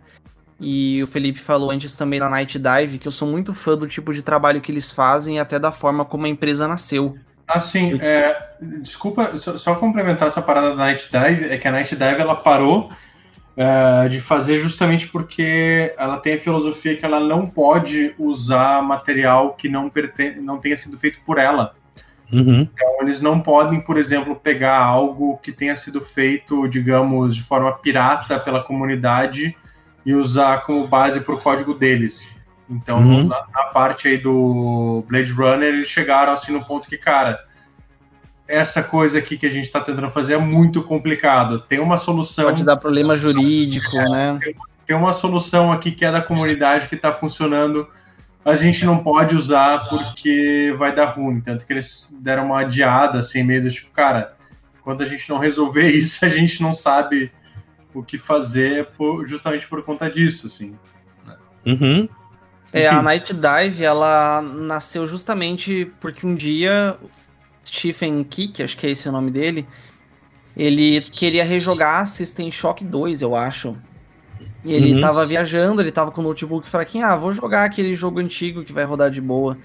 E 0.59 1.01
o 1.01 1.07
Felipe 1.07 1.39
falou 1.39 1.71
antes 1.71 1.97
também 1.97 2.19
da 2.19 2.29
Night 2.29 2.59
Dive, 2.59 2.99
que 2.99 3.07
eu 3.07 3.11
sou 3.11 3.27
muito 3.27 3.53
fã 3.53 3.75
do 3.75 3.87
tipo 3.87 4.13
de 4.13 4.21
trabalho 4.21 4.61
que 4.61 4.71
eles 4.71 4.91
fazem 4.91 5.37
e 5.37 5.39
até 5.39 5.57
da 5.57 5.71
forma 5.71 6.05
como 6.05 6.25
a 6.25 6.29
empresa 6.29 6.67
nasceu. 6.67 7.17
Ah, 7.53 7.59
sim. 7.59 7.97
É, 8.01 8.49
desculpa, 8.61 9.37
só, 9.37 9.57
só, 9.57 9.75
complementar 9.75 10.29
essa 10.29 10.41
parada 10.41 10.69
da 10.69 10.75
Night 10.75 11.09
Dive, 11.11 11.49
é 11.49 11.57
que 11.57 11.67
a 11.67 11.71
Night 11.71 11.93
Dive 11.93 12.21
ela 12.21 12.35
parou 12.35 12.89
é, 13.57 14.07
de 14.07 14.21
fazer 14.21 14.57
justamente 14.57 15.09
porque 15.09 15.93
ela 15.97 16.17
tem 16.17 16.35
a 16.35 16.39
filosofia 16.39 16.95
que 16.95 17.03
ela 17.03 17.19
não 17.19 17.45
pode 17.45 18.15
usar 18.17 18.81
material 18.81 19.53
que 19.53 19.67
não, 19.67 19.91
não 20.41 20.59
tenha 20.59 20.77
sido 20.77 20.97
feito 20.97 21.19
por 21.25 21.37
ela. 21.37 21.75
Uhum. 22.31 22.61
Então, 22.61 23.01
eles 23.01 23.19
não 23.19 23.41
podem, 23.41 23.81
por 23.81 23.97
exemplo, 23.97 24.33
pegar 24.35 24.77
algo 24.77 25.37
que 25.39 25.51
tenha 25.51 25.75
sido 25.75 25.99
feito, 25.99 26.65
digamos, 26.69 27.35
de 27.35 27.43
forma 27.43 27.73
pirata 27.73 28.39
pela 28.39 28.63
comunidade 28.63 29.55
e 30.05 30.13
usar 30.13 30.63
como 30.63 30.87
base 30.87 31.19
para 31.19 31.35
o 31.35 31.41
código 31.41 31.73
deles. 31.73 32.40
Então, 32.71 32.99
uhum. 32.99 33.27
na, 33.27 33.45
na, 33.53 33.63
parte 33.65 34.07
aí 34.07 34.17
do 34.17 35.03
Blade 35.07 35.31
Runner, 35.31 35.67
eles 35.67 35.89
chegaram 35.89 36.31
assim 36.31 36.53
no 36.53 36.65
ponto 36.65 36.87
que, 36.87 36.97
cara, 36.97 37.43
essa 38.47 38.81
coisa 38.81 39.19
aqui 39.19 39.37
que 39.37 39.45
a 39.45 39.49
gente 39.49 39.65
está 39.65 39.81
tentando 39.81 40.09
fazer 40.09 40.33
é 40.33 40.37
muito 40.37 40.81
complicado. 40.81 41.59
Tem 41.59 41.79
uma 41.79 41.97
solução. 41.97 42.45
Pode 42.45 42.63
dar 42.63 42.77
problema 42.77 43.15
jurídico, 43.15 43.97
é, 43.97 44.09
né? 44.09 44.39
Tem, 44.41 44.55
tem 44.87 44.95
uma 44.95 45.11
solução 45.11 45.71
aqui 45.71 45.91
que 45.91 46.05
é 46.05 46.11
da 46.11 46.21
comunidade 46.21 46.87
que 46.87 46.95
está 46.95 47.11
funcionando 47.11 47.87
a 48.43 48.55
gente 48.55 48.85
não 48.85 49.03
pode 49.03 49.35
usar 49.35 49.87
porque 49.87 50.73
vai 50.77 50.93
dar 50.93 51.05
ruim. 51.05 51.39
Tanto 51.41 51.65
que 51.65 51.73
eles 51.73 52.09
deram 52.19 52.47
uma 52.47 52.61
adiada, 52.61 53.19
assim, 53.19 53.43
meio 53.43 53.61
do 53.61 53.71
tipo, 53.71 53.91
cara, 53.91 54.33
quando 54.83 55.01
a 55.01 55.05
gente 55.05 55.29
não 55.29 55.37
resolver 55.37 55.89
isso, 55.91 56.25
a 56.25 56.27
gente 56.27 56.61
não 56.61 56.73
sabe 56.73 57.31
o 57.93 58.01
que 58.01 58.17
fazer 58.17 58.87
por, 58.97 59.27
justamente 59.27 59.67
por 59.67 59.83
conta 59.83 60.09
disso, 60.09 60.47
assim. 60.47 60.75
Uhum. 61.65 62.09
É, 62.73 62.87
a 62.87 63.01
Night 63.01 63.33
Dive, 63.33 63.83
ela 63.83 64.41
nasceu 64.41 65.05
justamente 65.05 65.91
porque 65.99 66.25
um 66.25 66.33
dia 66.33 66.97
Stephen 67.65 68.23
Kick, 68.23 68.63
acho 68.63 68.77
que 68.77 68.87
é 68.87 68.91
esse 68.91 69.09
o 69.09 69.11
nome 69.11 69.29
dele, 69.29 69.67
ele 70.55 71.01
queria 71.01 71.43
rejogar 71.43 72.05
System 72.05 72.51
Shock 72.51 72.83
2, 72.83 73.21
eu 73.21 73.35
acho. 73.35 73.77
E 74.63 74.71
ele 74.71 74.93
uhum. 74.93 75.01
tava 75.01 75.25
viajando, 75.25 75.81
ele 75.81 75.91
tava 75.91 76.11
com 76.11 76.21
o 76.21 76.23
notebook 76.23 76.69
fraquinho, 76.69 77.05
ah, 77.05 77.15
vou 77.15 77.33
jogar 77.33 77.65
aquele 77.65 77.93
jogo 77.93 78.19
antigo 78.19 78.63
que 78.63 78.71
vai 78.71 78.83
rodar 78.83 79.09
de 79.09 79.19
boa. 79.19 79.57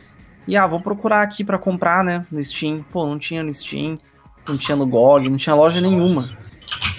E 0.49 0.57
ah, 0.57 0.67
vou 0.67 0.81
procurar 0.81 1.23
aqui 1.23 1.45
para 1.45 1.59
comprar, 1.59 2.03
né, 2.05 2.25
no 2.31 2.43
Steam. 2.43 2.85
Pô, 2.91 3.05
não 3.05 3.19
tinha 3.19 3.43
no 3.43 3.53
Steam, 3.53 3.99
não 4.49 4.57
tinha 4.57 4.77
no 4.77 4.87
GOG, 4.87 5.29
não 5.29 5.37
tinha 5.37 5.55
loja 5.55 5.81
nenhuma. 5.81 6.31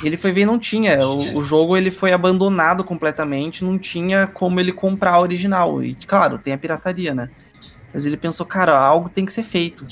Ele 0.04 0.18
foi 0.18 0.32
ver 0.32 0.42
e 0.42 0.46
não 0.46 0.60
tinha. 0.60 1.08
O, 1.08 1.38
o, 1.38 1.44
jogo 1.44 1.76
ele 1.76 1.90
foi 1.90 2.14
abandonado 2.14 2.84
completamente, 2.84 3.66
não 3.66 3.78
tinha 3.78 4.28
como 4.28 4.60
ele 4.60 4.72
comprar 4.72 5.18
o 5.18 5.22
original. 5.22 5.84
E 5.84 5.96
claro, 5.96 6.38
tem 6.38 6.54
a 6.54 6.58
pirataria, 6.58 7.16
né? 7.16 7.30
Mas 7.94 8.06
ele 8.06 8.18
pensou, 8.18 8.46
cara, 8.46 8.78
algo 8.78 9.10
tem 9.10 9.26
que 9.26 9.34
ser 9.34 9.44
feito. 9.44 9.88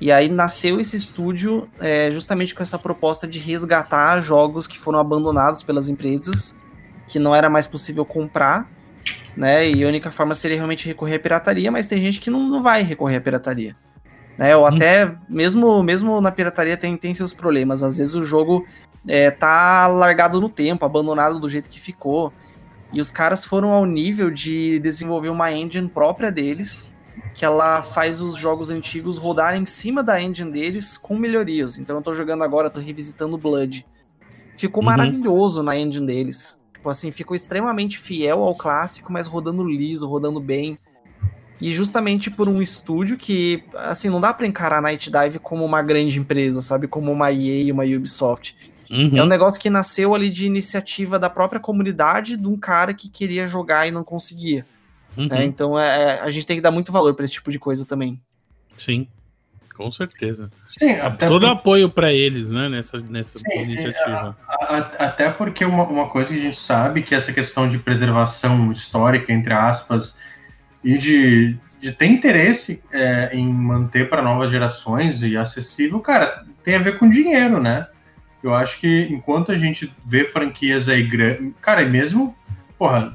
E 0.00 0.10
aí 0.10 0.28
nasceu 0.28 0.80
esse 0.80 0.96
estúdio 0.96 1.68
é, 1.80 2.10
justamente 2.10 2.54
com 2.54 2.62
essa 2.62 2.78
proposta 2.78 3.26
de 3.26 3.38
resgatar 3.38 4.20
jogos 4.20 4.66
que 4.66 4.78
foram 4.78 4.98
abandonados 4.98 5.62
pelas 5.62 5.88
empresas 5.88 6.56
que 7.06 7.18
não 7.18 7.34
era 7.34 7.48
mais 7.48 7.66
possível 7.66 8.04
comprar, 8.04 8.68
né? 9.36 9.70
E 9.70 9.84
a 9.84 9.88
única 9.88 10.10
forma 10.10 10.34
seria 10.34 10.56
realmente 10.56 10.86
recorrer 10.86 11.16
à 11.16 11.18
pirataria, 11.18 11.70
mas 11.70 11.86
tem 11.86 12.00
gente 12.00 12.20
que 12.20 12.30
não, 12.30 12.48
não 12.48 12.62
vai 12.62 12.82
recorrer 12.82 13.16
à 13.16 13.20
pirataria. 13.20 13.76
Né? 14.36 14.56
Ou 14.56 14.64
hum. 14.64 14.66
até, 14.66 15.14
mesmo, 15.28 15.82
mesmo 15.82 16.20
na 16.20 16.32
pirataria 16.32 16.76
tem, 16.76 16.96
tem 16.96 17.14
seus 17.14 17.32
problemas. 17.32 17.82
Às 17.82 17.98
vezes 17.98 18.14
o 18.14 18.24
jogo 18.24 18.66
é, 19.06 19.30
tá 19.30 19.86
largado 19.86 20.40
no 20.40 20.48
tempo, 20.48 20.84
abandonado 20.84 21.38
do 21.38 21.48
jeito 21.48 21.70
que 21.70 21.80
ficou. 21.80 22.32
E 22.92 23.00
os 23.00 23.10
caras 23.10 23.44
foram 23.44 23.70
ao 23.70 23.84
nível 23.84 24.30
de 24.30 24.78
desenvolver 24.78 25.28
uma 25.28 25.52
engine 25.52 25.88
própria 25.88 26.30
deles, 26.30 26.88
que 27.34 27.44
ela 27.44 27.82
faz 27.82 28.20
os 28.20 28.36
jogos 28.36 28.70
antigos 28.70 29.18
rodarem 29.18 29.62
em 29.62 29.66
cima 29.66 30.02
da 30.02 30.22
engine 30.22 30.50
deles 30.50 30.96
com 30.96 31.16
melhorias. 31.16 31.78
Então 31.78 31.96
eu 31.96 32.02
tô 32.02 32.14
jogando 32.14 32.44
agora, 32.44 32.70
tô 32.70 32.80
revisitando 32.80 33.36
Blood. 33.36 33.84
Ficou 34.56 34.82
uhum. 34.82 34.90
maravilhoso 34.90 35.62
na 35.62 35.76
engine 35.76 36.06
deles. 36.06 36.58
Tipo 36.72 36.88
assim, 36.88 37.10
ficou 37.10 37.34
extremamente 37.34 37.98
fiel 37.98 38.42
ao 38.42 38.54
clássico, 38.54 39.12
mas 39.12 39.26
rodando 39.26 39.64
liso, 39.64 40.06
rodando 40.06 40.38
bem. 40.38 40.78
E 41.60 41.72
justamente 41.72 42.30
por 42.30 42.48
um 42.48 42.60
estúdio 42.60 43.16
que, 43.16 43.64
assim, 43.74 44.08
não 44.08 44.20
dá 44.20 44.32
para 44.32 44.46
encarar 44.46 44.78
a 44.78 44.80
Night 44.82 45.10
Dive 45.10 45.38
como 45.38 45.64
uma 45.64 45.82
grande 45.82 46.18
empresa, 46.18 46.60
sabe? 46.60 46.86
Como 46.86 47.10
uma 47.10 47.32
EA, 47.32 47.72
uma 47.72 47.84
Ubisoft. 47.84 48.54
Uhum. 48.90 49.16
É 49.16 49.22
um 49.22 49.26
negócio 49.26 49.60
que 49.60 49.70
nasceu 49.70 50.14
ali 50.14 50.30
de 50.30 50.46
iniciativa 50.46 51.18
da 51.18 51.30
própria 51.30 51.60
comunidade 51.60 52.36
de 52.36 52.48
um 52.48 52.56
cara 52.56 52.92
que 52.92 53.08
queria 53.08 53.46
jogar 53.46 53.86
e 53.86 53.90
não 53.90 54.04
conseguia. 54.04 54.66
Uhum. 55.16 55.28
Né? 55.28 55.44
Então 55.44 55.78
é, 55.78 56.02
é 56.02 56.20
a 56.20 56.30
gente 56.30 56.46
tem 56.46 56.56
que 56.56 56.62
dar 56.62 56.70
muito 56.70 56.92
valor 56.92 57.14
para 57.14 57.24
esse 57.24 57.34
tipo 57.34 57.50
de 57.50 57.58
coisa 57.58 57.86
também. 57.86 58.20
Sim. 58.76 59.06
Com 59.74 59.90
certeza. 59.90 60.50
Sim, 60.68 60.92
até 61.00 61.26
Todo 61.26 61.46
por... 61.46 61.52
apoio 61.52 61.90
para 61.90 62.12
eles, 62.12 62.48
né, 62.48 62.68
nessa, 62.68 62.98
nessa 63.00 63.40
Sim, 63.40 63.58
iniciativa. 63.58 64.36
A, 64.48 64.76
a, 64.76 64.78
até 64.78 65.28
porque 65.28 65.64
uma, 65.64 65.82
uma 65.82 66.08
coisa 66.08 66.32
que 66.32 66.38
a 66.38 66.42
gente 66.42 66.56
sabe 66.56 67.02
que 67.02 67.12
essa 67.12 67.32
questão 67.32 67.68
de 67.68 67.78
preservação 67.78 68.70
histórica, 68.70 69.32
entre 69.32 69.52
aspas, 69.52 70.16
e 70.82 70.96
de, 70.96 71.56
de 71.80 71.90
ter 71.90 72.06
interesse 72.06 72.84
é, 72.92 73.30
em 73.32 73.52
manter 73.52 74.08
para 74.08 74.22
novas 74.22 74.52
gerações 74.52 75.24
e 75.24 75.36
acessível, 75.36 75.98
cara, 75.98 76.44
tem 76.62 76.76
a 76.76 76.80
ver 76.80 76.96
com 76.96 77.10
dinheiro, 77.10 77.60
né? 77.60 77.88
Eu 78.44 78.54
acho 78.54 78.78
que 78.78 79.08
enquanto 79.10 79.50
a 79.50 79.56
gente 79.56 79.90
vê 80.04 80.24
franquias 80.26 80.86
aí 80.86 81.02
grandes. 81.02 81.52
Cara, 81.62 81.82
e 81.82 81.88
mesmo. 81.88 82.36
Porra, 82.78 83.14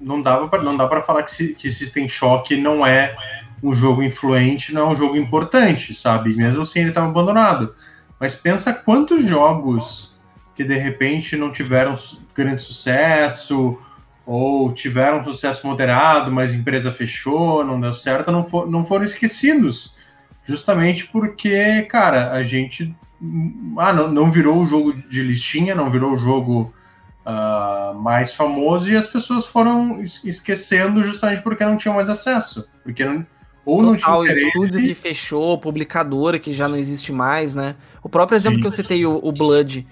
não, 0.00 0.22
dava 0.22 0.48
pra, 0.48 0.62
não 0.62 0.74
dá 0.74 0.88
para 0.88 1.02
falar 1.02 1.22
que, 1.22 1.48
que 1.54 1.70
System 1.70 2.08
Shock 2.08 2.56
não 2.56 2.86
é 2.86 3.14
um 3.62 3.74
jogo 3.74 4.02
influente 4.02 4.72
não 4.72 4.82
é 4.82 4.92
um 4.92 4.96
jogo 4.96 5.16
importante, 5.16 5.94
sabe? 5.94 6.34
Mesmo 6.34 6.62
assim 6.62 6.80
ele 6.80 6.88
estava 6.88 7.08
abandonado. 7.08 7.74
Mas 8.18 8.34
pensa 8.34 8.72
quantos 8.72 9.24
jogos 9.24 10.18
que 10.54 10.64
de 10.64 10.76
repente 10.76 11.36
não 11.36 11.52
tiveram 11.52 11.94
grande 12.34 12.62
sucesso 12.62 13.78
ou 14.24 14.72
tiveram 14.72 15.22
sucesso 15.24 15.66
moderado, 15.66 16.30
mas 16.30 16.52
a 16.52 16.56
empresa 16.56 16.90
fechou, 16.92 17.64
não 17.64 17.80
deu 17.80 17.92
certo, 17.92 18.30
não, 18.30 18.44
for, 18.44 18.66
não 18.66 18.84
foram 18.84 19.04
esquecidos. 19.04 19.94
Justamente 20.42 21.06
porque, 21.06 21.82
cara, 21.82 22.32
a 22.32 22.42
gente 22.42 22.94
ah, 23.78 23.92
não, 23.92 24.10
não 24.10 24.30
virou 24.30 24.62
o 24.62 24.66
jogo 24.66 24.92
de 24.92 25.22
listinha, 25.22 25.74
não 25.74 25.90
virou 25.90 26.12
o 26.12 26.16
jogo 26.16 26.72
uh, 27.26 27.94
mais 27.98 28.34
famoso 28.34 28.90
e 28.90 28.96
as 28.96 29.06
pessoas 29.06 29.46
foram 29.46 30.02
esquecendo 30.02 31.02
justamente 31.02 31.42
porque 31.42 31.64
não 31.64 31.76
tinham 31.76 31.94
mais 31.96 32.08
acesso. 32.08 32.66
Porque 32.82 33.04
não, 33.04 33.26
ou 33.64 33.82
não 33.82 33.96
tinha 33.96 34.16
interesse. 34.16 34.46
estúdio 34.46 34.82
que 34.82 34.94
fechou, 34.94 35.58
publicadora 35.58 36.38
que 36.38 36.52
já 36.52 36.66
não 36.66 36.76
existe 36.76 37.12
mais, 37.12 37.54
né? 37.54 37.76
O 38.02 38.08
próprio 38.08 38.36
exemplo 38.36 38.56
Sim. 38.56 38.62
que 38.62 38.68
eu 38.68 38.76
citei, 38.76 39.06
o, 39.06 39.20
o 39.22 39.32
Blood, 39.32 39.86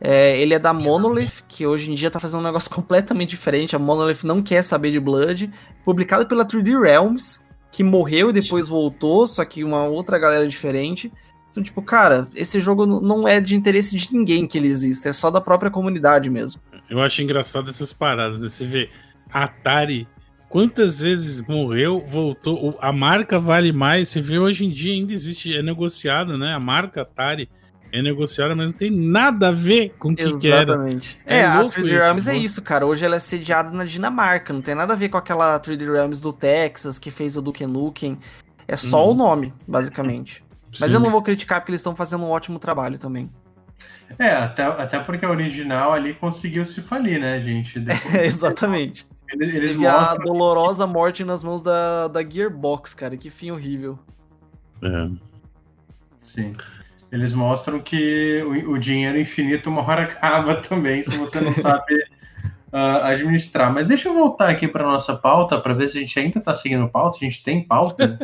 é, 0.00 0.36
ele 0.40 0.52
é 0.52 0.58
da 0.58 0.72
Monolith, 0.72 1.44
que 1.46 1.64
hoje 1.64 1.90
em 1.90 1.94
dia 1.94 2.10
tá 2.10 2.18
fazendo 2.18 2.40
um 2.40 2.44
negócio 2.44 2.68
completamente 2.74 3.30
diferente. 3.30 3.76
A 3.76 3.78
Monolith 3.78 4.24
não 4.24 4.42
quer 4.42 4.62
saber 4.62 4.90
de 4.90 4.98
Blood. 4.98 5.50
Publicado 5.84 6.26
pela 6.26 6.44
3D 6.44 6.80
Realms, 6.80 7.40
que 7.70 7.84
morreu 7.84 8.30
e 8.30 8.32
depois 8.32 8.68
voltou, 8.68 9.26
só 9.26 9.44
que 9.44 9.62
uma 9.62 9.84
outra 9.84 10.18
galera 10.18 10.46
diferente. 10.46 11.12
Então, 11.52 11.62
tipo, 11.62 11.80
cara, 11.82 12.26
esse 12.34 12.60
jogo 12.60 12.84
não 12.86 13.28
é 13.28 13.40
de 13.40 13.54
interesse 13.54 13.96
de 13.96 14.12
ninguém 14.12 14.46
que 14.46 14.58
ele 14.58 14.68
exista, 14.68 15.08
é 15.08 15.12
só 15.12 15.30
da 15.30 15.40
própria 15.40 15.70
comunidade 15.70 16.28
mesmo. 16.28 16.60
Eu 16.90 17.00
acho 17.00 17.22
engraçado 17.22 17.70
essas 17.70 17.92
paradas, 17.92 18.40
né? 18.40 18.48
Você 18.48 18.66
vê 18.66 18.88
Atari 19.30 20.08
Quantas 20.52 21.00
vezes 21.00 21.40
morreu, 21.40 22.04
voltou, 22.06 22.76
a 22.78 22.92
marca 22.92 23.40
vale 23.40 23.72
mais. 23.72 24.10
Você 24.10 24.20
vê 24.20 24.38
hoje 24.38 24.66
em 24.66 24.70
dia 24.70 24.92
ainda 24.92 25.14
existe, 25.14 25.56
é 25.56 25.62
negociado, 25.62 26.36
né? 26.36 26.52
A 26.52 26.60
marca 26.60 27.00
Atari 27.00 27.48
é 27.90 28.02
negociada, 28.02 28.54
mas 28.54 28.66
não 28.66 28.72
tem 28.74 28.90
nada 28.90 29.48
a 29.48 29.50
ver 29.50 29.94
com 29.98 30.10
o 30.10 30.14
que, 30.14 30.36
que 30.36 30.52
era. 30.52 30.74
Exatamente. 30.74 31.18
É, 31.24 31.38
é 31.38 31.46
a 31.46 31.64
3D 31.64 31.98
Realms 31.98 32.28
é 32.28 32.36
isso, 32.36 32.60
cara. 32.60 32.86
Hoje 32.86 33.02
ela 33.02 33.16
é 33.16 33.18
sediada 33.18 33.70
na 33.70 33.86
Dinamarca, 33.86 34.52
não 34.52 34.60
tem 34.60 34.74
nada 34.74 34.92
a 34.92 34.96
ver 34.96 35.08
com 35.08 35.16
aquela 35.16 35.58
3D 35.58 35.90
Realms 35.90 36.20
do 36.20 36.34
Texas 36.34 36.98
que 36.98 37.10
fez 37.10 37.34
o 37.34 37.40
Duke 37.40 37.64
Nukem. 37.64 38.18
É 38.68 38.76
só 38.76 39.08
hum. 39.08 39.12
o 39.12 39.14
nome, 39.14 39.54
basicamente. 39.66 40.41
Mas 40.80 40.90
Sim. 40.90 40.96
eu 40.96 41.00
não 41.00 41.10
vou 41.10 41.22
criticar 41.22 41.60
porque 41.60 41.70
eles 41.70 41.80
estão 41.80 41.94
fazendo 41.94 42.24
um 42.24 42.30
ótimo 42.30 42.58
trabalho 42.58 42.98
também. 42.98 43.30
É, 44.18 44.30
até, 44.30 44.64
até 44.64 44.98
porque 44.98 45.24
a 45.24 45.30
original 45.30 45.92
ali 45.92 46.14
conseguiu 46.14 46.64
se 46.64 46.80
falir, 46.80 47.20
né, 47.20 47.40
gente? 47.40 47.78
Depois... 47.80 48.14
É, 48.14 48.24
exatamente. 48.24 49.06
Eles, 49.32 49.54
eles 49.54 49.76
mostram... 49.76 50.20
a 50.20 50.24
dolorosa 50.24 50.86
morte 50.86 51.24
nas 51.24 51.42
mãos 51.42 51.62
da, 51.62 52.08
da 52.08 52.22
Gearbox, 52.22 52.94
cara. 52.94 53.16
Que 53.16 53.30
fim 53.30 53.50
horrível. 53.50 53.98
É. 54.82 55.08
Sim. 56.18 56.52
eles 57.10 57.34
mostram 57.34 57.78
que 57.78 58.42
o, 58.42 58.72
o 58.72 58.78
dinheiro 58.78 59.18
infinito 59.18 59.70
uma 59.70 59.82
hora 59.82 60.02
acaba 60.04 60.56
também, 60.56 61.02
se 61.02 61.16
você 61.16 61.40
não 61.40 61.52
sabe 61.52 61.94
uh, 62.72 63.04
administrar. 63.04 63.72
Mas 63.72 63.86
deixa 63.86 64.08
eu 64.08 64.14
voltar 64.14 64.48
aqui 64.48 64.68
para 64.68 64.84
nossa 64.84 65.16
pauta 65.16 65.58
para 65.58 65.74
ver 65.74 65.88
se 65.88 65.98
a 65.98 66.00
gente 66.00 66.18
ainda 66.18 66.38
está 66.38 66.54
seguindo 66.54 66.88
pauta. 66.88 67.18
Se 67.18 67.24
a 67.24 67.28
gente 67.28 67.42
tem 67.42 67.62
pauta. 67.62 68.18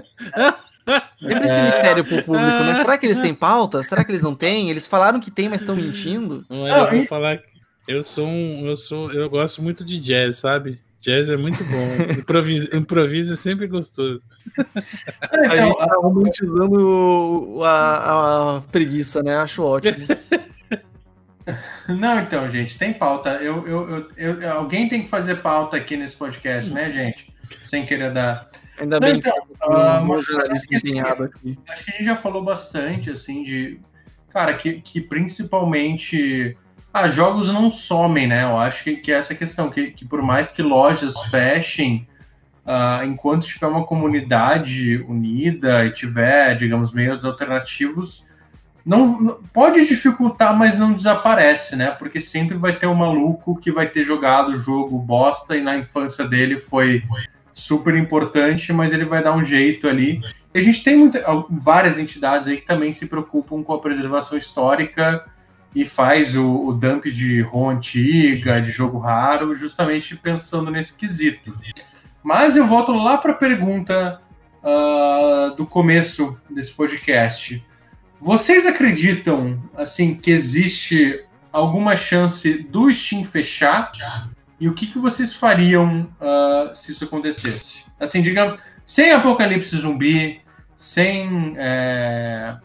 Lembra 1.21 1.47
esse 1.47 1.61
é... 1.61 1.65
mistério 1.65 2.05
pro 2.05 2.23
público, 2.23 2.65
né? 2.65 2.75
Será 2.77 2.97
que 2.97 3.07
eles 3.07 3.19
têm 3.19 3.35
pauta? 3.35 3.83
Será 3.83 4.05
que 4.05 4.11
eles 4.11 4.23
não 4.23 4.35
têm? 4.35 4.71
Eles 4.71 4.87
falaram 4.87 5.21
que 5.21 5.31
tem, 5.31 5.49
mas 5.49 5.61
estão 5.61 5.77
mentindo? 5.77 6.45
Não, 6.49 6.67
eu 6.67 6.91
vou 6.91 7.07
falar 7.07 7.39
que 7.39 7.45
eu 7.87 8.03
sou 8.03 8.27
um. 8.27 8.67
Eu 8.67 8.77
sou. 8.77 9.13
Eu 9.13 9.29
gosto 9.31 9.63
muito 9.63 9.85
de 9.85 10.01
jazz, 10.01 10.39
sabe? 10.39 10.79
Jazz 11.01 11.29
é 11.29 11.37
muito 11.37 11.63
bom. 11.65 11.95
Improviso, 12.19 12.75
improviso 12.75 13.33
é 13.33 13.37
sempre 13.37 13.69
gostoso. 13.69 14.21
Então, 14.59 15.53
a 15.53 15.57
gente 15.57 15.79
tá 15.79 15.97
romantizando 15.97 17.63
a, 17.63 18.57
a 18.57 18.61
preguiça, 18.63 19.23
né? 19.23 19.37
Acho 19.37 19.63
ótimo. 19.63 20.07
Não, 21.89 22.21
então, 22.21 22.51
gente, 22.51 22.77
tem 22.77 22.93
pauta. 22.93 23.31
Eu, 23.41 23.67
eu, 23.67 24.11
eu, 24.17 24.41
eu, 24.41 24.53
alguém 24.53 24.89
tem 24.89 25.03
que 25.03 25.09
fazer 25.09 25.37
pauta 25.37 25.77
aqui 25.77 25.97
nesse 25.97 26.17
podcast, 26.17 26.71
né, 26.71 26.93
gente? 26.93 27.33
Sem 27.63 27.87
querer 27.87 28.13
dar. 28.13 28.49
Ainda 28.81 29.01
Não, 29.01 29.09
bem 29.09 29.19
então, 29.19 29.33
que 29.33 29.65
uh, 29.65 30.03
um 30.03 30.21
jornalista 30.21 30.77
empenhado 30.77 31.25
aqui. 31.25 31.59
Acho 31.69 31.85
que 31.85 31.91
a 31.91 31.95
gente 31.95 32.05
já 32.05 32.17
falou 32.17 32.43
bastante, 32.43 33.11
assim, 33.11 33.45
de. 33.45 33.81
Cara, 34.31 34.55
que, 34.55 34.81
que 34.81 35.01
principalmente. 35.01 36.57
Ah, 36.93 37.09
jogos 37.09 37.49
não 37.49 37.71
somem, 37.71 38.27
né? 38.27 38.45
Eu 38.45 38.59
acho 38.59 38.83
que, 38.83 38.97
que 38.97 39.13
é 39.13 39.17
essa 39.17 39.35
questão, 39.35 39.69
que, 39.69 39.91
que 39.91 40.05
por 40.05 40.23
mais 40.23 40.51
que 40.51 40.63
lojas 40.63 41.21
fechem, 41.31 42.09
uh, 42.65 43.05
enquanto 43.05 43.47
tiver 43.47 43.67
uma 43.67 43.85
comunidade 43.85 44.97
unida 45.09 45.85
e 45.85 45.93
tiver, 45.93 46.57
digamos, 46.57 46.93
meios 46.93 47.25
alternativos, 47.25 48.27
não 48.85 49.43
pode 49.53 49.87
dificultar, 49.87 50.57
mas 50.57 50.79
não 50.79 50.95
desaparece, 50.95 51.77
né? 51.77 51.91
Porque 51.91 52.23
sempre 52.23 52.57
vai 52.57 52.75
ter 52.75 52.87
um 52.87 52.95
maluco 52.95 53.55
que 53.55 53.71
vai 53.71 53.87
ter 53.87 54.03
jogado 54.03 54.53
o 54.53 54.57
jogo 54.57 54.99
bosta 54.99 55.55
e 55.55 55.61
na 55.61 55.77
infância 55.77 56.25
dele 56.25 56.59
foi 56.59 57.03
super 57.59 57.95
importante, 57.97 58.73
mas 58.73 58.93
ele 58.93 59.05
vai 59.05 59.23
dar 59.23 59.35
um 59.35 59.45
jeito 59.45 59.89
ali. 59.89 60.23
E 60.55 60.59
a 60.59 60.63
gente 60.63 60.83
tem 60.83 61.11
várias 61.51 61.99
entidades 61.99 62.47
aí 62.47 62.57
que 62.57 62.67
também 62.67 62.93
se 62.93 63.07
preocupam 63.07 63.63
com 63.63 63.73
a 63.73 63.81
preservação 63.81 64.39
histórica 64.39 65.25
e 65.75 65.85
faz 65.85 66.37
o, 66.37 66.67
o 66.67 66.73
dump 66.73 67.07
de 67.07 67.41
ROM 67.43 67.71
antiga, 67.71 68.61
de 68.61 68.71
jogo 68.71 68.99
raro, 68.99 69.55
justamente 69.55 70.17
pensando 70.17 70.71
nesse 70.71 70.95
quesito. 70.95 71.53
Mas 72.23 72.57
eu 72.57 72.67
volto 72.67 72.93
lá 72.93 73.19
para 73.19 73.33
a 73.33 73.37
pergunta 73.37 74.21
uh, 74.63 75.55
do 75.57 75.67
começo 75.67 76.39
desse 76.49 76.73
podcast. 76.73 77.65
Vocês 78.21 78.67
acreditam 78.67 79.63
assim 79.77 80.15
que 80.15 80.31
existe 80.31 81.25
alguma 81.53 81.97
chance 81.97 82.63
do 82.65 82.93
Steam 82.93 83.25
fechar? 83.25 83.91
E 84.61 84.69
o 84.69 84.75
que, 84.75 84.87
que 84.87 84.99
vocês 84.99 85.35
fariam 85.35 86.11
uh, 86.21 86.75
se 86.75 86.93
isso 86.93 87.05
acontecesse? 87.05 87.85
Assim, 87.99 88.21
digamos, 88.23 88.59
sem 88.85 89.13
apocalipse 89.13 89.77
zumbi, 89.77 90.41
sem 90.77 91.55
é, 91.57 92.57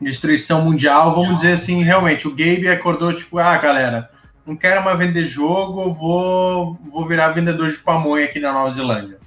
destruição 0.00 0.64
mundial, 0.64 1.14
vamos 1.14 1.36
dizer 1.36 1.52
assim, 1.52 1.82
realmente, 1.82 2.26
o 2.26 2.30
Gabe 2.30 2.68
acordou 2.68 3.14
tipo, 3.14 3.38
ah, 3.38 3.56
galera, 3.56 4.10
não 4.44 4.56
quero 4.56 4.84
mais 4.84 4.98
vender 4.98 5.24
jogo, 5.24 5.94
vou, 5.94 6.78
vou 6.90 7.06
virar 7.06 7.28
vendedor 7.28 7.70
de 7.70 7.78
pamonha 7.78 8.24
aqui 8.24 8.40
na 8.40 8.52
Nova 8.52 8.70
Zelândia. 8.70 9.18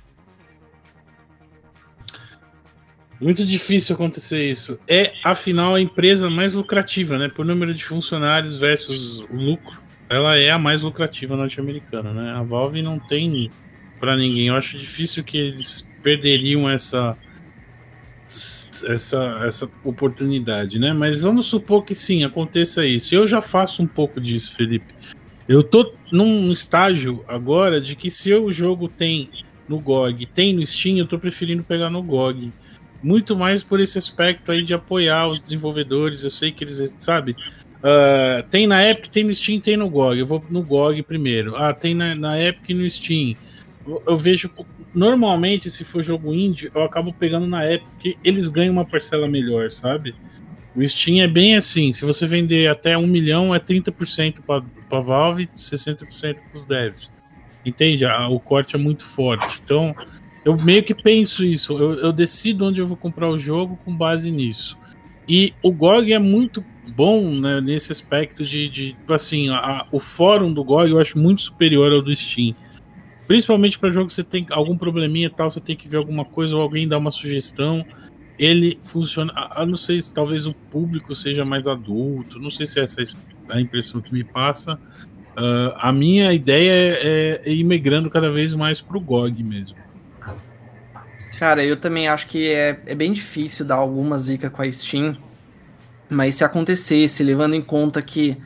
Muito 3.21 3.45
difícil 3.45 3.95
acontecer 3.95 4.43
isso. 4.43 4.77
É, 4.87 5.13
afinal, 5.23 5.75
a 5.75 5.81
empresa 5.81 6.29
mais 6.29 6.53
lucrativa, 6.53 7.17
né? 7.17 7.29
Por 7.29 7.45
número 7.45 7.73
de 7.73 7.85
funcionários 7.85 8.57
versus 8.57 9.25
lucro 9.31 9.79
ela 10.13 10.37
é 10.37 10.51
a 10.51 10.57
mais 10.57 10.83
lucrativa 10.83 11.35
norte-americana, 11.35 12.13
né? 12.13 12.31
A 12.31 12.43
Valve 12.43 12.81
não 12.81 12.99
tem 12.99 13.49
para 13.99 14.15
ninguém. 14.15 14.47
Eu 14.47 14.55
acho 14.55 14.77
difícil 14.77 15.23
que 15.23 15.37
eles 15.37 15.87
perderiam 16.01 16.69
essa 16.69 17.17
essa 18.85 19.41
essa 19.45 19.69
oportunidade, 19.83 20.79
né? 20.79 20.93
Mas 20.93 21.19
vamos 21.19 21.45
supor 21.45 21.83
que 21.83 21.93
sim, 21.93 22.23
aconteça 22.23 22.85
isso. 22.85 23.13
Eu 23.13 23.27
já 23.27 23.41
faço 23.41 23.81
um 23.81 23.87
pouco 23.87 24.19
disso, 24.19 24.55
Felipe. 24.55 24.93
Eu 25.47 25.61
tô 25.61 25.93
num 26.11 26.51
estágio 26.51 27.23
agora 27.27 27.81
de 27.81 27.95
que 27.95 28.09
se 28.09 28.33
o 28.33 28.51
jogo 28.51 28.87
tem 28.87 29.29
no 29.67 29.79
GOG, 29.79 30.25
tem 30.25 30.53
no 30.53 30.65
Steam, 30.65 30.97
eu 30.97 31.07
tô 31.07 31.19
preferindo 31.19 31.63
pegar 31.63 31.89
no 31.89 32.01
GOG. 32.01 32.51
Muito 33.01 33.35
mais 33.35 33.61
por 33.61 33.79
esse 33.79 33.97
aspecto 33.97 34.51
aí 34.51 34.63
de 34.63 34.73
apoiar 34.73 35.27
os 35.27 35.41
desenvolvedores. 35.41 36.23
Eu 36.23 36.29
sei 36.29 36.51
que 36.51 36.63
eles, 36.63 36.95
sabe, 36.97 37.35
Uh, 37.83 38.41
tem 38.49 38.65
na 38.65 38.89
Epic, 38.89 39.07
tem 39.07 39.25
no 39.25 39.33
Steam, 39.33 39.59
tem 39.59 39.75
no 39.75 39.89
GOG. 39.89 40.19
Eu 40.19 40.25
vou 40.25 40.41
no 40.49 40.63
GOG 40.63 41.03
primeiro. 41.03 41.53
Ah, 41.57 41.73
tem 41.73 41.93
na, 41.93 42.15
na 42.15 42.41
Epic 42.41 42.69
e 42.69 42.73
no 42.73 42.89
Steam. 42.89 43.35
Eu, 44.07 44.15
vejo. 44.15 44.49
Normalmente, 44.95 45.69
se 45.69 45.83
for 45.83 46.01
jogo 46.01 46.33
indie, 46.33 46.71
eu 46.73 46.83
acabo 46.83 47.11
pegando 47.11 47.45
na 47.45 47.69
Epic, 47.69 48.17
eles 48.23 48.47
ganham 48.47 48.71
uma 48.71 48.85
parcela 48.85 49.27
melhor, 49.27 49.69
sabe? 49.69 50.15
O 50.73 50.87
Steam 50.87 51.21
é 51.21 51.27
bem 51.27 51.57
assim: 51.57 51.91
se 51.91 52.05
você 52.05 52.25
vender 52.25 52.67
até 52.67 52.97
um 52.97 53.05
milhão, 53.05 53.53
é 53.53 53.59
30% 53.59 54.39
para 54.41 54.99
Valve 55.01 55.43
e 55.43 55.47
60% 55.47 56.07
para 56.07 56.57
os 56.57 56.65
devs. 56.65 57.11
Entende? 57.65 58.05
O 58.05 58.39
corte 58.39 58.75
é 58.75 58.79
muito 58.79 59.03
forte. 59.03 59.59
Então, 59.63 59.93
eu 60.45 60.55
meio 60.55 60.83
que 60.83 60.95
penso 60.95 61.43
isso. 61.43 61.77
Eu, 61.77 61.99
eu 61.99 62.13
decido 62.13 62.65
onde 62.65 62.79
eu 62.79 62.87
vou 62.87 62.95
comprar 62.95 63.29
o 63.29 63.37
jogo 63.37 63.77
com 63.83 63.93
base 63.93 64.31
nisso. 64.31 64.77
E 65.27 65.53
o 65.61 65.71
GOG 65.71 66.13
é 66.13 66.19
muito 66.19 66.63
bom 66.87 67.39
né, 67.39 67.61
nesse 67.61 67.91
aspecto 67.91 68.45
de, 68.45 68.69
de 68.69 68.93
tipo 68.93 69.13
assim, 69.13 69.49
a, 69.49 69.85
o 69.91 69.99
fórum 69.99 70.51
do 70.51 70.63
GOG 70.63 70.91
eu 70.91 70.99
acho 70.99 71.17
muito 71.17 71.41
superior 71.41 71.91
ao 71.91 72.01
do 72.01 72.13
Steam. 72.15 72.55
Principalmente 73.27 73.79
para 73.79 73.91
jogo 73.91 74.07
que 74.07 74.13
você 74.13 74.23
tem 74.23 74.45
algum 74.51 74.77
probleminha 74.77 75.29
tal, 75.29 75.49
você 75.49 75.61
tem 75.61 75.75
que 75.75 75.87
ver 75.87 75.97
alguma 75.97 76.25
coisa 76.25 76.55
ou 76.55 76.61
alguém 76.61 76.87
dá 76.87 76.97
uma 76.97 77.11
sugestão. 77.11 77.85
Ele 78.37 78.77
funciona. 78.83 79.33
Eu 79.55 79.65
não 79.65 79.77
sei 79.77 80.01
se 80.01 80.13
talvez 80.13 80.45
o 80.45 80.53
público 80.53 81.15
seja 81.15 81.45
mais 81.45 81.67
adulto, 81.67 82.39
não 82.39 82.49
sei 82.49 82.65
se 82.65 82.79
essa 82.79 83.01
é 83.01 83.05
a 83.49 83.61
impressão 83.61 84.01
que 84.01 84.13
me 84.13 84.23
passa. 84.23 84.73
Uh, 84.73 85.73
a 85.77 85.91
minha 85.91 86.31
ideia 86.33 86.71
é, 86.71 87.41
é, 87.43 87.51
ir 87.51 87.63
migrando 87.63 88.09
cada 88.09 88.29
vez 88.29 88.53
mais 88.53 88.81
pro 88.81 88.99
GOG 88.99 89.41
mesmo. 89.41 89.77
Cara, 91.39 91.63
eu 91.63 91.75
também 91.77 92.07
acho 92.07 92.27
que 92.27 92.51
é, 92.51 92.79
é 92.85 92.93
bem 92.93 93.11
difícil 93.11 93.65
dar 93.65 93.75
alguma 93.75 94.17
zica 94.17 94.49
com 94.49 94.61
a 94.61 94.71
Steam 94.71 95.17
mas 96.13 96.35
se 96.35 96.43
acontecesse, 96.43 97.23
levando 97.23 97.55
em 97.55 97.61
conta 97.61 98.01
que 98.01 98.37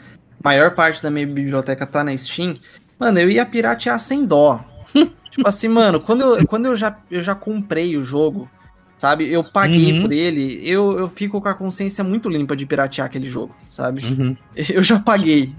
a 0.43 0.49
maior 0.49 0.73
parte 0.73 1.01
da 1.01 1.11
minha 1.11 1.27
biblioteca 1.27 1.85
tá 1.85 2.03
na 2.03 2.15
Steam, 2.15 2.55
mano, 2.99 3.19
eu 3.19 3.29
ia 3.29 3.45
piratear 3.45 3.99
sem 3.99 4.25
dó. 4.25 4.63
tipo 5.29 5.47
assim, 5.47 5.67
mano, 5.67 5.99
quando 5.99 6.21
eu, 6.21 6.47
quando 6.47 6.65
eu, 6.67 6.75
já, 6.75 6.97
eu 7.11 7.21
já 7.21 7.35
comprei 7.35 7.97
o 7.97 8.03
jogo, 8.03 8.49
sabe? 8.97 9.31
Eu 9.31 9.43
paguei 9.43 9.93
uhum. 9.93 10.01
por 10.01 10.11
ele, 10.11 10.61
eu, 10.67 10.97
eu 10.97 11.07
fico 11.07 11.41
com 11.41 11.47
a 11.49 11.53
consciência 11.53 12.03
muito 12.03 12.29
limpa 12.29 12.55
de 12.55 12.65
piratear 12.65 13.05
aquele 13.05 13.27
jogo, 13.27 13.55
sabe? 13.69 14.05
Uhum. 14.05 14.35
Eu 14.69 14.81
já 14.81 14.99
paguei. 14.99 15.53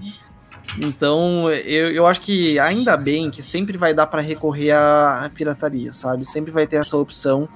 Então, 0.77 1.49
eu, 1.49 1.91
eu 1.91 2.05
acho 2.05 2.21
que 2.21 2.59
ainda 2.59 2.95
bem 2.95 3.31
que 3.31 3.41
sempre 3.41 3.75
vai 3.75 3.91
dar 3.91 4.05
para 4.05 4.21
recorrer 4.21 4.71
à 4.71 5.29
pirataria, 5.33 5.91
sabe? 5.91 6.23
Sempre 6.23 6.51
vai 6.51 6.67
ter 6.67 6.75
essa 6.75 6.95
opção, 6.95 7.49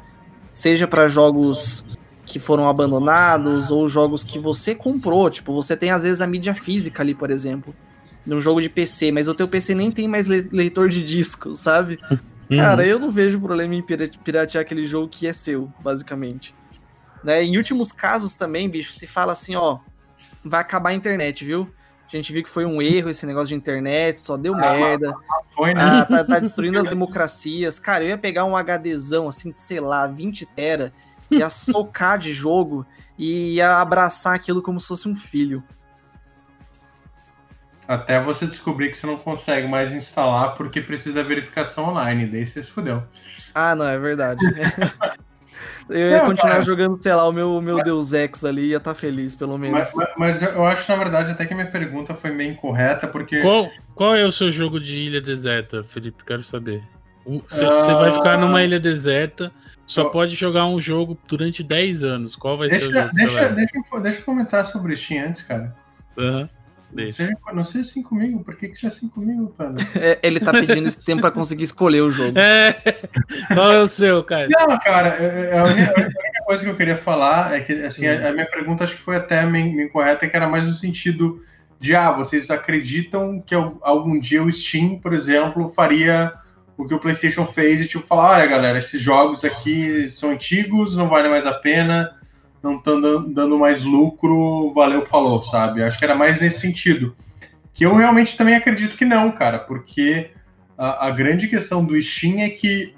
seja 0.51 0.87
para 0.87 1.07
jogos 1.07 1.85
que 2.33 2.39
foram 2.39 2.67
abandonados 2.67 3.69
ou 3.69 3.87
jogos 3.87 4.23
que 4.23 4.39
você 4.39 4.73
comprou. 4.73 5.29
Tipo, 5.29 5.53
você 5.53 5.77
tem 5.77 5.91
às 5.91 6.01
vezes 6.01 6.19
a 6.19 6.25
mídia 6.25 6.55
física 6.55 7.03
ali, 7.03 7.13
por 7.13 7.29
exemplo, 7.29 7.75
num 8.25 8.39
jogo 8.39 8.59
de 8.59 8.69
PC, 8.69 9.11
mas 9.11 9.27
o 9.27 9.35
teu 9.35 9.47
PC 9.47 9.75
nem 9.75 9.91
tem 9.91 10.07
mais 10.07 10.27
leitor 10.27 10.89
de 10.89 11.03
disco, 11.03 11.55
sabe? 11.55 11.99
Uhum. 12.49 12.57
Cara, 12.57 12.83
eu 12.87 12.97
não 12.97 13.11
vejo 13.11 13.39
problema 13.39 13.75
em 13.75 13.83
piratear 13.83 14.63
aquele 14.63 14.87
jogo 14.87 15.07
que 15.07 15.27
é 15.27 15.33
seu, 15.33 15.71
basicamente. 15.79 16.55
Né? 17.23 17.43
Em 17.43 17.55
últimos 17.55 17.91
casos 17.91 18.33
também, 18.33 18.67
bicho, 18.67 18.93
se 18.93 19.05
fala 19.05 19.33
assim, 19.33 19.55
ó, 19.55 19.77
vai 20.43 20.61
acabar 20.61 20.89
a 20.89 20.93
internet, 20.93 21.45
viu? 21.45 21.71
A 22.11 22.15
gente 22.15 22.33
viu 22.33 22.43
que 22.43 22.49
foi 22.49 22.65
um 22.65 22.81
erro 22.81 23.11
esse 23.11 23.27
negócio 23.27 23.49
de 23.49 23.55
internet, 23.55 24.19
só 24.19 24.37
deu 24.37 24.55
ah, 24.55 24.57
merda. 24.57 25.13
Foi, 25.55 25.75
né? 25.75 25.81
Ah, 25.83 26.05
tá, 26.05 26.23
tá 26.23 26.39
destruindo 26.39 26.79
as 26.79 26.87
democracias. 26.87 27.79
Cara, 27.79 28.03
eu 28.03 28.09
ia 28.09 28.17
pegar 28.17 28.45
um 28.45 28.55
HDzão, 28.55 29.27
assim, 29.27 29.53
sei 29.55 29.79
lá, 29.79 30.07
20 30.07 30.47
tera, 30.47 30.91
ia 31.37 31.49
socar 31.49 32.17
de 32.17 32.33
jogo 32.33 32.85
e 33.17 33.55
ia 33.55 33.77
abraçar 33.77 34.35
aquilo 34.35 34.61
como 34.61 34.79
se 34.79 34.87
fosse 34.87 35.07
um 35.07 35.15
filho. 35.15 35.63
Até 37.87 38.21
você 38.21 38.45
descobrir 38.45 38.89
que 38.89 38.97
você 38.97 39.05
não 39.05 39.17
consegue 39.17 39.67
mais 39.67 39.93
instalar 39.93 40.55
porque 40.55 40.81
precisa 40.81 41.15
da 41.15 41.23
verificação 41.23 41.89
online, 41.89 42.25
daí 42.25 42.45
você 42.45 42.63
se 42.63 42.71
fudeu. 42.71 43.03
Ah, 43.53 43.75
não, 43.75 43.85
é 43.85 43.99
verdade. 43.99 44.39
eu 45.89 46.09
ia 46.09 46.19
não, 46.19 46.27
continuar 46.27 46.53
cara. 46.53 46.63
jogando, 46.63 47.01
sei 47.01 47.13
lá, 47.13 47.27
o 47.27 47.31
meu, 47.31 47.61
meu 47.61 47.77
mas, 47.77 47.85
Deus 47.85 48.13
Ex 48.13 48.45
ali, 48.45 48.69
ia 48.69 48.77
estar 48.77 48.93
tá 48.93 48.99
feliz, 48.99 49.35
pelo 49.35 49.57
menos. 49.57 49.77
Mas, 49.77 49.93
mas, 49.95 50.41
mas, 50.41 50.41
eu 50.41 50.65
acho, 50.65 50.89
na 50.89 50.97
verdade, 50.97 51.31
até 51.31 51.45
que 51.45 51.53
minha 51.53 51.69
pergunta 51.69 52.13
foi 52.13 52.31
meio 52.31 52.51
incorreta, 52.51 53.05
porque. 53.07 53.41
Qual, 53.41 53.69
qual 53.93 54.15
é 54.15 54.23
o 54.23 54.31
seu 54.31 54.49
jogo 54.49 54.79
de 54.79 54.97
ilha 54.97 55.21
deserta, 55.21 55.83
Felipe? 55.83 56.23
Quero 56.23 56.41
saber. 56.41 56.81
Você 57.25 57.65
uh... 57.65 57.97
vai 57.97 58.11
ficar 58.11 58.37
numa 58.37 58.63
ilha 58.63 58.79
deserta, 58.79 59.51
só 59.85 60.05
pode 60.05 60.35
jogar 60.35 60.65
um 60.65 60.79
jogo 60.79 61.17
durante 61.27 61.63
10 61.63 62.03
anos. 62.03 62.35
Qual 62.35 62.57
vai 62.57 62.69
deixa, 62.69 62.85
ser 62.85 62.91
o 62.91 62.93
jogo? 62.93 63.09
Deixa, 63.13 63.49
deixa, 63.49 63.99
deixa 63.99 64.19
eu 64.19 64.23
comentar 64.23 64.65
sobre 64.65 64.93
o 64.93 64.97
Steam 64.97 65.27
antes, 65.27 65.41
cara. 65.41 65.75
Uhum. 66.17 66.47
Não 66.93 67.11
seja, 67.11 67.37
não 67.53 67.65
seja 67.65 67.89
assim 67.89 68.03
comigo, 68.03 68.43
por 68.43 68.55
que, 68.55 68.67
que 68.69 68.75
você 68.75 68.85
é 68.85 68.89
assim 68.89 69.09
comigo, 69.09 69.53
cara? 69.57 69.73
É, 69.99 70.19
ele 70.21 70.39
tá 70.39 70.51
pedindo 70.51 70.87
esse 70.87 70.99
tempo 70.99 71.21
pra 71.21 71.31
conseguir 71.31 71.63
escolher 71.63 72.01
o 72.01 72.11
jogo. 72.11 72.37
É. 72.37 72.73
Qual 73.53 73.71
é 73.71 73.79
o 73.79 73.87
seu, 73.87 74.23
cara? 74.23 74.47
Não, 74.49 74.77
cara, 74.79 75.17
é, 75.19 75.51
é, 75.51 75.59
a 75.59 75.63
única, 75.63 75.91
a 75.91 76.01
única 76.01 76.43
coisa 76.45 76.63
que 76.63 76.69
eu 76.69 76.75
queria 76.75 76.97
falar 76.97 77.55
é 77.55 77.61
que, 77.61 77.73
assim, 77.73 78.05
a, 78.05 78.29
a, 78.29 78.31
minha 78.31 78.45
pergunta 78.45 78.83
acho 78.83 78.95
que 78.95 79.01
foi 79.01 79.15
até 79.15 79.43
meio 79.45 79.81
incorreta, 79.81 80.27
que 80.27 80.35
era 80.35 80.47
mais 80.47 80.65
no 80.65 80.73
sentido 80.73 81.41
de, 81.79 81.95
ah, 81.95 82.11
vocês 82.11 82.51
acreditam 82.51 83.41
que 83.41 83.55
algum 83.81 84.19
dia 84.19 84.43
o 84.43 84.51
Steam, 84.51 84.99
por 84.99 85.13
exemplo, 85.13 85.69
faria 85.69 86.31
o 86.77 86.85
que 86.85 86.93
o 86.93 86.99
PlayStation 86.99 87.45
fez 87.45 87.81
e, 87.81 87.87
tipo, 87.87 88.05
falar, 88.05 88.31
olha, 88.31 88.47
galera, 88.47 88.79
esses 88.79 89.01
jogos 89.01 89.43
aqui 89.43 90.09
são 90.11 90.31
antigos, 90.31 90.95
não 90.95 91.07
valem 91.07 91.29
mais 91.29 91.45
a 91.45 91.53
pena, 91.53 92.15
não 92.61 92.77
estão 92.77 93.01
dando 93.01 93.59
mais 93.59 93.83
lucro, 93.83 94.73
valeu, 94.73 95.05
falou, 95.05 95.43
sabe? 95.43 95.83
Acho 95.83 95.99
que 95.99 96.05
era 96.05 96.15
mais 96.15 96.39
nesse 96.39 96.61
sentido. 96.61 97.15
Que 97.73 97.85
eu 97.85 97.95
realmente 97.95 98.37
também 98.37 98.55
acredito 98.55 98.97
que 98.97 99.05
não, 99.05 99.31
cara, 99.31 99.59
porque 99.59 100.31
a, 100.77 101.07
a 101.07 101.11
grande 101.11 101.47
questão 101.47 101.85
do 101.85 101.99
Steam 102.01 102.39
é 102.39 102.49
que 102.49 102.95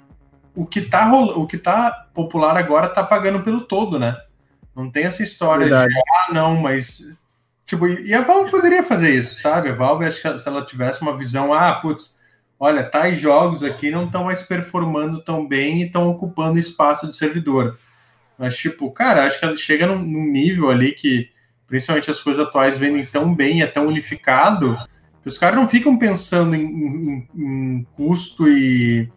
o 0.54 0.64
que 0.64 0.80
tá, 0.80 1.10
o 1.12 1.46
que 1.46 1.58
tá 1.58 2.08
popular 2.14 2.56
agora 2.56 2.88
tá 2.88 3.04
pagando 3.04 3.42
pelo 3.42 3.60
todo, 3.60 3.98
né? 3.98 4.16
Não 4.74 4.90
tem 4.90 5.04
essa 5.04 5.22
história 5.22 5.66
Verdade. 5.66 5.92
de, 5.92 6.00
ah, 6.00 6.32
não, 6.32 6.56
mas. 6.56 7.14
Tipo, 7.66 7.86
e 7.86 8.14
a 8.14 8.22
Valve 8.22 8.50
poderia 8.50 8.82
fazer 8.82 9.14
isso, 9.14 9.40
sabe? 9.40 9.68
A 9.68 9.74
Valve, 9.74 10.06
acho 10.06 10.22
que 10.22 10.38
se 10.38 10.48
ela 10.48 10.64
tivesse 10.64 11.02
uma 11.02 11.16
visão, 11.16 11.52
ah, 11.52 11.74
putz, 11.74 12.15
olha, 12.58 12.84
tais 12.84 13.18
jogos 13.18 13.62
aqui 13.62 13.90
não 13.90 14.04
estão 14.04 14.24
mais 14.24 14.42
performando 14.42 15.20
tão 15.20 15.46
bem 15.46 15.82
e 15.82 15.86
estão 15.86 16.08
ocupando 16.08 16.58
espaço 16.58 17.06
de 17.06 17.16
servidor. 17.16 17.78
Mas, 18.38 18.56
tipo, 18.56 18.90
cara, 18.90 19.24
acho 19.24 19.38
que 19.38 19.44
ela 19.44 19.56
chega 19.56 19.86
num, 19.86 19.98
num, 19.98 20.30
nível 20.30 20.70
ali 20.70 20.92
que, 20.92 21.30
principalmente 21.66 22.10
as 22.10 22.20
coisas 22.20 22.46
atuais 22.46 22.76
vendem 22.76 23.04
tão 23.06 23.34
bem, 23.34 23.62
é 23.62 23.66
tão 23.66 23.86
unificado, 23.86 24.76
que 25.22 25.28
os 25.28 25.38
caras 25.38 25.56
não 25.56 25.68
ficam 25.68 25.98
pensando 25.98 26.54
em, 26.54 26.62
em, 26.62 27.28
em, 27.34 27.86
custo 27.94 28.48
e 28.48 29.10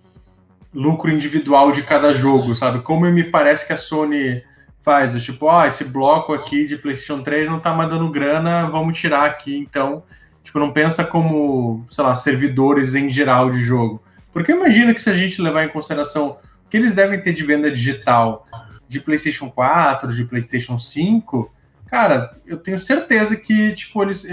lucro 0.74 1.12
individual 1.12 1.72
de 1.72 1.84
cada 1.84 2.14
jogo, 2.14 2.56
sabe? 2.56 2.82
Como 2.82 3.10
me 3.12 3.24
parece 3.24 3.66
que 3.66 3.74
a 3.74 3.78
Sony 3.78 4.42
faz, 4.82 5.22
tipo, 5.24 5.46
ó, 5.46 5.62
oh, 5.62 5.66
esse 5.66 5.84
bloco 5.84 6.34
aqui 6.34 6.66
de 6.66 6.78
PlayStation 6.78 7.22
3 7.22 7.50
não 7.50 7.60
tá 7.60 7.74
mais 7.74 7.90
dando 7.90 8.10
grana, 8.10 8.68
vamos 8.68 8.98
tirar 8.98 9.26
aqui, 9.26 9.58
então. 9.58 10.04
Tipo, 10.50 10.58
não 10.58 10.74
pensa 10.74 11.06
como, 11.06 11.86
sei 11.91 12.04
lá, 12.04 12.16
servidores 12.16 12.95
em 12.95 13.08
geral 13.08 13.52
de 13.52 13.60
jogo. 13.60 14.02
Porque 14.34 14.52
imagina 14.52 14.95
que 14.95 15.02
se 15.02 15.08
a 15.08 15.14
gente 15.14 15.39
levar 15.39 15.64
em 15.64 15.70
consideração 15.70 16.39
o 16.66 16.70
que 16.70 16.76
eles 16.76 16.95
devem 16.95 17.22
ter 17.22 17.34
de 17.34 17.43
venda 17.43 17.72
digital, 17.72 18.47
de 18.88 19.00
PlayStation 19.00 19.47
4, 19.47 20.12
de 20.12 20.24
PlayStation 20.24 20.80
5, 20.80 21.54
cara, 21.86 22.36
eu 22.47 22.58
tenho 22.58 22.80
certeza 22.80 23.36
que 23.36 23.74
tipo 23.74 24.02
eles, 24.02 24.26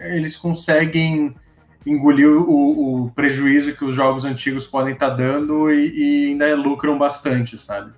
eles 0.00 0.36
conseguem 0.36 1.32
engolir 1.86 2.28
o, 2.28 3.04
o 3.04 3.10
prejuízo 3.12 3.76
que 3.76 3.84
os 3.84 3.94
jogos 3.94 4.24
antigos 4.24 4.66
podem 4.66 4.94
estar 4.94 5.10
tá 5.10 5.16
dando 5.16 5.70
e, 5.70 6.26
e, 6.26 6.26
ainda 6.32 6.56
lucram 6.56 6.98
bastante, 6.98 7.56
sabe? 7.56 7.92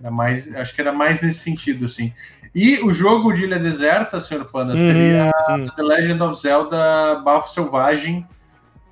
Era 0.00 0.10
mais, 0.10 0.52
acho 0.56 0.74
que 0.74 0.80
era 0.80 0.92
mais 0.92 1.22
nesse 1.22 1.38
sentido, 1.38 1.84
assim. 1.84 2.12
E 2.54 2.78
o 2.80 2.92
jogo 2.92 3.32
de 3.32 3.44
Ilha 3.44 3.58
Deserta, 3.58 4.20
Sr. 4.20 4.44
Panda, 4.44 4.74
seria 4.74 5.32
hum, 5.50 5.68
The 5.76 5.82
Legend 5.82 6.22
of 6.22 6.40
Zelda 6.40 7.16
Bafo 7.16 7.50
Selvagem, 7.50 8.26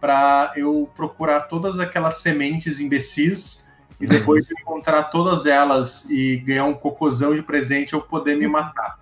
para 0.01 0.53
eu 0.57 0.91
procurar 0.95 1.41
todas 1.41 1.81
aquelas 1.81 2.17
sementes 2.17 2.81
imbecis 2.81 3.67
e 4.01 4.07
depois 4.07 4.47
de 4.47 4.53
encontrar 4.61 5.05
todas 5.05 5.47
elas 5.47 6.09
e 6.11 6.37
ganhar 6.37 6.65
um 6.65 6.75
cocôzão 6.75 7.35
de 7.35 7.43
presente, 7.43 7.95
eu 7.95 8.01
poder 8.01 8.37
me 8.37 8.47
matar. 8.47 8.99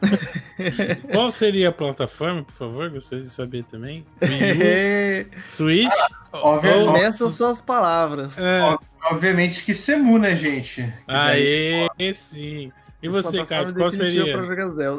Qual 1.12 1.30
seria 1.30 1.68
a 1.68 1.72
plataforma, 1.72 2.42
por 2.42 2.54
favor? 2.54 2.88
Gostaria 2.90 3.24
de 3.24 3.30
saber 3.30 3.64
também. 3.64 4.04
Switch? 5.48 5.92
Ah, 6.32 7.12
são 7.12 7.28
suas 7.28 7.60
palavras. 7.60 8.38
É. 8.38 8.76
Obviamente 9.10 9.64
que 9.64 9.74
Semu, 9.74 10.18
né, 10.18 10.36
gente? 10.36 10.92
Aê, 11.06 11.88
sim. 12.14 12.72
E 13.02 13.08
você, 13.08 13.44
cara, 13.46 13.72
qual 13.72 13.90
seria? 13.90 14.36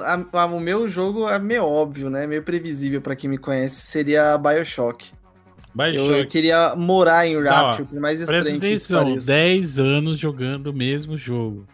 A, 0.03 0.41
a, 0.41 0.45
o 0.45 0.59
meu 0.59 0.87
jogo 0.87 1.29
é 1.29 1.37
meio 1.37 1.65
óbvio, 1.65 2.09
né? 2.09 2.25
Meio 2.25 2.41
previsível 2.41 2.99
para 2.99 3.15
quem 3.15 3.29
me 3.29 3.37
conhece. 3.37 3.81
Seria 3.81 4.37
Bioshock. 4.37 5.11
Eu, 5.93 6.17
eu, 6.17 6.27
queria 6.27 6.75
morar 6.75 7.25
em 7.25 7.41
Rapture, 7.41 7.87
por 7.87 7.99
mais 7.99 8.19
estranho 8.19 8.59
Presta 8.59 8.97
atenção, 8.97 9.15
10 9.15 9.79
anos 9.79 10.19
jogando 10.19 10.67
o 10.67 10.73
mesmo 10.73 11.17
jogo. 11.17 11.65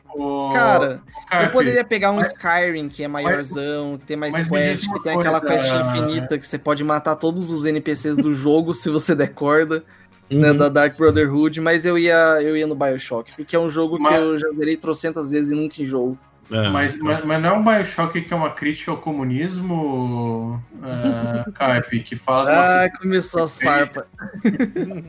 Cara, 0.53 1.01
eu 1.43 1.49
poderia 1.49 1.83
pegar 1.83 2.11
um 2.11 2.21
Skyrim, 2.21 2.89
que 2.89 3.03
é 3.03 3.07
maiorzão, 3.07 3.97
que 3.97 4.05
tem 4.05 4.17
mais 4.17 4.35
quest, 4.47 4.91
que 4.91 5.03
tem 5.03 5.17
aquela 5.17 5.41
quest 5.41 5.67
infinita, 5.73 6.37
que 6.37 6.47
você 6.47 6.57
pode 6.57 6.83
matar 6.83 7.15
todos 7.15 7.49
os 7.49 7.65
NPCs 7.65 8.17
do 8.17 8.33
jogo 8.33 8.73
se 8.73 8.89
você 8.89 9.13
der 9.15 9.29
corda. 9.29 9.83
Uhum. 10.29 10.41
Né, 10.41 10.53
da 10.53 10.67
Dark 10.67 10.97
Brotherhood, 10.97 11.61
mas 11.61 11.85
eu 11.85 11.97
ia, 11.97 12.41
eu 12.41 12.57
ia 12.57 12.67
no 12.67 12.75
Bioshock, 12.75 13.33
porque 13.35 13.55
é 13.55 13.59
um 13.59 13.69
jogo 13.69 13.97
mas... 13.97 14.13
que 14.13 14.19
eu 14.19 14.37
já 14.37 14.49
verei 14.51 14.75
trocentas 14.75 15.31
vezes 15.31 15.51
e 15.51 15.55
nunca 15.55 15.81
enjoo. 15.81 16.17
É, 16.51 16.69
mas, 16.69 16.95
então. 16.95 17.07
mas, 17.07 17.23
mas, 17.25 17.41
não 17.41 17.49
é 17.49 17.53
um 17.53 17.63
Bioshock 17.63 18.21
que 18.21 18.33
é 18.33 18.35
uma 18.35 18.49
crítica 18.49 18.91
ao 18.91 18.97
comunismo, 18.97 20.61
uh, 20.75 21.51
Carpe, 21.53 22.01
que 22.01 22.15
fala. 22.15 22.83
Ah, 22.83 22.89
começou 22.97 23.43
as 23.43 23.57
farpas. 23.57 24.03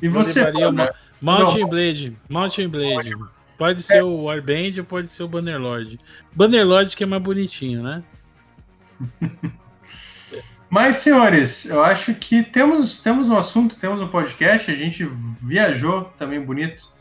e 0.00 0.08
você, 0.08 0.42
uma... 0.42 0.94
Mountain 1.20 1.68
Blade, 1.68 2.16
Mountain 2.28 2.68
Blade. 2.68 3.14
Pode 3.58 3.82
ser 3.82 4.02
o 4.02 4.24
Warband 4.24 4.78
ou 4.78 4.84
pode 4.84 5.08
ser 5.08 5.22
o 5.22 5.28
Bannerlord. 5.28 5.98
Bannerlord 6.34 6.94
que 6.94 7.04
é 7.04 7.06
mais 7.06 7.22
bonitinho, 7.22 7.82
né? 7.82 8.04
Mas, 10.76 10.96
senhores, 10.98 11.64
eu 11.64 11.82
acho 11.82 12.12
que 12.12 12.42
temos, 12.42 13.00
temos 13.00 13.30
um 13.30 13.38
assunto, 13.38 13.76
temos 13.76 13.98
um 14.02 14.08
podcast, 14.08 14.70
a 14.70 14.74
gente 14.74 15.08
viajou 15.40 16.12
também 16.18 16.38
bonito, 16.38 16.92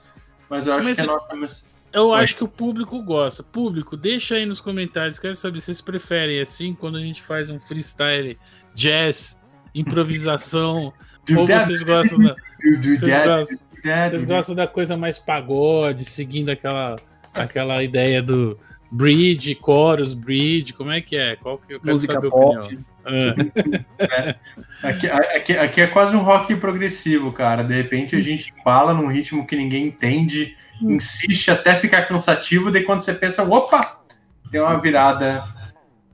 mas 0.50 0.66
eu 0.66 0.76
acho 0.76 0.88
mas 0.88 0.96
que 0.96 1.02
é 1.02 1.06
nossa 1.06 1.66
eu 1.92 2.14
acho 2.14 2.38
que 2.38 2.44
o 2.46 2.48
público 2.48 3.02
gosta. 3.02 3.44
Público, 3.44 3.98
deixa 3.98 4.36
aí 4.36 4.46
nos 4.46 4.62
comentários. 4.62 5.20
Quero 5.20 5.36
saber 5.36 5.60
se 5.60 5.66
vocês 5.66 5.82
preferem 5.82 6.40
assim, 6.40 6.72
quando 6.72 6.98
a 6.98 7.02
gente 7.02 7.22
faz 7.22 7.50
um 7.50 7.60
freestyle, 7.60 8.38
jazz, 8.74 9.38
improvisação. 9.76 10.94
ou 11.36 11.46
vocês 11.46 11.84
gostam 11.84 12.20
da. 12.20 12.34
Vocês 12.64 13.02
gostam, 13.02 13.58
vocês 13.84 14.24
gostam 14.24 14.56
da 14.56 14.68
coisa 14.68 14.96
mais 14.96 15.20
pagode, 15.20 16.06
seguindo 16.06 16.48
aquela, 16.50 16.96
aquela 17.34 17.84
ideia 17.84 18.24
do 18.24 18.58
bridge, 18.90 19.60
chorus, 19.64 20.14
bridge, 20.14 20.72
como 20.72 20.92
é 20.92 21.02
que 21.02 21.18
é? 21.18 21.36
Qual 21.36 21.58
que 21.58 21.74
eu 21.74 21.80
quero 21.82 21.92
Música 21.92 22.14
saber 22.14 22.28
a 22.28 22.36
opinião? 22.36 22.86
É. 23.08 24.36
Aqui, 24.84 25.08
aqui, 25.08 25.58
aqui, 25.58 25.82
é 25.82 25.88
quase 25.88 26.16
um 26.16 26.22
rock 26.22 26.56
progressivo, 26.56 27.32
cara. 27.32 27.64
De 27.64 27.74
repente 27.74 28.16
a 28.16 28.20
gente 28.20 28.54
fala 28.64 28.94
num 28.94 29.08
ritmo 29.08 29.46
que 29.46 29.56
ninguém 29.56 29.88
entende 29.88 30.56
insiste 30.82 31.52
até 31.52 31.76
ficar 31.76 32.04
cansativo, 32.04 32.72
daí 32.72 32.84
quando 32.84 33.02
você 33.02 33.14
pensa, 33.14 33.44
opa, 33.44 33.80
tem 34.52 34.60
uma 34.60 34.80
virada, 34.80 35.46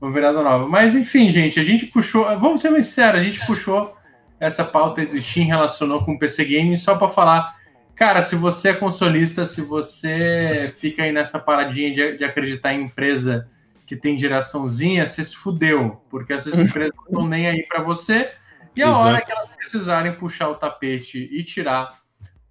uma 0.00 0.12
virada 0.12 0.42
nova. 0.42 0.68
Mas 0.68 0.94
enfim, 0.94 1.30
gente, 1.30 1.58
a 1.58 1.62
gente 1.62 1.86
puxou, 1.86 2.24
vamos 2.38 2.60
ser 2.60 2.70
mais 2.70 2.86
sinceros, 2.86 3.20
a 3.20 3.24
gente 3.24 3.44
puxou 3.46 3.96
essa 4.38 4.64
pauta 4.64 5.04
do 5.06 5.20
Steam 5.20 5.46
relacionou 5.46 6.04
com 6.04 6.12
o 6.12 6.18
PC 6.18 6.44
Game 6.44 6.76
só 6.76 6.96
para 6.96 7.08
falar, 7.08 7.56
cara, 7.94 8.20
se 8.22 8.34
você 8.34 8.70
é 8.70 8.74
consolista, 8.74 9.46
se 9.46 9.62
você 9.62 10.74
fica 10.76 11.04
aí 11.04 11.12
nessa 11.12 11.38
paradinha 11.38 11.92
de, 11.92 12.16
de 12.16 12.24
acreditar 12.24 12.72
em 12.72 12.84
empresa 12.84 13.48
que 13.92 13.96
tem 13.96 14.18
geraçãozinha, 14.18 15.06
você 15.06 15.22
se 15.22 15.36
fudeu, 15.36 16.02
porque 16.08 16.32
essas 16.32 16.54
empresas 16.58 16.94
não 16.96 17.04
estão 17.04 17.28
nem 17.28 17.46
aí 17.46 17.66
para 17.68 17.82
você. 17.82 18.32
E 18.74 18.82
a 18.82 18.88
Exato. 18.88 19.06
hora 19.06 19.20
que 19.20 19.30
elas 19.30 19.48
precisarem 19.54 20.14
puxar 20.14 20.48
o 20.48 20.54
tapete 20.54 21.28
e 21.30 21.44
tirar 21.44 22.00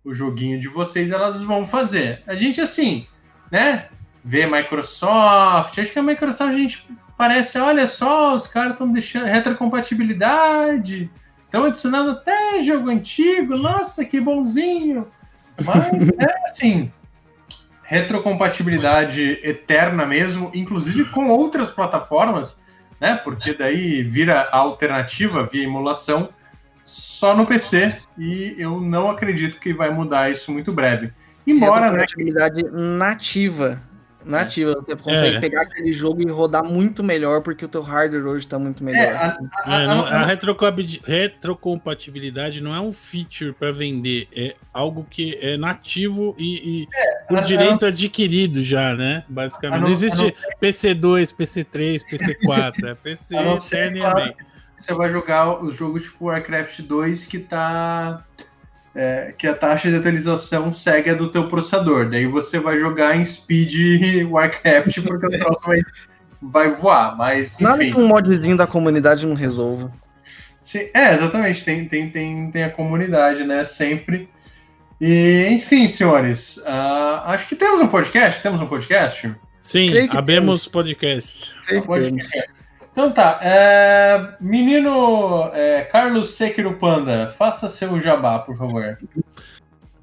o 0.04 0.14
joguinho 0.14 0.60
de 0.60 0.68
vocês, 0.68 1.10
elas 1.10 1.42
vão 1.42 1.66
fazer. 1.66 2.22
A 2.28 2.36
gente, 2.36 2.62
assim, 2.62 3.08
né? 3.52 3.88
Vê 4.24 4.46
Microsoft, 4.46 5.80
acho 5.80 5.92
que 5.92 5.98
a 5.98 6.04
Microsoft 6.04 6.54
a 6.54 6.58
gente 6.58 6.88
parece, 7.18 7.58
olha 7.58 7.88
só, 7.88 8.36
os 8.36 8.46
caras 8.46 8.74
estão 8.74 8.92
deixando 8.92 9.26
retrocompatibilidade, 9.26 11.10
estão 11.44 11.64
adicionando 11.64 12.12
até 12.12 12.62
jogo 12.62 12.88
antigo, 12.88 13.58
nossa, 13.58 14.06
que 14.06 14.22
bonzinho. 14.22 15.08
Mas 15.66 15.88
é 16.22 16.44
assim, 16.44 16.92
retrocompatibilidade 17.92 19.38
eterna 19.44 20.06
mesmo, 20.06 20.50
inclusive 20.54 21.04
com 21.10 21.28
outras 21.28 21.70
plataformas, 21.70 22.62
né? 23.02 23.20
Porque 23.22 23.54
daí 23.54 24.02
vira 24.02 24.48
a 24.50 24.60
alternativa 24.60 25.46
via 25.46 25.66
emulação 25.66 26.30
só 26.86 27.36
no 27.36 27.46
PC 27.46 27.94
e 28.18 28.56
eu 28.58 28.80
não 28.80 29.12
acredito 29.12 29.60
que 29.60 29.74
vai 29.74 29.90
mudar 29.90 30.32
isso 30.32 30.54
muito 30.54 30.72
breve. 30.72 31.12
Embora, 31.46 31.92
né? 31.92 32.06
nativa 32.72 33.82
nativa. 34.26 34.74
Você 34.76 34.96
consegue 34.96 35.38
é. 35.38 35.40
pegar 35.40 35.62
aquele 35.64 35.92
jogo 35.92 36.22
e 36.22 36.30
rodar 36.30 36.64
muito 36.64 37.04
melhor 37.04 37.42
porque 37.42 37.66
o 37.66 37.68
teu 37.68 37.82
hardware 37.82 38.26
hoje 38.26 38.46
está 38.46 38.58
muito 38.60 38.84
melhor. 38.84 39.02
É, 39.02 39.12
a, 39.12 39.38
a, 39.64 39.78
a, 39.78 39.82
é, 39.82 39.88
não, 39.88 40.06
a 40.06 40.26
retrocompatibilidade 41.06 42.62
não 42.62 42.74
é 42.76 42.80
um 42.80 42.92
feature 42.92 43.54
para 43.54 43.72
vender, 43.72 44.28
é 44.36 44.56
algo 44.74 45.06
que 45.10 45.38
é 45.42 45.58
nativo 45.58 46.36
e, 46.38 46.84
e 46.84 46.88
é, 46.94 47.12
por 47.28 47.42
direito 47.42 47.86
adquirido 47.86 48.64
já, 48.64 48.94
né? 48.94 49.24
Basicamente. 49.28 49.80
Não, 49.80 49.88
não, 49.88 49.94
existe 49.94 50.22
não... 50.22 50.32
PC2, 50.62 51.36
PC3, 51.36 52.02
PC4, 52.10 52.86
é 52.86 52.96
PC 52.96 53.36
eternamente. 53.36 54.38
Você 54.82 54.96
vai 54.96 55.12
jogar 55.12 55.64
o 55.64 55.70
jogo 55.70 56.00
tipo 56.00 56.26
Warcraft 56.26 56.82
2 56.82 57.28
que 57.28 57.38
tá 57.38 58.26
é, 58.94 59.34
que 59.38 59.48
a 59.48 59.54
taxa 59.54 59.90
de 59.90 59.96
atualização 59.96 60.72
segue 60.74 61.10
a 61.10 61.14
do 61.14 61.30
teu 61.30 61.48
processador. 61.48 62.10
Daí 62.10 62.26
você 62.26 62.60
vai 62.60 62.78
jogar 62.78 63.16
em 63.16 63.26
speed 63.26 64.26
Warcraft 64.30 65.02
porque 65.02 65.26
o 65.26 65.40
troço 65.40 65.62
vai, 65.66 65.82
vai 66.42 66.72
voar. 66.72 67.18
Mas, 67.18 67.56
enfim. 67.56 67.64
Nada 67.64 67.86
que 67.86 67.98
um 67.98 68.08
modzinho 68.08 68.58
da 68.58 68.68
comunidade 68.68 69.26
não 69.26 69.36
resolva. 69.36 69.92
Sim, 70.62 70.90
é, 70.94 71.14
exatamente. 71.14 71.64
Tem, 71.64 71.88
tem, 71.88 72.10
tem, 72.10 72.52
tem 72.52 72.64
a 72.64 72.70
comunidade, 72.70 73.44
né? 73.44 73.64
Sempre. 73.64 74.30
E, 75.00 75.48
enfim, 75.50 75.88
senhores, 75.88 76.58
uh, 76.58 77.26
acho 77.26 77.48
que 77.48 77.56
temos 77.56 77.82
um 77.82 77.88
podcast. 77.88 78.44
Temos 78.44 78.62
um 78.62 78.68
podcast? 78.68 79.34
Sim, 79.60 80.10
abemos 80.12 80.68
podcast. 80.68 81.56
podcast. 81.86 82.61
Então 82.92 83.12
tá, 83.12 83.40
é, 83.42 84.36
menino 84.42 85.50
é, 85.54 85.82
Carlos 85.84 86.32
Sekiro 86.32 86.78
Panda, 86.78 87.34
faça 87.38 87.70
seu 87.70 88.00
jabá, 88.02 88.40
por 88.40 88.58
favor. 88.58 88.98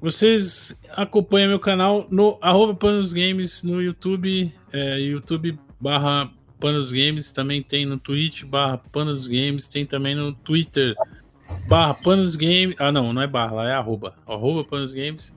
Vocês 0.01 0.75
acompanham 0.95 1.49
meu 1.49 1.59
canal 1.59 2.07
no 2.09 2.37
arroba 2.41 2.73
Panos 2.73 3.13
Games 3.13 3.63
no 3.63 3.81
YouTube, 3.81 4.51
é, 4.73 4.99
YouTube 4.99 5.59
barra 5.79 6.31
Panos 6.59 6.91
Games, 6.91 7.31
também 7.31 7.61
tem 7.61 7.85
no 7.85 7.97
Twitch 7.97 8.43
barra 8.43 8.79
Panos 8.91 9.27
Games, 9.27 9.67
tem 9.67 9.85
também 9.85 10.15
no 10.15 10.33
Twitter 10.33 10.95
barra 11.67 11.93
Panos 11.93 12.35
Games, 12.35 12.75
ah 12.79 12.91
não, 12.91 13.13
não 13.13 13.21
é 13.21 13.27
barra, 13.27 13.69
é 13.69 13.73
arroba, 13.73 14.15
arroba 14.27 14.63
Panos 14.63 14.93
Games, 14.93 15.35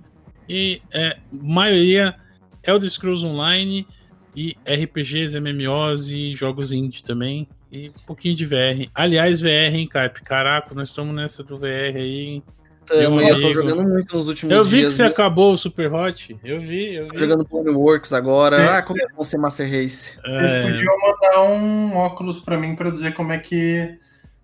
e 0.48 0.80
é, 0.90 1.18
maioria 1.30 2.14
Elder 2.62 2.90
Scrolls 2.90 3.26
Online, 3.26 3.86
e 4.34 4.56
RPGs, 4.66 5.38
MMOs 5.38 6.08
e 6.08 6.34
jogos 6.34 6.72
indie 6.72 7.02
também. 7.02 7.46
E 7.70 7.88
um 7.88 8.06
pouquinho 8.06 8.34
de 8.34 8.44
VR. 8.44 8.88
Aliás, 8.94 9.40
VR, 9.40 9.74
hein, 9.74 9.88
Caip? 9.88 10.22
Caraca, 10.22 10.74
nós 10.74 10.88
estamos 10.88 11.14
nessa 11.14 11.42
do 11.42 11.58
VR 11.58 11.96
aí. 11.96 12.42
Eu, 12.90 13.20
eu 13.20 13.40
tô 13.40 13.52
jogando 13.52 13.82
muito 13.84 14.14
nos 14.16 14.28
últimos 14.28 14.52
dias. 14.52 14.64
Eu 14.64 14.70
vi 14.70 14.78
dias, 14.78 14.92
que 14.92 14.96
você 14.96 15.02
acabou 15.04 15.52
o 15.52 15.56
Super 15.56 15.92
Hot. 15.92 16.36
Eu 16.44 16.60
vi, 16.60 16.94
eu 16.94 17.04
vi. 17.04 17.10
Tô 17.10 17.18
jogando 17.18 17.46
Works 17.78 18.12
agora. 18.12 18.56
Sim. 18.56 18.64
Ah, 18.64 18.82
como 18.82 19.00
é 19.00 19.06
bom 19.14 19.24
ser 19.24 19.38
Master 19.38 19.70
Race. 19.70 20.18
É... 20.24 20.40
Vocês 20.40 20.66
podiam 20.66 20.94
mandar 20.98 21.42
um 21.42 21.96
óculos 21.96 22.40
pra 22.40 22.58
mim 22.58 22.74
pra 22.74 22.88
eu 22.88 22.92
dizer 22.92 23.14
como 23.14 23.32
é 23.32 23.38
que 23.38 23.96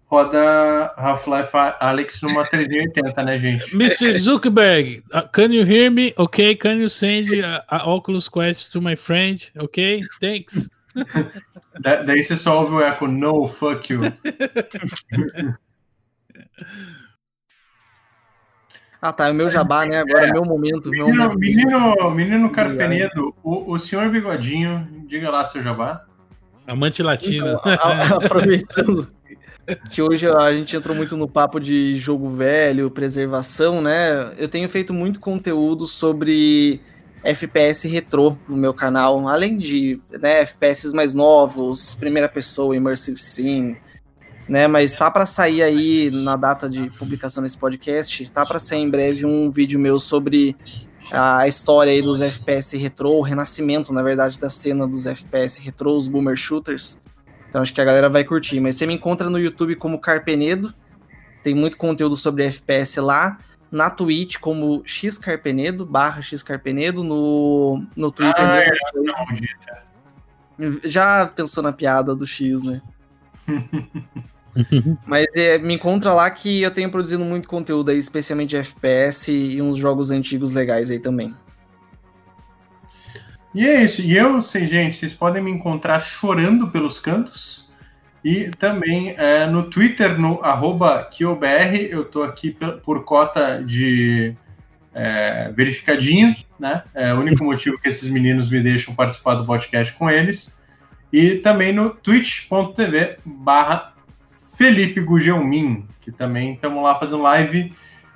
roda 0.08 0.92
Half-Life 0.96 1.52
Alex 1.78 2.22
numa 2.22 2.44
380, 2.44 3.22
né, 3.22 3.38
gente? 3.38 3.72
Mr. 3.76 4.18
Zuckerberg, 4.18 5.02
uh, 5.14 5.28
can 5.30 5.52
you 5.52 5.64
hear 5.64 5.90
me? 5.90 6.12
Okay, 6.16 6.54
can 6.54 6.78
you 6.78 6.88
send 6.88 7.28
a, 7.44 7.64
a 7.68 7.88
Oculus 7.88 8.28
Quest 8.28 8.72
to 8.72 8.80
my 8.80 8.96
friend? 8.96 9.50
Okay, 9.56 10.00
thanks. 10.20 10.70
da, 11.80 12.02
daí 12.02 12.22
você 12.22 12.36
só 12.36 12.60
ouve 12.60 12.74
o 12.74 12.80
eco, 12.80 13.06
no, 13.06 13.46
fuck 13.46 13.92
you. 13.92 14.00
Ah, 19.00 19.12
tá. 19.12 19.28
É 19.28 19.30
o 19.30 19.34
meu 19.34 19.48
jabá, 19.48 19.86
né? 19.86 19.98
Agora 19.98 20.26
é, 20.26 20.32
meu 20.32 20.44
momento. 20.44 20.90
Menino, 20.90 21.14
meu 21.14 21.28
momento. 21.28 21.38
menino, 21.38 22.10
menino 22.10 22.50
Carpenedo, 22.50 23.32
o, 23.44 23.72
o 23.72 23.78
senhor 23.78 24.10
Bigodinho, 24.10 25.04
diga 25.06 25.30
lá 25.30 25.44
seu 25.44 25.62
jabá. 25.62 26.04
Amante 26.66 27.00
latino. 27.00 27.46
Então, 27.46 27.62
a, 27.64 27.74
a, 27.74 28.16
aproveitando 28.16 29.08
que 29.90 30.00
hoje 30.00 30.28
a 30.28 30.52
gente 30.52 30.76
entrou 30.76 30.96
muito 30.96 31.16
no 31.16 31.28
papo 31.28 31.60
de 31.60 31.94
jogo 31.96 32.28
velho, 32.28 32.90
preservação, 32.90 33.80
né? 33.80 34.32
Eu 34.38 34.48
tenho 34.48 34.68
feito 34.68 34.94
muito 34.94 35.20
conteúdo 35.20 35.86
sobre 35.86 36.80
FPS 37.22 37.86
retrô 37.88 38.36
no 38.48 38.56
meu 38.56 38.72
canal, 38.72 39.28
além 39.28 39.58
de 39.58 40.00
né, 40.10 40.40
FPS 40.40 40.92
mais 40.92 41.14
novos, 41.14 41.94
primeira 41.94 42.28
pessoa, 42.28 42.76
immersive 42.76 43.18
sim, 43.18 43.76
né? 44.48 44.66
Mas 44.66 44.94
tá 44.94 45.10
para 45.10 45.26
sair 45.26 45.62
aí 45.62 46.10
na 46.10 46.36
data 46.36 46.68
de 46.68 46.88
publicação 46.90 47.42
desse 47.42 47.58
podcast, 47.58 48.30
tá 48.32 48.46
para 48.46 48.58
sair 48.58 48.80
em 48.80 48.90
breve 48.90 49.26
um 49.26 49.50
vídeo 49.50 49.78
meu 49.78 50.00
sobre 50.00 50.56
a 51.10 51.46
história 51.48 51.92
aí 51.92 52.02
dos 52.02 52.20
FPS 52.20 52.76
retrô, 52.76 53.18
o 53.18 53.22
renascimento, 53.22 53.92
na 53.92 54.02
verdade, 54.02 54.38
da 54.38 54.50
cena 54.50 54.86
dos 54.86 55.06
FPS 55.06 55.58
retrô, 55.60 55.96
os 55.96 56.06
boomer 56.06 56.36
shooters. 56.36 57.00
Então 57.48 57.62
acho 57.62 57.72
que 57.72 57.80
a 57.80 57.84
galera 57.84 58.08
vai 58.08 58.24
curtir. 58.24 58.60
Mas 58.60 58.76
você 58.76 58.86
me 58.86 58.94
encontra 58.94 59.30
no 59.30 59.38
YouTube 59.38 59.76
como 59.76 59.98
Carpenedo. 59.98 60.72
Tem 61.42 61.54
muito 61.54 61.76
conteúdo 61.76 62.16
sobre 62.16 62.44
FPS 62.44 63.00
lá. 63.00 63.38
Na 63.70 63.90
Twitch 63.90 64.38
como 64.38 64.82
xcarpenedo, 64.86 65.84
barra 65.84 66.22
xcarpenedo. 66.22 67.02
No, 67.04 67.84
no 67.96 68.10
Twitter. 68.10 68.44
Ah, 68.44 68.60
é, 68.60 68.70
já 70.84 71.26
pensou 71.26 71.62
na 71.62 71.72
piada 71.72 72.14
do 72.14 72.26
X, 72.26 72.64
né? 72.64 72.82
Mas 75.06 75.26
é, 75.36 75.58
me 75.58 75.74
encontra 75.74 76.12
lá 76.12 76.28
que 76.30 76.62
eu 76.62 76.70
tenho 76.70 76.90
produzido 76.90 77.24
muito 77.24 77.48
conteúdo 77.48 77.90
aí, 77.90 77.98
especialmente 77.98 78.50
de 78.50 78.56
FPS 78.56 79.30
e 79.30 79.62
uns 79.62 79.76
jogos 79.76 80.10
antigos 80.10 80.52
legais 80.52 80.90
aí 80.90 80.98
também. 80.98 81.34
E 83.58 83.66
é 83.66 83.82
isso. 83.82 84.02
E 84.02 84.16
eu, 84.16 84.40
gente, 84.40 84.94
vocês 84.94 85.12
podem 85.12 85.42
me 85.42 85.50
encontrar 85.50 85.98
chorando 85.98 86.68
pelos 86.68 87.00
cantos. 87.00 87.68
E 88.22 88.50
também 88.50 89.16
é, 89.18 89.46
no 89.46 89.64
Twitter, 89.64 90.16
no 90.16 90.40
arroba 90.44 91.02
KioBR, 91.10 91.88
eu 91.90 92.04
tô 92.04 92.22
aqui 92.22 92.56
por 92.84 93.02
cota 93.02 93.60
de 93.60 94.32
é, 94.94 95.50
verificadinho, 95.56 96.36
né? 96.56 96.84
É 96.94 97.12
o 97.12 97.18
único 97.18 97.42
motivo 97.42 97.80
que 97.80 97.88
esses 97.88 98.08
meninos 98.08 98.48
me 98.48 98.60
deixam 98.60 98.94
participar 98.94 99.34
do 99.34 99.44
podcast 99.44 99.92
com 99.94 100.08
eles. 100.08 100.62
E 101.12 101.34
também 101.34 101.72
no 101.72 101.90
twitch.tv 101.90 103.16
barra 103.24 103.92
Felipe 104.56 105.00
Gugelmin, 105.00 105.84
que 106.00 106.12
também 106.12 106.54
estamos 106.54 106.80
lá 106.80 106.94
fazendo 106.94 107.22
live. 107.22 107.72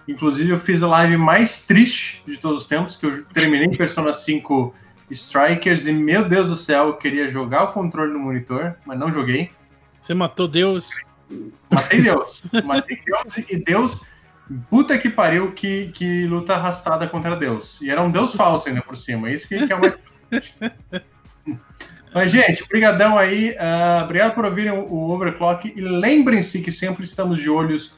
Inclusive, 0.07 0.51
eu 0.51 0.61
fiz 0.61 0.85
a 0.85 0.87
live 0.87 1.17
mais 1.17 1.67
triste 1.67 2.23
de 2.29 2.37
todos 2.37 2.63
os 2.63 2.69
tempos, 2.69 2.95
que 2.95 3.07
eu 3.07 3.25
terminei 3.25 3.69
Persona 3.71 4.15
5 4.15 4.73
Strikers 5.13 5.87
e, 5.87 5.93
meu 5.93 6.29
Deus 6.29 6.49
do 6.49 6.57
céu, 6.57 6.89
eu 6.89 6.95
queria 6.95 7.29
jogar 7.29 7.65
o 7.65 7.73
controle 7.73 8.13
no 8.13 8.19
monitor, 8.19 8.75
mas 8.85 8.99
não 8.99 9.13
joguei. 9.13 9.51
Você 10.01 10.15
matou 10.15 10.49
Deus? 10.49 10.91
Matei 11.71 12.03
Deus. 12.03 12.43
Matei 12.65 13.01
Deus 13.05 13.51
e 13.51 13.57
Deus. 13.57 14.01
Puta 14.69 14.99
que 14.99 15.09
pariu 15.09 15.53
que, 15.53 15.89
que 15.95 16.27
luta 16.27 16.55
arrastada 16.55 17.07
contra 17.07 17.37
Deus. 17.37 17.81
E 17.81 17.91
era 17.91 18.03
um 18.03 18.11
Deus 18.11 18.35
falso 18.35 18.69
ainda 18.69 18.83
por 18.83 18.97
cima. 18.97 19.31
Isso 19.31 19.47
que, 19.47 19.67
que 19.67 19.73
é 19.73 19.77
o 19.77 19.81
mais 19.81 19.99
Mas, 22.15 22.31
gente, 22.31 22.67
brigadão 22.69 23.17
aí. 23.17 23.51
Uh, 23.53 24.05
obrigado 24.05 24.35
por 24.35 24.45
ouvirem 24.45 24.73
o, 24.73 24.85
o 24.85 25.11
Overclock. 25.11 25.73
E 25.75 25.81
lembrem-se 25.81 26.61
que 26.61 26.73
sempre 26.73 27.05
estamos 27.05 27.39
de 27.39 27.49
olhos 27.49 27.95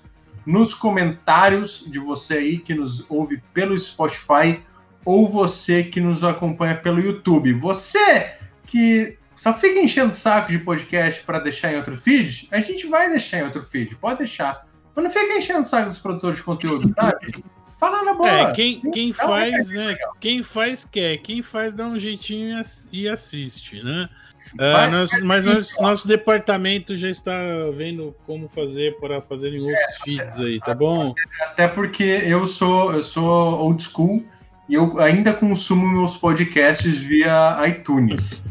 nos 0.46 0.74
comentários 0.74 1.84
de 1.86 1.98
você 1.98 2.34
aí 2.34 2.58
que 2.58 2.74
nos 2.74 3.04
ouve 3.08 3.42
pelo 3.52 3.76
Spotify 3.78 4.60
ou 5.05 5.28
você 5.28 5.84
que 5.84 6.00
nos 6.00 6.24
acompanha 6.24 6.74
pelo 6.74 7.00
YouTube. 7.00 7.52
Você 7.52 8.34
que 8.66 9.18
só 9.34 9.52
fica 9.52 9.80
enchendo 9.80 10.12
saco 10.12 10.50
de 10.50 10.59
podcast 10.59 11.22
para 11.22 11.38
deixar 11.38 11.72
em 11.72 11.76
outro 11.76 11.96
feed, 11.96 12.48
a 12.50 12.61
gente 12.61 12.86
vai 12.86 13.11
deixar 13.11 13.38
em 13.38 13.42
outro 13.42 13.62
feed, 13.62 13.96
pode 13.96 14.18
deixar. 14.18 14.66
Mas 14.94 15.05
não 15.05 15.11
fica 15.11 15.36
enchendo 15.36 15.66
saco 15.66 15.88
dos 15.88 15.98
produtores 15.98 16.38
de 16.38 16.44
conteúdo, 16.44 16.92
sabe? 16.94 17.44
Fala 17.76 18.02
na 18.05 18.14
boa. 18.14 18.30
É, 18.30 18.52
quem, 18.52 18.80
quem 18.92 19.12
faz, 19.12 19.68
né? 19.68 19.96
Quem 20.20 20.42
faz 20.42 20.84
quer, 20.84 21.18
quem 21.18 21.42
faz 21.42 21.74
dá 21.74 21.84
um 21.86 21.98
jeitinho 21.98 22.57
e 22.92 23.09
assiste, 23.09 23.82
né? 23.82 24.09
Uh, 24.55 24.90
nós, 24.90 25.11
mas 25.22 25.46
nós, 25.46 25.74
nosso 25.80 26.07
departamento 26.07 26.96
já 26.96 27.09
está 27.09 27.32
vendo 27.74 28.14
como 28.26 28.48
fazer 28.48 28.96
para 29.00 29.20
fazer 29.22 29.52
em 29.52 29.61
outros 29.61 29.94
é, 30.00 30.05
feeds 30.05 30.38
aí, 30.38 30.61
tá 30.61 30.74
bom? 30.74 31.14
Até 31.42 31.66
porque 31.66 32.05
eu 32.05 32.46
sou 32.46 32.92
eu 32.92 33.02
sou 33.02 33.59
old 33.59 33.82
school 33.82 34.24
e 34.68 34.74
eu 34.74 34.98
ainda 34.98 35.32
consumo 35.32 35.86
meus 35.86 36.16
podcasts 36.16 36.98
via 36.98 37.56
iTunes. 37.68 38.42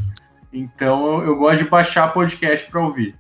Então 0.52 1.20
eu, 1.20 1.28
eu 1.28 1.36
gosto 1.36 1.64
de 1.64 1.70
baixar 1.70 2.14
podcast 2.14 2.70
para 2.70 2.82
ouvir. 2.82 3.16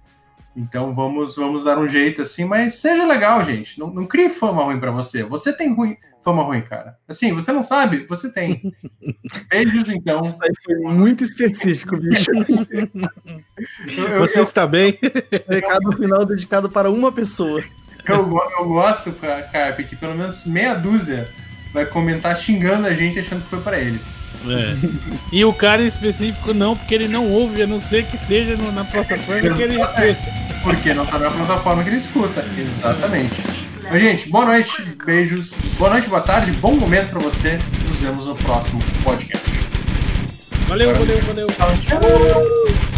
Então 0.55 0.93
vamos 0.93 1.35
vamos 1.35 1.63
dar 1.63 1.79
um 1.79 1.87
jeito 1.87 2.21
assim, 2.21 2.45
mas 2.45 2.75
seja 2.75 3.05
legal, 3.05 3.43
gente. 3.43 3.79
Não, 3.79 3.87
não 3.87 4.05
crie 4.05 4.29
fama 4.29 4.63
ruim 4.63 4.79
para 4.79 4.91
você. 4.91 5.23
Você 5.23 5.51
tem 5.51 5.73
ruim, 5.73 5.97
fama 6.23 6.43
ruim, 6.43 6.61
cara. 6.61 6.95
Assim, 7.07 7.33
você 7.33 7.51
não 7.51 7.63
sabe? 7.63 8.05
Você 8.07 8.31
tem. 8.31 8.71
Beijos, 9.49 9.89
então. 9.89 10.21
Isso 10.23 10.37
aí 10.41 10.51
foi 10.63 10.75
muito 10.93 11.23
específico, 11.23 11.97
bicho. 11.99 12.29
eu, 13.97 14.07
eu, 14.07 14.19
você 14.19 14.39
eu, 14.39 14.43
está 14.43 14.67
bem? 14.67 14.99
Recado 15.49 15.91
final 15.97 16.23
dedicado 16.23 16.69
para 16.69 16.91
uma 16.91 17.11
pessoa. 17.11 17.63
Eu, 18.07 18.37
eu 18.59 18.65
gosto, 18.65 19.11
Carpe, 19.13 19.85
que 19.85 19.95
pelo 19.95 20.13
menos 20.13 20.45
meia 20.45 20.75
dúzia 20.75 21.29
vai 21.73 21.85
comentar 21.85 22.35
xingando 22.37 22.87
a 22.87 22.93
gente 22.93 23.19
achando 23.19 23.43
que 23.43 23.49
foi 23.49 23.59
para 23.59 23.79
eles. 23.79 24.15
É. 24.45 24.75
E 25.31 25.43
o 25.43 25.53
cara 25.53 25.81
em 25.81 25.87
específico 25.87 26.53
não, 26.53 26.75
porque 26.75 26.93
ele 26.93 27.07
não 27.07 27.27
ouve, 27.27 27.63
a 27.63 27.67
não 27.67 27.79
ser 27.79 28.05
que 28.05 28.17
seja 28.17 28.55
no, 28.55 28.71
na 28.71 28.83
plataforma 28.83 29.55
que 29.55 29.63
ele 29.63 29.81
escuta. 29.81 30.17
Porque 30.61 30.93
não 30.93 31.05
tá 31.05 31.17
na 31.17 31.31
plataforma 31.31 31.83
que 31.83 31.89
ele 31.89 31.97
escuta. 31.97 32.45
Exatamente. 32.57 33.41
Mas, 33.83 34.01
gente, 34.01 34.29
boa 34.29 34.45
noite, 34.45 34.81
beijos. 35.05 35.51
Boa 35.77 35.91
noite, 35.91 36.07
boa 36.09 36.21
tarde, 36.21 36.51
bom 36.51 36.75
momento 36.75 37.09
pra 37.09 37.19
você. 37.19 37.59
Nos 37.87 37.97
vemos 37.97 38.25
no 38.25 38.35
próximo 38.35 38.79
podcast. 39.03 39.49
Valeu, 40.67 40.93
valeu, 40.93 41.21
valeu. 41.21 41.47
Tchau, 41.47 41.73
tchau. 41.77 42.92